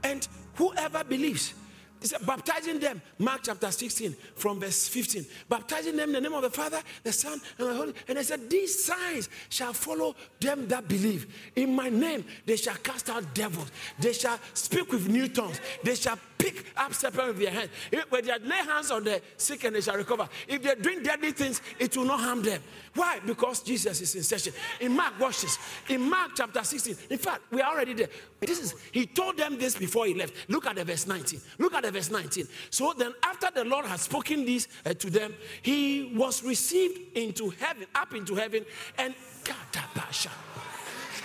And 0.03 0.27
whoever 0.55 1.03
believes, 1.03 1.53
he 2.01 2.07
said, 2.07 2.25
baptizing 2.25 2.79
them, 2.79 3.01
Mark 3.19 3.41
chapter 3.43 3.69
16, 3.69 4.15
from 4.35 4.59
verse 4.59 4.87
15. 4.87 5.25
Baptizing 5.47 5.95
them 5.97 6.09
in 6.09 6.13
the 6.13 6.21
name 6.21 6.33
of 6.33 6.41
the 6.41 6.49
Father, 6.49 6.81
the 7.03 7.11
Son, 7.11 7.39
and 7.59 7.67
the 7.67 7.73
Holy. 7.75 7.93
And 8.07 8.17
they 8.17 8.23
said, 8.23 8.49
These 8.49 8.85
signs 8.85 9.29
shall 9.49 9.73
follow 9.73 10.15
them 10.39 10.67
that 10.69 10.87
believe. 10.87 11.51
In 11.55 11.75
my 11.75 11.89
name, 11.89 12.25
they 12.47 12.55
shall 12.55 12.77
cast 12.77 13.11
out 13.11 13.35
devils. 13.35 13.69
They 13.99 14.13
shall 14.13 14.39
speak 14.55 14.91
with 14.91 15.07
new 15.09 15.27
tongues. 15.27 15.59
They 15.83 15.95
shall 15.95 16.17
pick 16.39 16.65
up 16.75 16.93
serpents 16.93 17.27
with 17.27 17.37
their 17.37 17.51
hands. 17.51 17.69
When 18.09 18.25
they 18.25 18.39
lay 18.39 18.55
hands 18.55 18.89
on 18.89 19.03
the 19.03 19.21
sick 19.37 19.65
and 19.65 19.75
they 19.75 19.81
shall 19.81 19.97
recover. 19.97 20.27
If 20.47 20.63
they 20.63 20.73
drink 20.75 21.03
deadly 21.03 21.31
things, 21.31 21.61
it 21.77 21.95
will 21.95 22.05
not 22.05 22.21
harm 22.21 22.41
them. 22.41 22.61
Why? 22.95 23.19
Because 23.23 23.61
Jesus 23.61 24.01
is 24.01 24.15
in 24.15 24.23
session. 24.23 24.53
In 24.79 24.95
Mark, 24.95 25.19
watch 25.19 25.41
this. 25.41 25.59
In 25.89 26.09
Mark 26.09 26.31
chapter 26.35 26.63
16, 26.63 26.95
in 27.09 27.17
fact, 27.17 27.41
we 27.51 27.61
are 27.61 27.73
already 27.73 27.93
there. 27.93 28.07
This 28.39 28.59
is 28.59 28.75
he 28.91 29.05
told 29.05 29.37
them 29.37 29.59
this 29.59 29.75
before 29.75 30.07
he 30.07 30.15
left. 30.15 30.49
Look 30.49 30.65
at 30.65 30.77
the 30.77 30.85
verse 30.85 31.05
19. 31.05 31.39
Look 31.59 31.73
at 31.73 31.83
the 31.83 31.91
verse 31.91 32.09
19. 32.09 32.47
So 32.69 32.93
then, 32.97 33.13
after 33.23 33.49
the 33.53 33.65
Lord 33.65 33.85
had 33.85 33.99
spoken 33.99 34.45
this 34.45 34.67
uh, 34.85 34.93
to 34.93 35.09
them, 35.09 35.35
he 35.61 36.13
was 36.15 36.43
received 36.43 37.17
into 37.17 37.49
heaven, 37.49 37.85
up 37.93 38.15
into 38.15 38.35
heaven, 38.35 38.65
and 38.97 39.13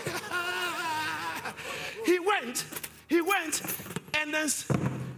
he 2.05 2.19
went, 2.19 2.65
he 3.09 3.21
went, 3.21 3.63
and 4.15 4.35
then 4.35 4.49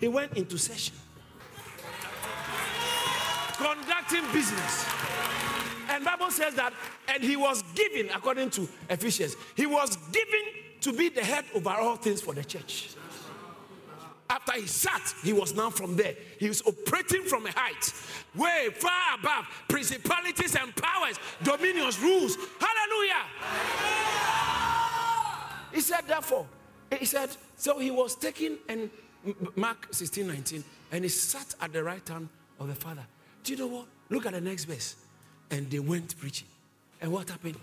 he 0.00 0.08
went 0.08 0.36
into 0.36 0.58
session. 0.58 0.94
Conducting 3.56 4.22
business. 4.32 4.86
And 5.88 6.04
Bible 6.04 6.30
says 6.30 6.54
that, 6.54 6.72
and 7.08 7.22
he 7.22 7.36
was 7.36 7.62
given, 7.74 8.10
according 8.14 8.50
to 8.50 8.68
Ephesians, 8.90 9.36
he 9.54 9.66
was 9.66 9.96
given 10.12 10.40
to 10.80 10.92
be 10.92 11.08
the 11.08 11.24
head 11.24 11.44
over 11.54 11.70
all 11.70 11.96
things 11.96 12.20
for 12.20 12.34
the 12.34 12.44
church. 12.44 12.90
After 14.28 14.60
he 14.60 14.66
sat, 14.66 15.14
he 15.22 15.32
was 15.32 15.54
now 15.54 15.70
from 15.70 15.96
there. 15.96 16.14
He 16.38 16.48
was 16.48 16.60
operating 16.66 17.22
from 17.22 17.46
a 17.46 17.52
height 17.52 17.92
way 18.34 18.68
far 18.74 19.14
above 19.18 19.44
principalities 19.68 20.56
and 20.56 20.74
powers, 20.76 21.18
dominions, 21.42 22.00
rules. 22.00 22.36
Hallelujah. 22.60 23.24
He 25.72 25.80
said, 25.80 26.02
therefore, 26.06 26.46
he 26.98 27.04
said, 27.04 27.30
so 27.56 27.78
he 27.78 27.90
was 27.90 28.16
taken 28.16 28.58
and 28.68 28.90
Mark 29.54 29.88
16, 29.92 30.26
19, 30.26 30.64
and 30.92 31.04
he 31.04 31.08
sat 31.08 31.54
at 31.60 31.72
the 31.72 31.82
right 31.82 32.06
hand 32.08 32.28
of 32.60 32.68
the 32.68 32.74
Father. 32.74 33.04
Do 33.42 33.52
you 33.52 33.58
know 33.58 33.66
what? 33.66 33.86
Look 34.10 34.26
at 34.26 34.32
the 34.32 34.40
next 34.40 34.64
verse. 34.64 34.96
And 35.50 35.70
they 35.70 35.78
went 35.78 36.18
preaching. 36.18 36.48
And 37.00 37.12
what 37.12 37.28
happened? 37.28 37.56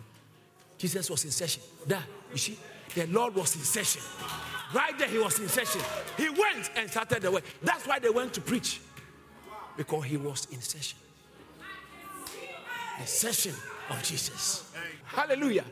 Jesus 0.77 1.09
was 1.09 1.25
in 1.25 1.31
session. 1.31 1.63
There, 1.85 2.03
you 2.31 2.37
see, 2.37 2.57
the 2.95 3.05
Lord 3.07 3.35
was 3.35 3.55
in 3.55 3.61
session. 3.61 4.01
Right 4.73 4.97
there, 4.97 5.07
he 5.07 5.17
was 5.17 5.39
in 5.39 5.47
session. 5.47 5.81
He 6.17 6.29
went 6.29 6.71
and 6.75 6.89
started 6.89 7.21
the 7.21 7.31
way. 7.31 7.41
That's 7.61 7.85
why 7.87 7.99
they 7.99 8.09
went 8.09 8.33
to 8.33 8.41
preach. 8.41 8.81
Because 9.77 10.05
he 10.05 10.17
was 10.17 10.47
in 10.51 10.61
session. 10.61 10.97
The 12.99 13.07
session 13.07 13.55
of 13.89 14.03
Jesus. 14.03 14.71
Hallelujah. 15.05 15.65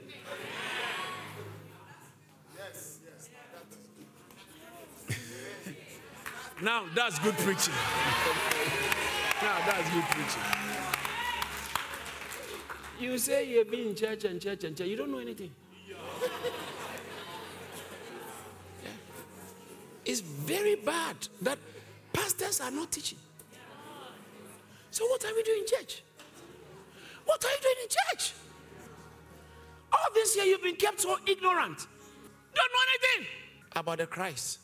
Now 6.61 6.85
that's 6.93 7.17
good 7.19 7.35
preaching. 7.37 7.73
now 9.41 9.57
that's 9.65 9.89
good 9.89 10.03
preaching. 10.03 10.41
You 12.99 13.17
say 13.17 13.49
you've 13.49 13.71
been 13.71 13.87
in 13.87 13.95
church 13.95 14.25
and 14.25 14.39
church 14.39 14.63
and 14.63 14.77
church, 14.77 14.87
you 14.87 14.95
don't 14.95 15.11
know 15.11 15.17
anything. 15.17 15.49
Yeah. 15.89 15.95
It's 20.05 20.19
very 20.19 20.75
bad 20.75 21.15
that 21.41 21.57
pastors 22.13 22.61
are 22.61 22.69
not 22.69 22.91
teaching. 22.91 23.17
So, 24.91 25.07
what 25.07 25.25
are 25.25 25.33
we 25.33 25.41
doing 25.41 25.61
in 25.61 25.65
church? 25.65 26.03
What 27.25 27.43
are 27.43 27.49
you 27.49 27.57
doing 27.61 27.75
in 27.83 27.89
church? 27.89 28.33
All 29.91 30.13
this 30.13 30.35
year 30.35 30.45
you've 30.45 30.61
been 30.61 30.75
kept 30.75 31.01
so 31.01 31.17
ignorant. 31.25 31.87
Don't 32.53 32.71
know 32.71 32.83
anything 33.15 33.27
about 33.75 33.97
the 33.97 34.05
Christ 34.05 34.59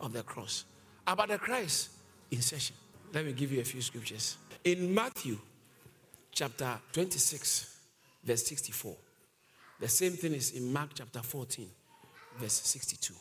of 0.00 0.12
the 0.12 0.22
cross 0.24 0.64
about 1.08 1.28
the 1.28 1.38
Christ 1.38 1.90
in 2.30 2.42
session. 2.42 2.76
Let 3.12 3.24
me 3.24 3.32
give 3.32 3.50
you 3.50 3.60
a 3.60 3.64
few 3.64 3.80
scriptures. 3.80 4.36
In 4.64 4.94
Matthew 4.94 5.38
chapter 6.30 6.78
26, 6.92 7.76
verse 8.22 8.46
64, 8.46 8.94
the 9.80 9.88
same 9.88 10.12
thing 10.12 10.34
is 10.34 10.50
in 10.52 10.70
Mark 10.70 10.90
chapter 10.94 11.20
14, 11.20 11.66
verse 12.38 12.52
62. 12.52 13.14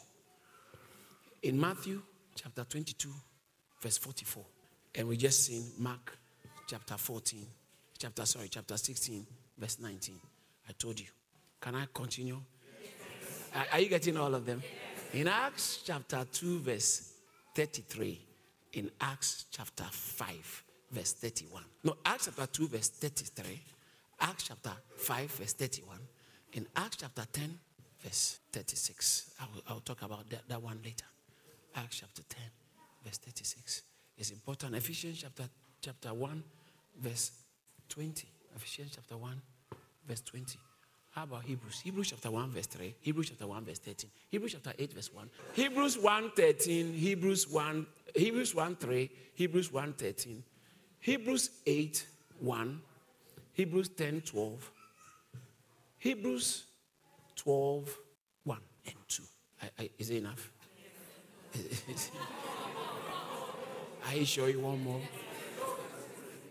In 1.43 1.59
Matthew 1.59 2.01
chapter 2.35 2.65
22, 2.65 3.09
verse 3.81 3.97
44, 3.97 4.43
and 4.95 5.07
we 5.07 5.15
just 5.15 5.45
seen 5.45 5.63
Mark 5.77 6.17
chapter 6.67 6.97
14, 6.97 7.45
chapter, 7.97 8.25
sorry, 8.25 8.49
chapter 8.49 8.75
16, 8.75 9.25
verse 9.57 9.77
19. 9.79 10.19
I 10.67 10.73
told 10.73 10.99
you. 10.99 11.07
Can 11.61 11.75
I 11.75 11.85
continue? 11.93 12.39
Yes. 13.55 13.67
Are 13.71 13.79
you 13.79 13.87
getting 13.87 14.17
all 14.17 14.35
of 14.35 14.45
them? 14.45 14.61
Yes. 14.61 15.21
In 15.21 15.27
Acts 15.27 15.81
chapter 15.85 16.25
2, 16.31 16.59
verse 16.59 17.13
33 17.57 18.21
in 18.73 18.91
Acts 19.01 19.45
chapter 19.49 19.85
5, 19.89 20.63
verse 20.91 21.13
31. 21.13 21.63
No, 21.83 21.95
Acts 22.05 22.25
chapter 22.25 22.45
2, 22.45 22.67
verse 22.67 22.89
33. 22.89 23.59
Acts 24.21 24.43
chapter 24.43 24.69
5, 24.95 25.31
verse 25.31 25.53
31. 25.53 25.97
In 26.53 26.67
Acts 26.75 26.97
chapter 26.97 27.23
10, 27.33 27.57
verse 28.03 28.37
36. 28.53 29.31
I 29.41 29.45
will, 29.51 29.63
I 29.67 29.73
will 29.73 29.79
talk 29.79 30.03
about 30.03 30.29
that, 30.29 30.47
that 30.47 30.61
one 30.61 30.79
later. 30.85 31.07
Acts 31.75 32.01
chapter 32.01 32.21
10, 32.29 32.43
verse 33.03 33.17
36. 33.17 33.81
It's 34.19 34.29
important. 34.29 34.75
Ephesians 34.75 35.23
chapter, 35.23 35.45
chapter 35.81 36.13
1, 36.13 36.43
verse 37.01 37.31
20. 37.89 38.27
Ephesians 38.55 38.91
chapter 38.93 39.17
1, 39.17 39.41
verse 40.07 40.21
20. 40.21 40.59
How 41.17 41.23
about 41.23 41.45
Hebrews? 41.45 41.79
Hebrews 41.79 42.11
chapter 42.11 42.29
1, 42.29 42.51
verse 42.51 42.67
3. 42.67 42.93
Hebrews 43.01 43.29
chapter 43.29 43.47
1, 43.47 43.65
verse 43.65 43.79
13. 43.79 44.11
Hebrews 44.29 44.51
chapter 44.51 44.71
8, 44.77 44.93
verse 44.93 45.11
1. 45.11 45.29
Hebrews 45.53 45.97
1, 45.97 46.31
13. 46.35 46.93
Hebrews 46.93 47.49
1, 47.49 47.87
Hebrews 48.15 48.53
1, 48.53 48.75
3. 48.75 49.09
Hebrews 49.33 49.73
1, 49.73 49.93
13. 49.93 50.43
Hebrews 50.99 51.49
8, 51.65 52.05
1. 52.39 52.81
Hebrews 53.53 53.89
10, 53.89 54.21
12. 54.21 54.71
Hebrews 55.97 56.65
12, 57.35 57.97
1 58.43 58.57
and 58.85 58.95
2. 59.07 59.23
I, 59.63 59.69
I, 59.79 59.89
is 59.97 60.11
it 60.11 60.17
enough? 60.17 60.51
Are 64.05 64.15
you 64.15 64.25
sure 64.25 64.49
you 64.49 64.59
want 64.59 64.83
more? 64.83 65.01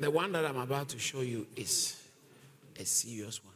The 0.00 0.10
one 0.10 0.32
that 0.32 0.44
I'm 0.44 0.58
about 0.58 0.88
to 0.88 0.98
show 0.98 1.20
you 1.20 1.46
is 1.54 2.02
a 2.76 2.84
serious 2.84 3.44
one. 3.44 3.54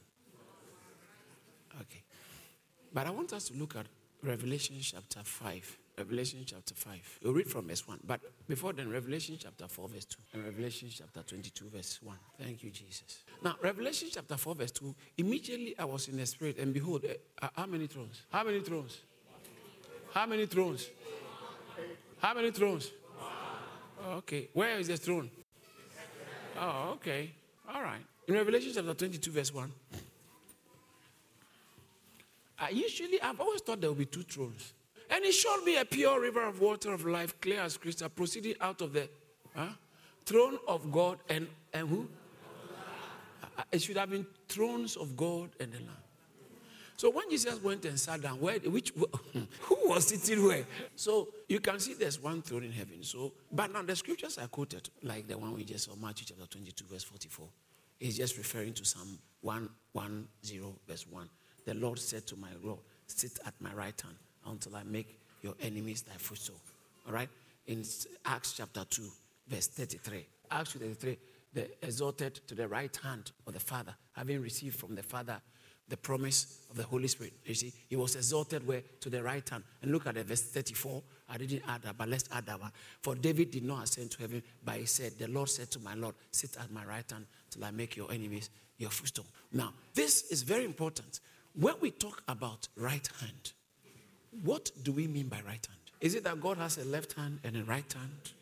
But 2.93 3.07
I 3.07 3.11
want 3.11 3.33
us 3.33 3.49
to 3.49 3.55
look 3.55 3.77
at 3.77 3.87
Revelation 4.23 4.77
chapter 4.81 5.21
5. 5.23 5.79
Revelation 5.99 6.41
chapter 6.47 6.75
5. 6.75 7.21
We'll 7.23 7.35
read 7.35 7.47
from 7.47 7.69
verse 7.69 7.87
1. 7.87 8.01
But 8.07 8.21
before 8.49 8.73
then, 8.73 8.91
Revelation 8.91 9.37
chapter 9.39 9.69
4, 9.69 9.89
verse 9.89 10.07
2. 10.07 10.17
And 10.33 10.45
Revelation 10.45 10.89
chapter 10.91 11.23
22, 11.23 11.69
verse 11.69 12.01
1. 12.03 12.17
Thank 12.39 12.63
you, 12.63 12.71
Jesus. 12.71 13.19
Now, 13.45 13.57
Revelation 13.63 14.09
chapter 14.11 14.37
4, 14.37 14.55
verse 14.55 14.71
2. 14.73 14.95
Immediately 15.19 15.75
I 15.79 15.85
was 15.85 16.09
in 16.09 16.17
the 16.17 16.27
spirit, 16.27 16.59
and 16.59 16.73
behold, 16.73 17.05
uh, 17.43 17.49
how 17.55 17.67
many 17.67 17.87
thrones? 17.87 18.23
How 18.31 18.45
many 18.45 18.61
thrones? 18.61 19.01
How 20.13 20.27
many 20.27 20.47
thrones? 20.47 20.89
How 22.19 22.35
many 22.35 22.51
thrones? 22.51 22.91
Okay. 24.09 24.49
Where 24.55 24.79
is 24.79 24.89
the 24.89 24.97
throne? 24.97 25.31
Oh, 26.59 26.93
okay. 26.95 27.31
All 27.73 27.83
right. 27.83 28.01
In 28.27 28.35
Revelation 28.35 28.73
chapter 28.75 28.95
22, 28.95 29.31
verse 29.31 29.55
1. 29.55 29.71
I 32.61 32.69
usually, 32.71 33.21
I've 33.23 33.41
always 33.41 33.63
thought 33.63 33.81
there 33.81 33.89
will 33.89 33.97
be 33.97 34.05
two 34.05 34.23
thrones. 34.23 34.75
And 35.09 35.25
it 35.25 35.33
showed 35.33 35.65
be 35.65 35.77
a 35.77 35.85
pure 35.85 36.21
river 36.21 36.47
of 36.47 36.61
water 36.61 36.93
of 36.93 37.05
life, 37.07 37.41
clear 37.41 37.63
as 37.63 37.77
crystal, 37.77 38.09
proceeding 38.11 38.55
out 38.61 38.81
of 38.83 38.93
the 38.93 39.09
huh? 39.57 39.69
throne 40.27 40.59
of 40.69 40.93
God 40.93 41.19
and, 41.29 41.49
and 41.73 41.89
who? 41.89 42.07
Uh, 43.59 43.63
it 43.73 43.83
should 43.83 43.97
have 43.97 44.11
been 44.11 44.27
thrones 44.49 44.97
of 44.97 45.17
God 45.17 45.51
and 45.59 45.73
the 45.73 45.79
Lamb. 45.79 45.97
So 46.97 47.11
when 47.11 47.31
Jesus 47.31 47.63
went 47.63 47.87
and 47.87 47.99
sat 47.99 48.21
down, 48.21 48.39
where, 48.39 48.59
which, 48.59 48.93
who 49.63 49.79
was 49.87 50.09
sitting 50.09 50.45
where? 50.45 50.65
So 50.95 51.29
you 51.49 51.59
can 51.59 51.81
see 51.81 51.95
there's 51.95 52.21
one 52.21 52.43
throne 52.43 52.65
in 52.65 52.73
heaven. 52.73 53.03
So, 53.03 53.33
but 53.51 53.73
now 53.73 53.83
the 53.83 53.97
scriptures 53.97 54.37
are 54.37 54.49
quoted, 54.49 54.91
like 55.03 55.27
the 55.27 55.39
one 55.39 55.55
we 55.55 55.65
just 55.65 55.87
saw, 55.87 55.97
Matthew 55.97 56.27
chapter 56.29 56.47
22, 56.47 56.85
verse 56.85 57.05
44, 57.05 57.49
is 58.01 58.19
just 58.19 58.37
referring 58.37 58.75
to 58.75 58.85
Psalm 58.85 59.19
110, 59.41 60.75
verse 60.87 61.07
1 61.09 61.29
the 61.71 61.77
Lord 61.77 62.01
said 62.01 62.27
to 62.27 62.37
my 62.37 62.49
Lord, 62.65 62.81
Sit 63.07 63.39
at 63.47 63.55
my 63.61 63.73
right 63.73 63.99
hand 64.01 64.17
until 64.47 64.75
I 64.75 64.83
make 64.83 65.21
your 65.41 65.55
enemies 65.63 66.03
thy 66.03 66.17
footstool. 66.17 66.57
All 67.07 67.13
right? 67.13 67.29
In 67.69 67.85
Acts 68.25 68.55
chapter 68.57 68.85
2, 68.91 69.03
verse 69.47 69.69
33. 69.69 70.27
Acts 70.51 70.73
33, 70.73 71.17
the 71.55 71.71
exalted 71.87 72.41
to 72.49 72.57
the 72.57 72.67
right 72.67 72.95
hand 73.05 73.31
of 73.47 73.55
the 73.55 73.61
Father, 73.61 73.95
having 74.17 74.43
received 74.43 74.81
from 74.81 74.97
the 74.97 75.03
Father 75.05 75.41
the 75.89 75.97
promise 75.97 76.59
of 76.71 76.77
the 76.77 76.83
Holy 76.83 77.07
Spirit. 77.07 77.35
You 77.45 77.55
see, 77.55 77.73
he 77.89 77.95
was 77.95 78.17
exalted 78.17 78.67
where 78.67 78.83
to 79.01 79.09
the 79.09 79.23
right 79.23 79.49
hand. 79.49 79.63
And 79.83 79.93
look 79.93 80.09
at 80.09 80.17
the 80.17 80.25
verse 80.25 80.43
34. 80.43 81.03
I 81.29 81.37
didn't 81.37 81.63
add 81.69 81.83
that, 81.83 81.97
but 81.97 82.09
let's 82.09 82.29
add 82.33 82.47
that 82.47 82.61
one. 82.61 82.73
For 83.01 83.15
David 83.15 83.53
did 83.53 83.63
not 83.63 83.85
ascend 83.85 84.11
to 84.13 84.19
heaven, 84.19 84.43
but 84.65 84.77
he 84.77 84.87
said, 84.87 85.13
The 85.19 85.29
Lord 85.29 85.49
said 85.49 85.71
to 85.73 85.79
my 85.79 85.95
Lord, 85.95 86.17
Sit 86.33 86.57
at 86.61 86.73
my 86.73 86.85
right 86.85 87.09
hand 87.09 87.27
till 87.49 87.65
I 87.65 87.71
make 87.71 87.97
your 87.97 88.11
enemies 88.11 88.51
your 88.81 88.91
footstool. 88.91 89.27
Now, 89.53 89.73
this 89.95 90.31
is 90.33 90.43
very 90.43 90.65
important. 90.65 91.21
When 91.55 91.75
we 91.81 91.91
talk 91.91 92.23
about 92.29 92.69
right 92.77 93.09
hand, 93.21 93.53
what 94.45 94.71
do 94.83 94.93
we 94.93 95.07
mean 95.07 95.29
by 95.29 95.39
right 95.39 95.67
hand? 95.67 95.81
Is 96.01 96.15
it 96.15 96.25
that 96.25 96.41
God 96.41 96.57
has 96.59 96.79
a 96.79 96.85
left 96.85 97.15
hand 97.15 97.41
and 97.45 97.57
a 97.57 97.65
right 97.65 97.93
hand? 97.93 98.33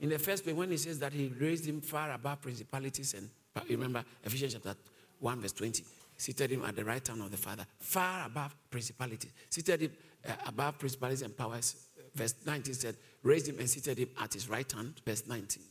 In 0.00 0.10
the 0.10 0.18
first 0.18 0.44
place, 0.44 0.54
when 0.54 0.70
he 0.70 0.76
says 0.76 0.98
that 1.00 1.12
he 1.12 1.32
raised 1.40 1.66
him 1.66 1.80
far 1.80 2.12
above 2.12 2.40
principalities 2.42 3.14
and 3.14 3.30
remember 3.68 4.04
Ephesians 4.24 4.54
chapter 4.54 4.76
1, 5.20 5.40
verse 5.40 5.52
20, 5.52 5.84
seated 6.16 6.50
him 6.50 6.64
at 6.64 6.76
the 6.76 6.84
right 6.84 7.06
hand 7.06 7.22
of 7.22 7.30
the 7.30 7.36
Father, 7.36 7.64
far 7.78 8.26
above 8.26 8.54
principalities, 8.70 9.32
seated 9.50 9.82
him 9.82 9.92
uh, 10.28 10.32
above 10.46 10.78
principalities 10.78 11.22
and 11.22 11.36
powers. 11.36 11.86
Verse 12.14 12.34
19 12.44 12.74
said, 12.74 12.96
raised 13.22 13.48
him 13.48 13.58
and 13.58 13.68
seated 13.68 13.98
him 13.98 14.08
at 14.20 14.32
his 14.32 14.48
right 14.48 14.70
hand. 14.70 15.00
Verse 15.04 15.24
19. 15.26 15.62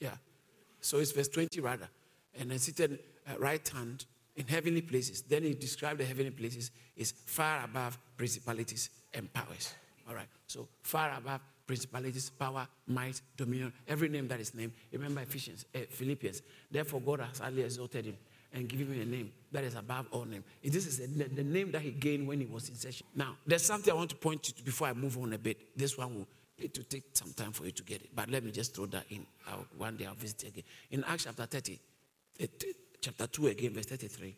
Yeah. 0.00 0.10
So 0.80 0.98
it's 0.98 1.12
verse 1.12 1.28
20 1.28 1.60
rather. 1.60 1.88
And 2.38 2.50
then 2.50 2.58
seated 2.58 2.98
uh, 3.28 3.38
right 3.38 3.66
hand 3.68 4.06
in 4.36 4.46
heavenly 4.46 4.82
places. 4.82 5.22
Then 5.22 5.42
he 5.42 5.54
described 5.54 6.00
the 6.00 6.04
heavenly 6.04 6.30
places 6.30 6.70
is 6.96 7.12
far 7.12 7.64
above 7.64 7.98
principalities 8.16 8.90
and 9.12 9.32
powers. 9.32 9.74
All 10.08 10.14
right. 10.14 10.28
So 10.46 10.68
far 10.82 11.12
above 11.16 11.40
principalities, 11.66 12.30
power, 12.30 12.66
might, 12.88 13.20
dominion, 13.36 13.72
every 13.86 14.08
name 14.08 14.26
that 14.28 14.40
is 14.40 14.54
named. 14.54 14.72
Remember 14.92 15.20
Ephesians, 15.20 15.66
uh, 15.74 15.78
Philippians. 15.88 16.42
Therefore, 16.70 17.00
God 17.00 17.20
has 17.20 17.38
highly 17.38 17.62
exalted 17.62 18.06
him 18.06 18.16
and 18.52 18.68
given 18.68 18.92
him 18.92 19.02
a 19.02 19.04
name 19.04 19.32
that 19.52 19.62
is 19.62 19.76
above 19.76 20.06
all 20.10 20.24
names. 20.24 20.44
This 20.64 20.86
is 20.86 21.00
a, 21.00 21.06
the 21.06 21.44
name 21.44 21.70
that 21.70 21.82
he 21.82 21.92
gained 21.92 22.26
when 22.26 22.40
he 22.40 22.46
was 22.46 22.68
in 22.68 22.74
session. 22.74 23.06
Now, 23.14 23.36
there's 23.46 23.62
something 23.64 23.92
I 23.92 23.96
want 23.96 24.10
to 24.10 24.16
point 24.16 24.42
to 24.44 24.64
before 24.64 24.88
I 24.88 24.92
move 24.92 25.16
on 25.18 25.32
a 25.32 25.38
bit. 25.38 25.76
This 25.76 25.96
one 25.96 26.14
will 26.14 26.26
it 26.60 26.76
will 26.76 26.84
take 26.84 27.04
some 27.14 27.32
time 27.32 27.52
for 27.52 27.64
you 27.64 27.70
to 27.70 27.82
get 27.82 28.02
it. 28.02 28.10
But 28.14 28.28
let 28.28 28.44
me 28.44 28.50
just 28.50 28.74
throw 28.74 28.86
that 28.86 29.04
in. 29.10 29.26
I'll, 29.48 29.66
one 29.78 29.96
day 29.96 30.06
I'll 30.06 30.14
visit 30.14 30.44
again. 30.44 30.64
In 30.90 31.04
Acts 31.04 31.24
chapter 31.24 31.46
30, 31.46 31.80
it, 32.38 32.64
chapter 33.00 33.26
2 33.26 33.48
again, 33.48 33.72
verse 33.72 33.86
33. 33.86 34.36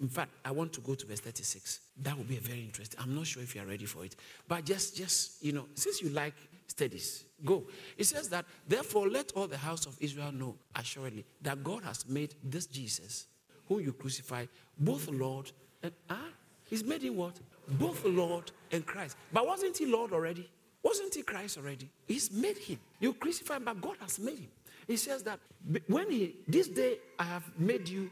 In 0.00 0.08
fact, 0.08 0.30
I 0.44 0.52
want 0.52 0.72
to 0.74 0.80
go 0.80 0.94
to 0.94 1.06
verse 1.06 1.20
36. 1.20 1.80
That 2.02 2.16
will 2.16 2.24
be 2.24 2.36
a 2.36 2.40
very 2.40 2.60
interesting. 2.60 3.00
I'm 3.02 3.14
not 3.14 3.26
sure 3.26 3.42
if 3.42 3.54
you 3.54 3.62
are 3.62 3.66
ready 3.66 3.84
for 3.84 4.04
it. 4.04 4.14
But 4.46 4.64
just, 4.64 4.96
just, 4.96 5.42
you 5.42 5.52
know, 5.52 5.66
since 5.74 6.00
you 6.00 6.10
like 6.10 6.34
studies, 6.68 7.24
go. 7.44 7.64
It 7.96 8.04
says 8.04 8.28
that, 8.28 8.44
therefore, 8.68 9.08
let 9.08 9.32
all 9.32 9.48
the 9.48 9.56
house 9.56 9.86
of 9.86 9.96
Israel 10.00 10.30
know 10.30 10.54
assuredly 10.76 11.24
that 11.42 11.64
God 11.64 11.82
has 11.82 12.08
made 12.08 12.34
this 12.44 12.66
Jesus, 12.66 13.26
whom 13.66 13.80
you 13.80 13.92
crucify, 13.92 14.46
both 14.78 15.08
Lord 15.08 15.50
and, 15.82 15.92
ah, 16.10 16.28
he's 16.64 16.84
made 16.84 17.02
him 17.02 17.16
what? 17.16 17.34
Both 17.68 18.04
Lord 18.04 18.50
and 18.70 18.86
Christ. 18.86 19.16
But 19.32 19.46
wasn't 19.46 19.76
he 19.76 19.86
Lord 19.86 20.12
already? 20.12 20.48
Wasn't 20.82 21.14
he 21.14 21.22
Christ 21.22 21.58
already? 21.58 21.88
He's 22.06 22.30
made 22.30 22.58
him. 22.58 22.78
You 23.00 23.12
crucify, 23.14 23.58
but 23.58 23.80
God 23.80 23.96
has 24.00 24.18
made 24.18 24.38
him. 24.38 24.48
He 24.88 24.96
says 24.96 25.22
that 25.24 25.38
when 25.86 26.10
he, 26.10 26.36
this 26.48 26.66
day 26.66 26.98
I 27.18 27.24
have 27.24 27.44
made 27.58 27.88
you 27.88 28.10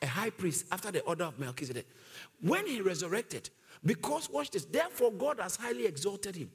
a 0.00 0.06
high 0.06 0.30
priest 0.30 0.66
after 0.70 0.90
the 0.90 1.00
order 1.02 1.24
of 1.24 1.38
Melchizedek. 1.38 1.86
When 2.40 2.66
he 2.66 2.80
resurrected, 2.80 3.50
because, 3.84 4.30
watch 4.30 4.50
this, 4.50 4.64
therefore 4.64 5.10
God 5.10 5.40
has 5.40 5.56
highly 5.56 5.86
exalted 5.86 6.36
him. 6.36 6.50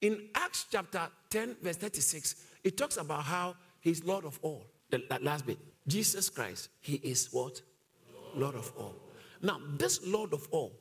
In 0.00 0.28
Acts 0.34 0.66
chapter 0.72 1.08
10, 1.28 1.58
verse 1.62 1.76
36, 1.76 2.36
it 2.64 2.76
talks 2.78 2.96
about 2.96 3.24
how 3.24 3.54
he's 3.80 4.02
Lord 4.02 4.24
of 4.24 4.38
all. 4.42 4.64
That 4.88 5.22
last 5.22 5.46
bit. 5.46 5.58
Jesus 5.86 6.30
Christ, 6.30 6.70
he 6.80 6.94
is 6.94 7.28
what? 7.30 7.60
Lord 8.34 8.54
of 8.54 8.72
all. 8.78 8.96
Now, 9.42 9.60
this 9.76 10.04
Lord 10.06 10.32
of 10.32 10.48
all, 10.50 10.72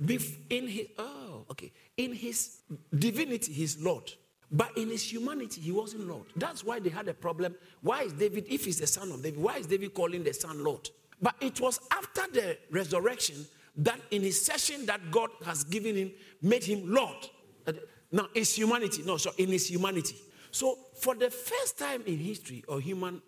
in 0.00 0.68
his, 0.68 0.86
oh, 0.96 1.44
okay, 1.50 1.72
in 1.96 2.14
his 2.14 2.60
divinity, 2.96 3.52
he's 3.52 3.80
Lord. 3.80 4.12
But 4.50 4.76
in 4.78 4.88
his 4.88 5.10
humanity, 5.12 5.60
he 5.60 5.72
wasn't 5.72 6.08
Lord. 6.08 6.26
That's 6.36 6.64
why 6.64 6.78
they 6.80 6.88
had 6.88 7.08
a 7.08 7.14
problem. 7.14 7.54
Why 7.82 8.02
is 8.02 8.14
David, 8.14 8.46
if 8.48 8.64
he's 8.64 8.80
the 8.80 8.86
son 8.86 9.10
of 9.12 9.22
David, 9.22 9.40
why 9.40 9.58
is 9.58 9.66
David 9.66 9.92
calling 9.92 10.24
the 10.24 10.32
son 10.32 10.64
Lord? 10.64 10.88
But 11.20 11.34
it 11.40 11.60
was 11.60 11.80
after 11.90 12.22
the 12.32 12.58
resurrection 12.70 13.46
that 13.76 14.00
in 14.10 14.22
his 14.22 14.44
session 14.44 14.86
that 14.86 15.10
God 15.10 15.30
has 15.44 15.64
given 15.64 15.96
him, 15.96 16.12
made 16.40 16.64
him 16.64 16.82
Lord. 16.92 17.28
Uh, 17.66 17.72
now, 18.10 18.28
it's 18.34 18.54
humanity. 18.54 19.02
No, 19.04 19.18
so 19.18 19.32
in 19.36 19.48
his 19.48 19.68
humanity. 19.68 20.16
So, 20.50 20.78
for 21.00 21.14
the 21.14 21.30
first 21.30 21.78
time 21.78 22.02
in 22.06 22.18
history 22.18 22.64
or 22.66 22.80
human 22.80 23.20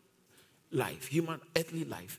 life, 0.72 1.06
human 1.06 1.40
earthly 1.56 1.84
life, 1.84 2.18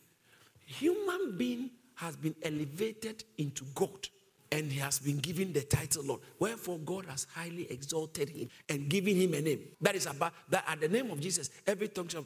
human 0.65 1.37
being 1.37 1.71
has 1.95 2.15
been 2.15 2.35
elevated 2.43 3.23
into 3.37 3.65
God 3.73 4.07
and 4.51 4.71
he 4.71 4.79
has 4.79 4.99
been 4.99 5.17
given 5.17 5.53
the 5.53 5.61
title 5.61 6.03
Lord. 6.03 6.21
Wherefore 6.39 6.79
God 6.79 7.05
has 7.05 7.25
highly 7.33 7.71
exalted 7.71 8.29
him 8.29 8.49
and 8.67 8.89
given 8.89 9.15
him 9.15 9.33
a 9.33 9.41
name. 9.41 9.61
That 9.79 9.95
is 9.95 10.05
about 10.05 10.33
that 10.49 10.65
at 10.67 10.81
the 10.81 10.89
name 10.89 11.09
of 11.11 11.19
Jesus, 11.19 11.49
every 11.65 11.87
tongue 11.87 12.09
shall 12.09 12.25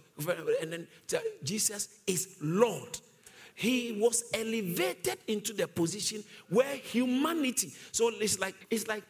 and 0.61 0.73
then 0.73 0.87
uh, 1.13 1.19
Jesus 1.43 1.89
is 2.07 2.37
Lord. 2.41 2.99
He 3.53 3.97
was 4.01 4.25
elevated 4.33 5.19
into 5.27 5.53
the 5.53 5.67
position 5.67 6.23
where 6.49 6.75
humanity. 6.75 7.73
So 7.91 8.09
it's 8.19 8.39
like 8.39 8.55
it's 8.69 8.87
like 8.87 9.03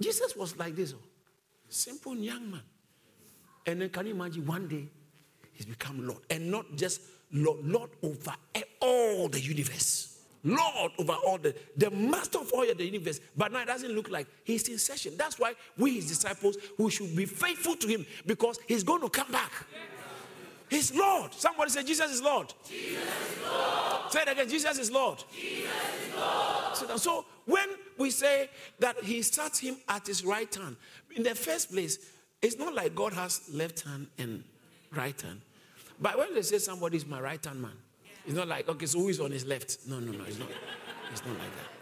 Jesus 0.00 0.36
was 0.36 0.56
like 0.58 0.76
this, 0.76 0.92
oh, 0.94 1.02
simple 1.68 2.14
young 2.16 2.50
man. 2.50 2.62
And 3.64 3.80
then 3.80 3.88
can 3.88 4.06
you 4.06 4.14
imagine 4.14 4.44
one 4.44 4.68
day 4.68 4.86
he's 5.52 5.66
become 5.66 6.06
Lord, 6.06 6.20
and 6.30 6.50
not 6.50 6.66
just 6.76 7.00
Lord, 7.32 7.64
Lord 7.64 7.90
over 8.02 8.34
all 8.80 9.28
the 9.28 9.40
universe. 9.40 10.15
Lord 10.46 10.92
over 10.98 11.14
all 11.26 11.38
the, 11.38 11.54
the 11.76 11.90
master 11.90 12.38
of 12.38 12.52
all 12.52 12.64
the 12.64 12.84
universe. 12.84 13.20
But 13.36 13.52
now 13.52 13.62
it 13.62 13.66
doesn't 13.66 13.90
look 13.90 14.08
like 14.10 14.28
he's 14.44 14.68
in 14.68 14.78
session. 14.78 15.14
That's 15.16 15.38
why 15.38 15.54
we, 15.76 15.94
his 15.94 16.06
disciples, 16.06 16.56
we 16.78 16.90
should 16.90 17.14
be 17.16 17.26
faithful 17.26 17.74
to 17.76 17.88
him 17.88 18.06
because 18.24 18.60
he's 18.68 18.84
going 18.84 19.02
to 19.02 19.08
come 19.08 19.30
back. 19.32 19.50
He's 20.68 20.94
Lord. 20.94 21.34
Somebody 21.34 21.70
say, 21.70 21.82
Jesus 21.84 22.12
is 22.12 22.22
Lord. 22.22 22.52
Jesus 22.68 23.02
is 23.02 23.42
Lord. 23.44 24.12
Say 24.12 24.22
it 24.22 24.28
again, 24.28 24.48
Jesus 24.48 24.78
is 24.78 24.90
Lord. 24.90 25.22
Jesus 25.32 25.70
is 26.82 26.88
Lord. 26.88 27.00
So 27.00 27.24
when 27.44 27.68
we 27.98 28.10
say 28.10 28.48
that 28.78 29.02
he 29.02 29.22
sat 29.22 29.56
him 29.56 29.76
at 29.88 30.06
his 30.06 30.24
right 30.24 30.52
hand, 30.54 30.76
in 31.14 31.22
the 31.22 31.34
first 31.34 31.72
place, 31.72 31.98
it's 32.40 32.58
not 32.58 32.74
like 32.74 32.94
God 32.94 33.12
has 33.14 33.42
left 33.52 33.82
hand 33.82 34.08
and 34.18 34.44
right 34.94 35.20
hand. 35.20 35.40
But 36.00 36.18
when 36.18 36.34
they 36.34 36.42
say 36.42 36.58
somebody 36.58 36.98
is 36.98 37.06
my 37.06 37.20
right 37.20 37.44
hand 37.44 37.62
man, 37.62 37.72
it's 38.26 38.34
not 38.34 38.48
like, 38.48 38.68
okay, 38.68 38.86
so 38.86 38.98
who 38.98 39.08
is 39.08 39.20
on 39.20 39.30
his 39.30 39.46
left? 39.46 39.78
No, 39.86 40.00
no, 40.00 40.12
no, 40.12 40.24
it's 40.24 40.38
not. 40.38 40.48
It's 41.12 41.24
not 41.24 41.34
like 41.34 41.56
that. 41.56 41.76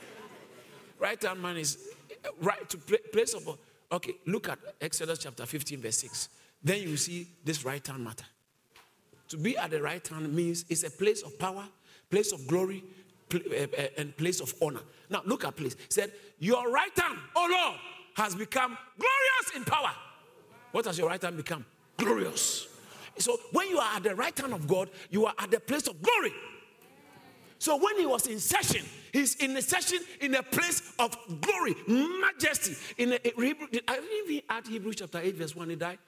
Right 0.99 1.23
hand 1.23 1.43
man 1.43 1.57
is 1.57 1.79
right 2.41 2.69
to 2.69 2.79
place 3.13 3.35
of. 3.35 3.59
Okay, 3.91 4.15
look 4.27 4.49
at 4.49 4.59
Exodus 4.81 5.19
chapter 5.19 5.47
15, 5.47 5.81
verse 5.81 5.99
6. 5.99 6.29
Then 6.63 6.83
you 6.83 6.97
see 6.97 7.29
this 7.45 7.65
right 7.65 7.87
hand 7.87 8.03
matter. 8.03 8.25
To 9.29 9.37
be 9.37 9.57
at 9.57 9.71
the 9.71 9.81
right 9.81 10.07
hand 10.07 10.33
means 10.33 10.65
it's 10.69 10.83
a 10.83 10.91
place 10.91 11.23
of 11.23 11.39
power, 11.39 11.65
place 12.11 12.33
of 12.33 12.47
glory, 12.47 12.83
eh, 13.33 13.67
eh, 13.77 13.89
and 13.99 14.17
place 14.17 14.41
of 14.41 14.53
honor. 14.61 14.81
Now 15.11 15.23
look 15.25 15.45
at 15.45 15.57
place. 15.57 15.75
It 15.75 15.93
said, 15.93 16.13
Your 16.39 16.71
right 16.71 16.97
hand, 16.99 17.19
oh 17.37 17.49
Lord, 17.51 17.81
has 18.17 18.35
become 18.35 18.77
glorious 18.99 19.57
in 19.57 19.65
power. 19.65 19.93
What 20.73 20.87
has 20.87 20.99
your 20.99 21.09
right 21.09 21.23
hand 21.23 21.37
become? 21.37 21.65
Glorious. 21.97 22.74
So 23.19 23.39
when 23.53 23.69
you 23.69 23.79
are 23.79 23.97
at 23.97 24.03
the 24.03 24.15
right 24.15 24.37
hand 24.37 24.53
of 24.53 24.67
God, 24.67 24.91
you 25.11 25.27
are 25.27 25.35
at 25.39 25.51
the 25.51 25.61
place 25.61 25.87
of 25.87 26.01
glory. 26.03 26.33
So 27.59 27.77
when 27.77 27.97
he 27.99 28.05
was 28.05 28.27
in 28.27 28.41
session, 28.41 28.85
he's 29.13 29.37
in 29.37 29.57
a 29.57 29.63
session 29.63 30.01
in 30.21 30.35
a 30.35 30.43
place 30.43 30.93
of 30.99 31.17
glory, 31.41 31.75
majesty. 31.87 32.77
In 32.99 33.13
a, 33.13 33.19
Hebrew, 33.25 33.69
I 33.89 34.23
even 34.27 34.43
add 34.51 34.67
Hebrews 34.67 34.97
chapter 34.97 35.19
8, 35.19 35.37
verse 35.37 35.57
1, 35.57 35.71
he 35.71 35.77
died. 35.77 35.99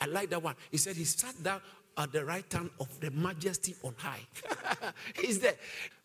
I 0.00 0.06
like 0.06 0.30
that 0.30 0.42
one. 0.42 0.54
He 0.70 0.76
said 0.76 0.94
he 0.94 1.04
sat 1.04 1.42
down 1.42 1.60
at 1.96 2.12
the 2.12 2.24
right 2.24 2.50
hand 2.52 2.70
of 2.78 3.00
the 3.00 3.10
majesty 3.10 3.74
on 3.82 3.94
high. 3.96 4.20
He's 5.20 5.40
there. 5.40 5.56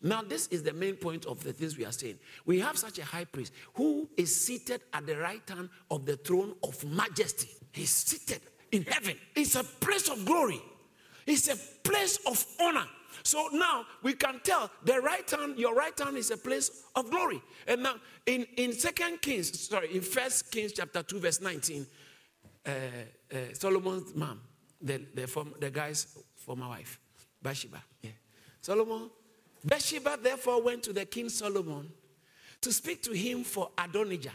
Now, 0.02 0.22
this 0.22 0.48
is 0.48 0.62
the 0.62 0.72
main 0.72 0.96
point 0.96 1.26
of 1.26 1.42
the 1.44 1.52
things 1.52 1.78
we 1.78 1.84
are 1.84 1.92
saying. 1.92 2.18
We 2.44 2.58
have 2.60 2.76
such 2.76 2.98
a 2.98 3.04
high 3.04 3.24
priest 3.24 3.52
who 3.74 4.08
is 4.16 4.34
seated 4.34 4.82
at 4.92 5.06
the 5.06 5.16
right 5.16 5.48
hand 5.48 5.70
of 5.90 6.06
the 6.06 6.16
throne 6.16 6.54
of 6.62 6.84
majesty. 6.84 7.50
He's 7.72 7.90
seated 7.90 8.40
in 8.72 8.82
heaven. 8.84 9.16
It's 9.34 9.54
a 9.54 9.64
place 9.64 10.08
of 10.08 10.24
glory, 10.24 10.60
it's 11.26 11.48
a 11.48 11.56
place 11.82 12.18
of 12.26 12.44
honor. 12.60 12.86
So 13.22 13.48
now 13.52 13.84
we 14.02 14.14
can 14.14 14.40
tell 14.42 14.70
the 14.84 15.00
right 15.00 15.28
hand, 15.28 15.58
your 15.58 15.74
right 15.74 15.98
hand 15.98 16.16
is 16.16 16.30
a 16.30 16.36
place 16.36 16.84
of 16.94 17.10
glory. 17.10 17.42
And 17.66 17.82
now 17.82 17.96
in, 18.24 18.46
in 18.56 18.72
Second 18.72 19.20
Kings, 19.20 19.68
sorry, 19.68 19.94
in 19.94 20.02
First 20.02 20.50
Kings 20.50 20.72
chapter 20.72 21.02
2, 21.02 21.18
verse 21.18 21.40
19, 21.40 21.86
uh, 22.64 22.70
uh, 22.70 23.36
Solomon's 23.54 24.14
mom, 24.14 24.40
the, 24.80 25.02
the, 25.14 25.26
form, 25.26 25.52
the 25.58 25.70
guy's 25.70 26.06
former 26.36 26.68
wife, 26.68 26.98
Bathsheba. 27.42 27.82
Yeah. 28.02 28.10
Solomon, 28.60 29.10
Bathsheba 29.64 30.18
therefore 30.22 30.62
went 30.62 30.82
to 30.84 30.92
the 30.92 31.04
king 31.04 31.28
Solomon 31.28 31.90
to 32.60 32.72
speak 32.72 33.02
to 33.04 33.12
him 33.12 33.44
for 33.44 33.70
Adonijah. 33.78 34.32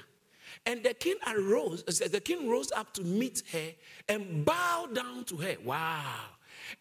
And 0.66 0.84
the 0.84 0.94
king 0.94 1.16
arose, 1.28 1.84
uh, 1.88 2.08
the 2.08 2.22
king 2.22 2.50
rose 2.50 2.72
up 2.72 2.94
to 2.94 3.04
meet 3.04 3.44
her 3.52 3.70
and 4.10 4.46
bowed 4.46 4.96
down 4.96 5.24
to 5.26 5.38
her. 5.38 5.56
Wow. 5.64 6.04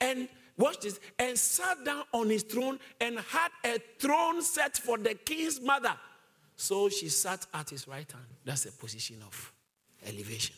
And 0.01 0.29
watch 0.57 0.81
this, 0.81 1.01
and 1.18 1.39
sat 1.39 1.85
down 1.85 2.05
on 2.12 2.29
his 2.29 2.43
throne 2.43 2.79
and 3.01 3.18
had 3.18 3.51
a 3.64 3.79
throne 3.99 4.43
set 4.43 4.77
for 4.77 4.99
the 4.99 5.14
king's 5.14 5.61
mother. 5.61 5.95
So 6.57 6.89
she 6.89 7.09
sat 7.09 7.47
at 7.53 7.70
his 7.70 7.89
right 7.89 8.11
hand. 8.11 8.25
That's 8.45 8.66
a 8.66 8.73
position 8.73 9.16
of 9.27 9.53
elevation. 10.07 10.57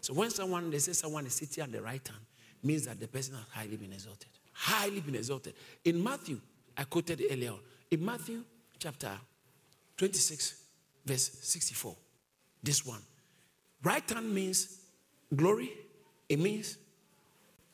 So 0.00 0.14
when 0.14 0.30
someone, 0.30 0.70
they 0.70 0.78
say 0.78 0.92
someone 0.92 1.26
is 1.26 1.34
sitting 1.34 1.62
at 1.62 1.72
the 1.72 1.82
right 1.82 2.06
hand, 2.06 2.20
means 2.62 2.86
that 2.86 2.98
the 2.98 3.08
person 3.08 3.34
has 3.34 3.44
highly 3.50 3.76
been 3.76 3.92
exalted. 3.92 4.28
Highly 4.52 5.00
been 5.00 5.14
exalted. 5.14 5.54
In 5.84 6.02
Matthew, 6.02 6.40
I 6.76 6.84
quoted 6.84 7.22
earlier, 7.30 7.52
in 7.90 8.04
Matthew 8.04 8.42
chapter 8.78 9.10
26, 9.96 10.59
verse 11.04 11.30
64, 11.42 11.96
this 12.62 12.84
one. 12.84 13.00
Right 13.82 14.08
hand 14.08 14.32
means 14.34 14.80
glory, 15.34 15.70
it 16.28 16.38
means 16.38 16.76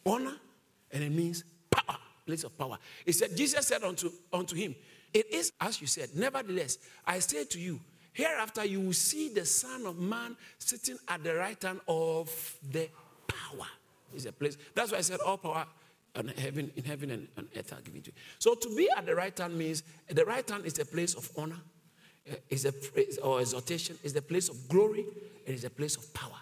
honor, 0.04 0.36
and 0.92 1.02
it 1.02 1.12
means 1.12 1.44
power, 1.70 1.98
place 2.24 2.44
of 2.44 2.56
power. 2.56 2.78
It 3.04 3.14
said, 3.14 3.36
Jesus 3.36 3.66
said 3.66 3.82
unto, 3.82 4.10
unto 4.32 4.54
him, 4.54 4.74
It 5.12 5.32
is 5.32 5.52
as 5.60 5.80
you 5.80 5.86
said, 5.86 6.10
nevertheless, 6.14 6.78
I 7.04 7.18
say 7.18 7.44
to 7.44 7.58
you, 7.58 7.80
hereafter 8.12 8.64
you 8.64 8.80
will 8.80 8.92
see 8.92 9.28
the 9.28 9.44
Son 9.44 9.86
of 9.86 9.98
Man 9.98 10.36
sitting 10.58 10.96
at 11.08 11.22
the 11.22 11.34
right 11.34 11.60
hand 11.62 11.80
of 11.88 12.56
the 12.70 12.88
power. 13.26 13.66
Is 14.14 14.24
a 14.24 14.32
place. 14.32 14.56
That's 14.74 14.92
why 14.92 14.98
I 14.98 15.02
said 15.02 15.18
all 15.20 15.36
power 15.36 15.66
in 16.18 16.28
heaven, 16.28 16.70
in 16.76 16.84
heaven 16.84 17.10
and 17.10 17.28
on 17.36 17.48
earth 17.56 17.72
are 17.72 17.80
given 17.80 18.00
to 18.02 18.10
you. 18.10 18.16
So 18.38 18.54
to 18.54 18.74
be 18.74 18.88
at 18.96 19.06
the 19.06 19.14
right 19.14 19.36
hand 19.36 19.58
means 19.58 19.82
the 20.08 20.24
right 20.24 20.48
hand 20.48 20.64
is 20.64 20.78
a 20.78 20.84
place 20.84 21.14
of 21.14 21.30
honor, 21.36 21.58
is 22.50 22.64
a 22.64 22.72
or 23.22 23.40
exaltation, 23.40 23.98
is 24.02 24.12
the 24.12 24.22
place 24.22 24.48
of 24.48 24.68
glory, 24.68 25.04
and 25.46 25.54
is 25.54 25.64
a 25.64 25.70
place 25.70 25.96
of 25.96 26.12
power. 26.14 26.40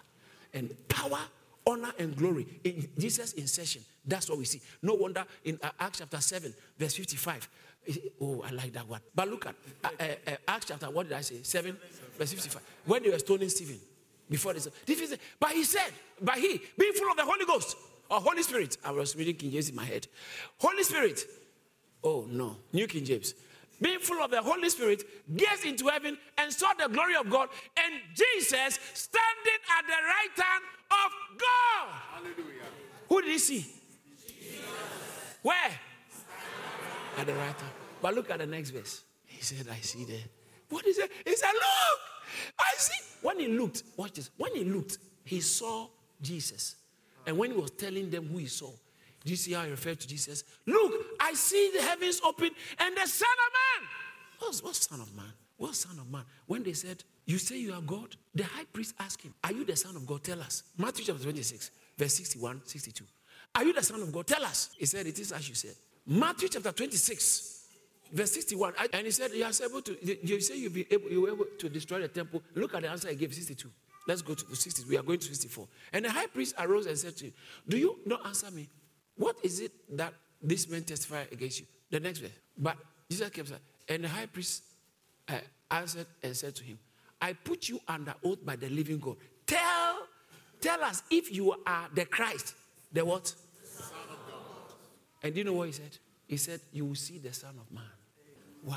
And 0.53 0.75
power, 0.87 1.19
honor, 1.67 1.91
and 1.99 2.15
glory 2.15 2.47
in 2.63 2.87
Jesus' 2.97 3.33
insertion. 3.33 3.81
That's 4.05 4.29
what 4.29 4.37
we 4.37 4.45
see. 4.45 4.61
No 4.81 4.93
wonder 4.93 5.25
in 5.43 5.59
uh, 5.61 5.69
Acts 5.79 5.99
chapter 5.99 6.21
7, 6.21 6.53
verse 6.77 6.93
55. 6.93 7.49
Oh, 8.21 8.43
I 8.45 8.51
like 8.51 8.73
that 8.73 8.87
one. 8.87 9.01
But 9.13 9.29
look 9.29 9.45
at 9.45 9.55
uh, 9.83 9.89
uh, 9.99 10.31
uh, 10.31 10.35
Acts 10.47 10.65
chapter, 10.67 10.87
what 10.87 11.07
did 11.07 11.17
I 11.17 11.21
say? 11.21 11.41
7, 11.43 11.75
verse 12.17 12.31
55. 12.31 12.61
When 12.85 13.03
they 13.03 13.09
were 13.09 13.19
stoning 13.19 13.49
Stephen, 13.49 13.79
before 14.29 14.53
this. 14.53 14.67
But 15.39 15.51
he 15.51 15.63
said, 15.63 15.91
but 16.21 16.35
he, 16.35 16.61
being 16.77 16.93
full 16.93 17.09
of 17.11 17.17
the 17.17 17.23
Holy 17.23 17.45
Ghost, 17.45 17.77
or 18.09 18.19
Holy 18.19 18.43
Spirit, 18.43 18.77
I 18.83 18.91
was 18.91 19.15
reading 19.15 19.35
King 19.35 19.51
James 19.51 19.69
in 19.69 19.75
my 19.75 19.85
head. 19.85 20.07
Holy 20.59 20.83
Spirit, 20.83 21.25
oh 22.03 22.25
no, 22.29 22.57
New 22.71 22.87
King 22.87 23.05
James. 23.05 23.33
Being 23.81 23.99
full 23.99 24.23
of 24.23 24.31
the 24.31 24.41
Holy 24.41 24.69
Spirit, 24.69 25.03
gazed 25.35 25.65
into 25.65 25.87
heaven 25.87 26.17
and 26.37 26.51
saw 26.51 26.67
the 26.77 26.87
glory 26.87 27.15
of 27.15 27.29
God, 27.29 27.49
and 27.77 28.01
Jesus 28.13 28.79
standing 28.93 29.61
at 29.77 29.85
the 29.85 29.93
right 29.93 30.45
hand 30.45 30.63
of 30.91 31.11
God. 31.37 31.89
Hallelujah. 32.13 32.61
Who 33.09 33.21
did 33.21 33.31
he 33.31 33.39
see? 33.39 33.65
Jesus. 34.27 34.65
Where? 35.41 35.79
At 37.17 37.25
the 37.25 37.33
right 37.33 37.43
hand. 37.45 37.73
But 38.01 38.15
look 38.15 38.29
at 38.29 38.39
the 38.39 38.45
next 38.45 38.69
verse. 38.71 39.03
He 39.25 39.41
said, 39.41 39.67
I 39.71 39.77
see 39.81 40.05
there. 40.05 40.23
What 40.69 40.85
is 40.85 40.97
it? 40.97 41.11
He 41.25 41.35
said, 41.35 41.51
Look, 41.53 42.53
I 42.59 42.73
see. 42.77 42.93
When 43.21 43.39
he 43.39 43.47
looked, 43.47 43.83
watch 43.97 44.13
this. 44.13 44.29
When 44.37 44.55
he 44.55 44.63
looked, 44.63 44.97
he 45.23 45.41
saw 45.41 45.87
Jesus. 46.21 46.75
And 47.25 47.37
when 47.37 47.51
he 47.51 47.57
was 47.57 47.71
telling 47.71 48.09
them 48.09 48.27
who 48.27 48.37
he 48.37 48.47
saw, 48.47 48.71
do 49.25 49.31
you 49.31 49.37
see 49.37 49.53
how 49.53 49.63
he 49.63 49.71
referred 49.71 49.99
to 49.99 50.07
Jesus? 50.07 50.43
Look, 50.67 50.93
I 51.19 51.33
see 51.33 51.71
the 51.75 51.81
heavens 51.81 52.21
open 52.23 52.51
and 52.77 52.95
the 52.95 53.07
Son 53.07 53.27
of 53.47 53.81
Man. 53.81 53.89
What's, 54.39 54.63
what 54.63 54.75
Son 54.75 55.01
of 55.01 55.15
Man? 55.15 55.33
What 55.57 55.73
Son 55.73 55.97
of 55.97 56.11
Man? 56.11 56.23
When 56.45 56.61
they 56.61 56.73
said, 56.73 57.03
You 57.25 57.39
say 57.39 57.57
you 57.57 57.73
are 57.73 57.81
God, 57.81 58.15
the 58.35 58.43
high 58.43 58.65
priest 58.71 58.93
asked 58.99 59.23
him, 59.23 59.33
Are 59.43 59.51
you 59.51 59.65
the 59.65 59.75
Son 59.75 59.95
of 59.95 60.05
God? 60.05 60.23
Tell 60.23 60.39
us. 60.41 60.61
Matthew 60.77 61.05
chapter 61.05 61.23
26, 61.23 61.71
verse 61.97 62.13
61, 62.13 62.61
62. 62.65 63.03
Are 63.55 63.63
you 63.63 63.73
the 63.73 63.81
Son 63.81 63.99
of 63.99 64.11
God? 64.11 64.27
Tell 64.27 64.43
us. 64.43 64.69
He 64.77 64.85
said, 64.85 65.07
It 65.07 65.17
is 65.17 65.31
as 65.31 65.49
you 65.49 65.55
said. 65.55 65.73
Matthew 66.05 66.49
chapter 66.49 66.71
26, 66.71 67.65
verse 68.13 68.31
61. 68.31 68.73
And 68.93 69.05
he 69.05 69.11
said, 69.11 69.31
You 69.31 69.45
are 69.45 69.51
able 69.63 69.81
to, 69.81 69.97
you 70.27 70.39
say 70.39 70.57
you'll 70.57 70.71
be 70.71 70.85
able, 70.91 71.09
you 71.09 71.21
were 71.21 71.29
able 71.29 71.45
to 71.57 71.67
destroy 71.67 71.99
the 72.01 72.09
temple. 72.09 72.43
Look 72.53 72.75
at 72.75 72.83
the 72.83 72.89
answer 72.89 73.09
he 73.09 73.15
gave 73.15 73.33
62. 73.33 73.71
Let's 74.07 74.21
go 74.21 74.35
to 74.35 74.45
the 74.45 74.55
60s. 74.55 74.87
We 74.87 74.97
are 74.97 75.03
going 75.03 75.17
to 75.17 75.25
64. 75.25 75.67
And 75.93 76.05
the 76.05 76.11
high 76.11 76.27
priest 76.27 76.53
arose 76.59 76.85
and 76.85 76.95
said 76.95 77.17
to 77.17 77.25
him, 77.25 77.33
Do 77.67 77.77
you 77.77 77.97
not 78.05 78.23
answer 78.23 78.51
me? 78.51 78.69
What 79.17 79.37
is 79.43 79.59
it 79.59 79.71
that 79.97 80.13
this 80.41 80.69
man 80.69 80.83
testify 80.83 81.23
against 81.31 81.61
you? 81.61 81.65
The 81.89 81.99
next 81.99 82.19
verse. 82.19 82.31
But 82.57 82.77
Jesus 83.09 83.29
kept 83.29 83.49
saying, 83.49 83.61
and 83.87 84.03
the 84.03 84.09
high 84.09 84.25
priest 84.25 84.63
uh, 85.29 85.37
answered 85.71 86.07
and 86.23 86.35
said 86.35 86.55
to 86.55 86.63
him, 86.63 86.79
I 87.21 87.33
put 87.33 87.69
you 87.69 87.79
under 87.87 88.13
oath 88.23 88.45
by 88.45 88.55
the 88.55 88.69
living 88.69 88.99
God. 88.99 89.15
Tell, 89.45 90.07
tell 90.59 90.83
us 90.83 91.03
if 91.09 91.33
you 91.33 91.55
are 91.65 91.87
the 91.93 92.05
Christ, 92.05 92.55
the 92.91 93.05
what? 93.05 93.23
The 93.23 93.67
Son 93.67 93.97
of 94.09 94.17
God. 94.29 94.75
and 95.23 95.33
do 95.33 95.39
you 95.39 95.43
know 95.45 95.53
what 95.53 95.67
he 95.67 95.73
said? 95.73 95.97
He 96.27 96.37
said, 96.37 96.59
You 96.71 96.85
will 96.85 96.95
see 96.95 97.19
the 97.19 97.33
Son 97.33 97.55
of 97.59 97.71
Man. 97.73 97.83
Wow. 98.63 98.75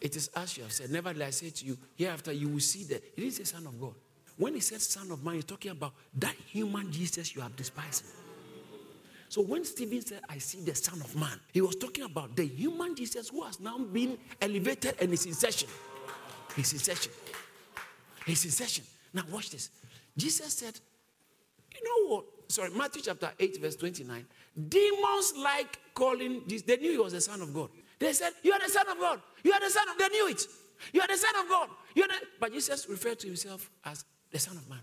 It 0.00 0.14
is 0.14 0.28
as 0.36 0.56
you 0.56 0.62
have 0.62 0.72
said. 0.72 0.90
Never 0.90 1.08
Nevertheless, 1.08 1.42
I 1.42 1.46
say 1.46 1.50
to 1.50 1.64
you, 1.64 1.78
hereafter 1.96 2.32
you 2.32 2.48
will 2.48 2.60
see 2.60 2.84
that. 2.84 3.02
He 3.14 3.22
didn't 3.22 3.34
say 3.34 3.44
Son 3.44 3.66
of 3.66 3.80
God. 3.80 3.94
When 4.36 4.54
he 4.54 4.60
said 4.60 4.80
Son 4.80 5.10
of 5.10 5.24
Man, 5.24 5.34
he's 5.34 5.44
talking 5.44 5.70
about 5.70 5.94
that 6.18 6.34
human 6.46 6.92
Jesus 6.92 7.34
you 7.34 7.40
have 7.40 7.56
despised. 7.56 8.04
So 9.28 9.42
when 9.42 9.64
Stephen 9.64 10.00
said, 10.04 10.20
I 10.28 10.38
see 10.38 10.60
the 10.60 10.74
Son 10.74 11.00
of 11.00 11.14
Man, 11.16 11.40
he 11.52 11.60
was 11.60 11.76
talking 11.76 12.04
about 12.04 12.36
the 12.36 12.46
human 12.46 12.94
Jesus 12.94 13.28
who 13.28 13.42
has 13.42 13.60
now 13.60 13.78
been 13.78 14.18
elevated 14.40 14.94
and 15.00 15.12
is 15.12 15.26
in 15.26 15.34
session. 15.34 15.68
He's 16.54 16.72
in 16.72 16.78
session. 16.78 17.12
He's 18.24 18.44
in 18.44 18.50
session. 18.50 18.84
Now 19.12 19.22
watch 19.30 19.50
this. 19.50 19.70
Jesus 20.16 20.52
said, 20.54 20.78
You 21.74 21.84
know 21.84 22.14
what? 22.14 22.24
Sorry, 22.48 22.70
Matthew 22.70 23.02
chapter 23.02 23.32
8, 23.38 23.60
verse 23.60 23.76
29. 23.76 24.26
Demons 24.68 25.34
like 25.36 25.78
calling 25.94 26.42
this. 26.46 26.62
They 26.62 26.76
knew 26.76 26.92
he 26.92 26.98
was 26.98 27.12
the 27.12 27.20
Son 27.20 27.42
of 27.42 27.52
God. 27.52 27.70
They 27.98 28.12
said, 28.12 28.32
You 28.42 28.52
are 28.52 28.60
the 28.60 28.70
Son 28.70 28.88
of 28.88 28.98
God. 28.98 29.20
You 29.42 29.52
are 29.52 29.60
the 29.60 29.70
Son 29.70 29.88
of 29.88 29.98
They 29.98 30.08
knew 30.08 30.28
it. 30.28 30.46
You 30.92 31.00
are 31.00 31.08
the 31.08 31.16
Son 31.16 31.34
of 31.42 31.48
God. 31.48 31.68
You 31.94 32.04
are 32.04 32.08
the... 32.08 32.14
But 32.38 32.52
Jesus 32.52 32.88
referred 32.88 33.18
to 33.20 33.26
himself 33.26 33.70
as 33.84 34.04
the 34.30 34.38
Son 34.38 34.56
of 34.56 34.68
Man. 34.68 34.80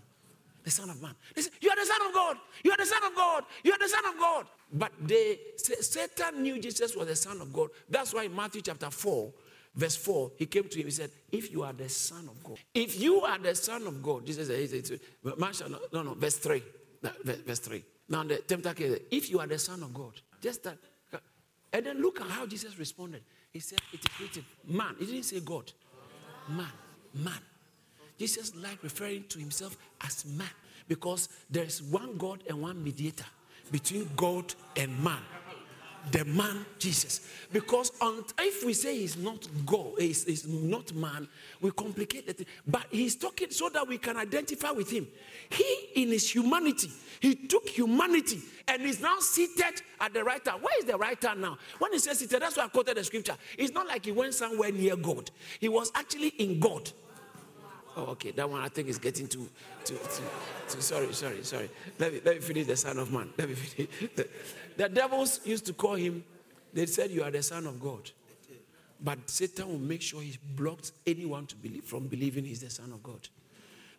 The 0.64 0.70
Son 0.70 0.90
of 0.90 1.00
Man. 1.00 1.14
Said, 1.36 1.52
You 1.60 1.70
are 1.70 1.76
the 1.76 1.86
Son 1.86 2.08
of 2.08 2.14
God. 2.14 2.36
You 2.64 2.72
are 2.72 2.76
the 2.76 2.86
Son 2.86 3.04
of 3.04 3.14
God. 3.14 3.44
You 3.62 3.72
are 3.72 3.78
the 3.78 3.88
Son 3.88 4.04
of 4.06 4.18
God. 4.18 4.46
But 4.72 4.92
they 5.00 5.38
Satan 5.56 6.42
knew 6.42 6.58
Jesus 6.58 6.96
was 6.96 7.06
the 7.06 7.16
Son 7.16 7.40
of 7.40 7.52
God. 7.52 7.68
That's 7.88 8.12
why 8.14 8.24
in 8.24 8.34
Matthew 8.34 8.62
chapter 8.62 8.90
4, 8.90 9.32
verse 9.74 9.96
4, 9.96 10.32
he 10.38 10.46
came 10.46 10.68
to 10.68 10.78
him. 10.78 10.86
He 10.86 10.90
said, 10.90 11.10
If 11.30 11.52
you 11.52 11.62
are 11.62 11.72
the 11.72 11.88
Son 11.88 12.28
of 12.28 12.42
God, 12.42 12.58
if 12.74 12.98
you 12.98 13.20
are 13.20 13.38
the 13.38 13.54
Son 13.54 13.86
of 13.86 14.02
God, 14.02 14.26
Jesus 14.26 14.48
said, 14.48 15.00
no, 15.92 16.02
no, 16.02 16.14
verse 16.14 16.36
3. 16.38 16.62
Verse 17.22 17.58
3. 17.58 17.84
Now 18.08 18.22
the 18.24 18.38
tempter 18.38 18.72
came, 18.72 18.96
if 19.10 19.30
you 19.30 19.40
are 19.40 19.46
the 19.46 19.58
Son 19.58 19.82
of 19.82 19.92
God, 19.92 20.12
just 20.40 20.62
that. 20.64 20.78
And 21.72 21.84
then 21.84 22.00
look 22.00 22.20
at 22.20 22.28
how 22.28 22.46
Jesus 22.46 22.78
responded. 22.78 23.22
He 23.50 23.58
said, 23.60 23.80
It 23.92 24.00
is 24.00 24.20
written, 24.20 24.44
man. 24.66 24.94
He 24.98 25.06
didn't 25.06 25.24
say 25.24 25.40
God. 25.40 25.72
Man. 26.48 26.70
Man. 27.14 27.40
Jesus 28.18 28.54
liked 28.56 28.82
referring 28.82 29.24
to 29.28 29.38
himself 29.38 29.76
as 30.02 30.24
man 30.24 30.48
because 30.88 31.28
there 31.50 31.64
is 31.64 31.82
one 31.82 32.16
God 32.16 32.42
and 32.48 32.60
one 32.62 32.82
mediator 32.82 33.24
between 33.70 34.08
God 34.16 34.54
and 34.76 35.02
man. 35.02 35.22
The 36.12 36.22
man 36.26 36.66
Jesus. 36.78 37.26
Because 37.50 37.90
on, 37.98 38.24
if 38.38 38.62
we 38.62 38.74
say 38.74 38.98
he's 38.98 39.16
not 39.16 39.48
God, 39.64 39.92
he's, 39.98 40.24
he's 40.24 40.46
not 40.46 40.92
man, 40.94 41.26
we 41.62 41.70
complicate 41.70 42.28
it. 42.28 42.46
But 42.66 42.84
he's 42.90 43.16
talking 43.16 43.50
so 43.50 43.70
that 43.70 43.88
we 43.88 43.96
can 43.96 44.18
identify 44.18 44.70
with 44.70 44.90
him. 44.90 45.08
He, 45.48 45.88
in 45.94 46.08
his 46.08 46.30
humanity, 46.30 46.90
he 47.20 47.34
took 47.34 47.66
humanity 47.66 48.42
and 48.68 48.82
is 48.82 49.00
now 49.00 49.16
seated 49.18 49.80
at 49.98 50.12
the 50.12 50.22
right 50.22 50.46
hand. 50.46 50.62
Where 50.62 50.78
is 50.78 50.84
the 50.84 50.98
right 50.98 51.22
hand 51.22 51.40
now? 51.40 51.56
When 51.78 51.92
he 51.94 51.98
says 51.98 52.18
seated, 52.18 52.42
that's 52.42 52.58
why 52.58 52.64
I 52.64 52.68
quoted 52.68 52.98
the 52.98 53.04
scripture. 53.04 53.36
It's 53.56 53.72
not 53.72 53.88
like 53.88 54.04
he 54.04 54.12
went 54.12 54.34
somewhere 54.34 54.72
near 54.72 54.96
God, 54.96 55.30
he 55.58 55.70
was 55.70 55.90
actually 55.94 56.28
in 56.28 56.60
God. 56.60 56.92
Oh, 57.96 58.06
okay. 58.06 58.32
That 58.32 58.48
one 58.48 58.60
I 58.60 58.68
think 58.68 58.88
is 58.88 58.98
getting 58.98 59.28
too, 59.28 59.48
too, 59.84 59.94
too, 59.94 60.22
too 60.68 60.80
sorry, 60.80 61.12
sorry, 61.12 61.42
sorry. 61.44 61.70
Let 61.98 62.12
me, 62.12 62.20
let 62.24 62.34
me 62.36 62.40
finish 62.40 62.66
the 62.66 62.76
Son 62.76 62.98
of 62.98 63.12
Man. 63.12 63.30
Let 63.38 63.48
me 63.48 63.54
finish. 63.54 63.90
The, 64.16 64.28
the 64.76 64.88
devils 64.88 65.40
used 65.44 65.66
to 65.66 65.72
call 65.72 65.94
him, 65.94 66.24
they 66.72 66.86
said, 66.86 67.10
You 67.10 67.22
are 67.22 67.30
the 67.30 67.42
Son 67.42 67.66
of 67.66 67.80
God. 67.80 68.10
But 69.00 69.28
Satan 69.28 69.68
will 69.68 69.78
make 69.78 70.02
sure 70.02 70.22
he 70.22 70.38
blocks 70.56 70.92
anyone 71.06 71.46
to 71.46 71.56
believe 71.56 71.84
from 71.84 72.06
believing 72.06 72.44
he's 72.44 72.60
the 72.60 72.70
Son 72.70 72.90
of 72.92 73.02
God. 73.02 73.28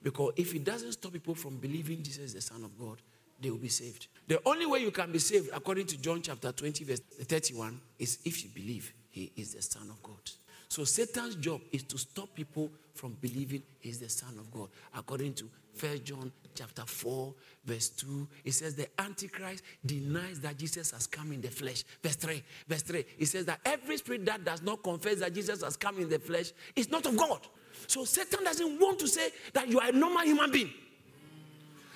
Because 0.02 0.34
if 0.36 0.52
he 0.52 0.60
doesn't 0.60 0.93
stop 0.93 1.14
people 1.14 1.36
from 1.36 1.58
believing 1.58 2.04
Jesus 2.04 2.26
is 2.26 2.34
the 2.34 2.41
Son 2.41 2.64
of 2.64 2.78
God, 2.78 2.98
they 3.41 3.50
will 3.50 3.58
be 3.58 3.70
saved. 3.70 4.08
The 4.28 4.39
only 4.46 4.66
way 4.66 4.80
you 4.80 4.91
can 4.91 5.12
be 5.12 5.20
saved, 5.20 5.50
according 5.54 5.88
to 5.88 5.98
John 5.98 6.22
chapter 6.22 6.52
20, 6.52 6.84
verse 6.84 7.00
31, 7.00 7.80
is 8.00 8.20
if 8.26 8.43
you 8.43 8.50
believe 8.54 8.93
he 9.10 9.32
is 9.36 9.54
the 9.54 9.62
Son 9.62 9.89
of 9.89 10.02
God. 10.02 10.32
So 10.68 10.84
Satan's 10.84 11.36
job 11.36 11.61
is 11.72 11.84
to 11.84 11.97
stop 11.97 12.34
people 12.34 12.72
from 12.93 13.18
believing 13.22 13.63
he's 13.80 13.99
the 13.99 14.09
Son 14.09 14.38
of 14.39 14.51
God. 14.51 14.70
According 14.95 15.34
to 15.36 15.49
1 15.80 16.03
John 16.03 16.32
chapter 16.53 16.84
4, 16.84 17.34
verse 17.66 17.89
2, 17.89 18.28
it 18.45 18.53
says 18.53 18.76
the 18.76 18.88
Antichrist 18.99 19.63
denies 19.86 20.39
that 20.39 20.57
Jesus 20.57 20.91
has 20.91 21.05
come 21.05 21.34
in 21.34 21.41
the 21.41 21.49
flesh. 21.49 21.84
Verse 22.01 22.16
3, 22.16 22.43
verse 22.68 22.82
3, 22.84 23.05
it 23.20 23.26
says 23.26 23.45
that 23.45 23.59
every 23.66 23.97
spirit 23.97 24.26
that 24.26 24.43
does 24.43 24.61
not 24.61 24.82
confess 24.82 25.20
that 25.20 25.34
Jesus 25.34 25.61
has 25.61 25.76
come 25.76 25.99
in 25.99 26.09
the 26.09 26.20
flesh 26.20 26.51
is 26.76 26.89
not 26.89 27.05
of 27.05 27.18
God. 27.18 27.41
So 27.88 28.05
Satan 28.05 28.43
doesn't 28.43 28.80
want 28.80 28.99
to 28.99 29.07
say 29.07 29.30
that 29.53 29.68
you 29.68 29.80
are 29.80 29.89
a 29.89 29.91
normal 29.91 30.24
human 30.24 30.51
being. 30.51 30.72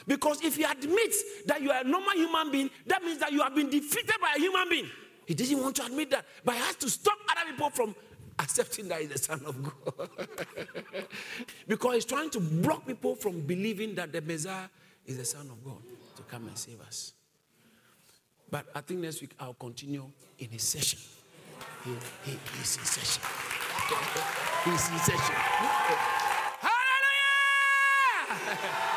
Because 0.05 0.43
if 0.43 0.55
he 0.55 0.63
admits 0.63 1.23
that 1.45 1.61
you 1.61 1.71
are 1.71 1.81
a 1.81 1.83
normal 1.83 2.13
human 2.13 2.51
being, 2.51 2.69
that 2.87 3.03
means 3.03 3.19
that 3.19 3.31
you 3.31 3.41
have 3.41 3.55
been 3.55 3.69
defeated 3.69 4.15
by 4.21 4.33
a 4.35 4.39
human 4.39 4.67
being. 4.67 4.89
He 5.25 5.35
didn't 5.35 5.61
want 5.61 5.75
to 5.75 5.85
admit 5.85 6.09
that, 6.09 6.25
but 6.43 6.55
he 6.55 6.61
has 6.61 6.75
to 6.77 6.89
stop 6.89 7.17
other 7.29 7.51
people 7.51 7.69
from 7.69 7.95
accepting 8.39 8.87
that 8.87 9.01
he's 9.01 9.09
the 9.09 9.17
Son 9.17 9.41
of 9.45 9.61
God. 9.63 10.09
because 11.67 11.95
he's 11.95 12.05
trying 12.05 12.29
to 12.31 12.39
block 12.39 12.87
people 12.87 13.15
from 13.15 13.41
believing 13.41 13.95
that 13.95 14.11
the 14.11 14.21
Messiah 14.21 14.67
is 15.05 15.17
the 15.17 15.25
Son 15.25 15.49
of 15.49 15.63
God 15.63 15.81
to 16.15 16.23
come 16.23 16.47
and 16.47 16.57
save 16.57 16.81
us. 16.81 17.13
But 18.49 18.65
I 18.73 18.81
think 18.81 19.01
next 19.01 19.21
week 19.21 19.31
I'll 19.39 19.53
continue 19.53 20.09
in 20.39 20.49
his 20.49 20.63
session. 20.63 20.99
He, 21.83 21.91
he, 22.25 22.31
he's 22.57 22.77
in 22.77 22.83
session. 22.83 23.23
he's 24.65 24.89
in 24.89 24.97
session. 24.99 25.35
Hallelujah! 26.59 28.25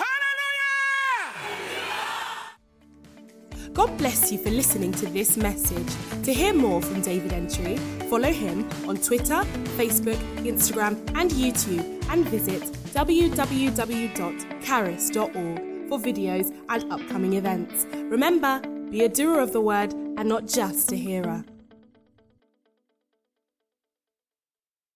Hallelujah! 0.00 1.83
God 3.74 3.98
bless 3.98 4.30
you 4.30 4.38
for 4.38 4.50
listening 4.50 4.92
to 4.92 5.06
this 5.06 5.36
message. 5.36 5.88
To 6.22 6.32
hear 6.32 6.54
more 6.54 6.80
from 6.80 7.00
David 7.00 7.32
Entry, 7.32 7.76
follow 8.08 8.32
him 8.32 8.70
on 8.88 8.96
Twitter, 8.98 9.42
Facebook, 9.76 10.16
Instagram, 10.44 10.96
and 11.16 11.32
YouTube, 11.32 11.82
and 12.08 12.24
visit 12.28 12.62
www.caris.org 12.94 13.88
for 15.88 15.98
videos 15.98 16.56
and 16.68 16.92
upcoming 16.92 17.32
events. 17.32 17.84
Remember, 17.92 18.60
be 18.90 19.02
a 19.02 19.08
doer 19.08 19.40
of 19.40 19.52
the 19.52 19.60
word 19.60 19.92
and 19.92 20.28
not 20.28 20.46
just 20.46 20.92
a 20.92 20.96
hearer. 20.96 21.44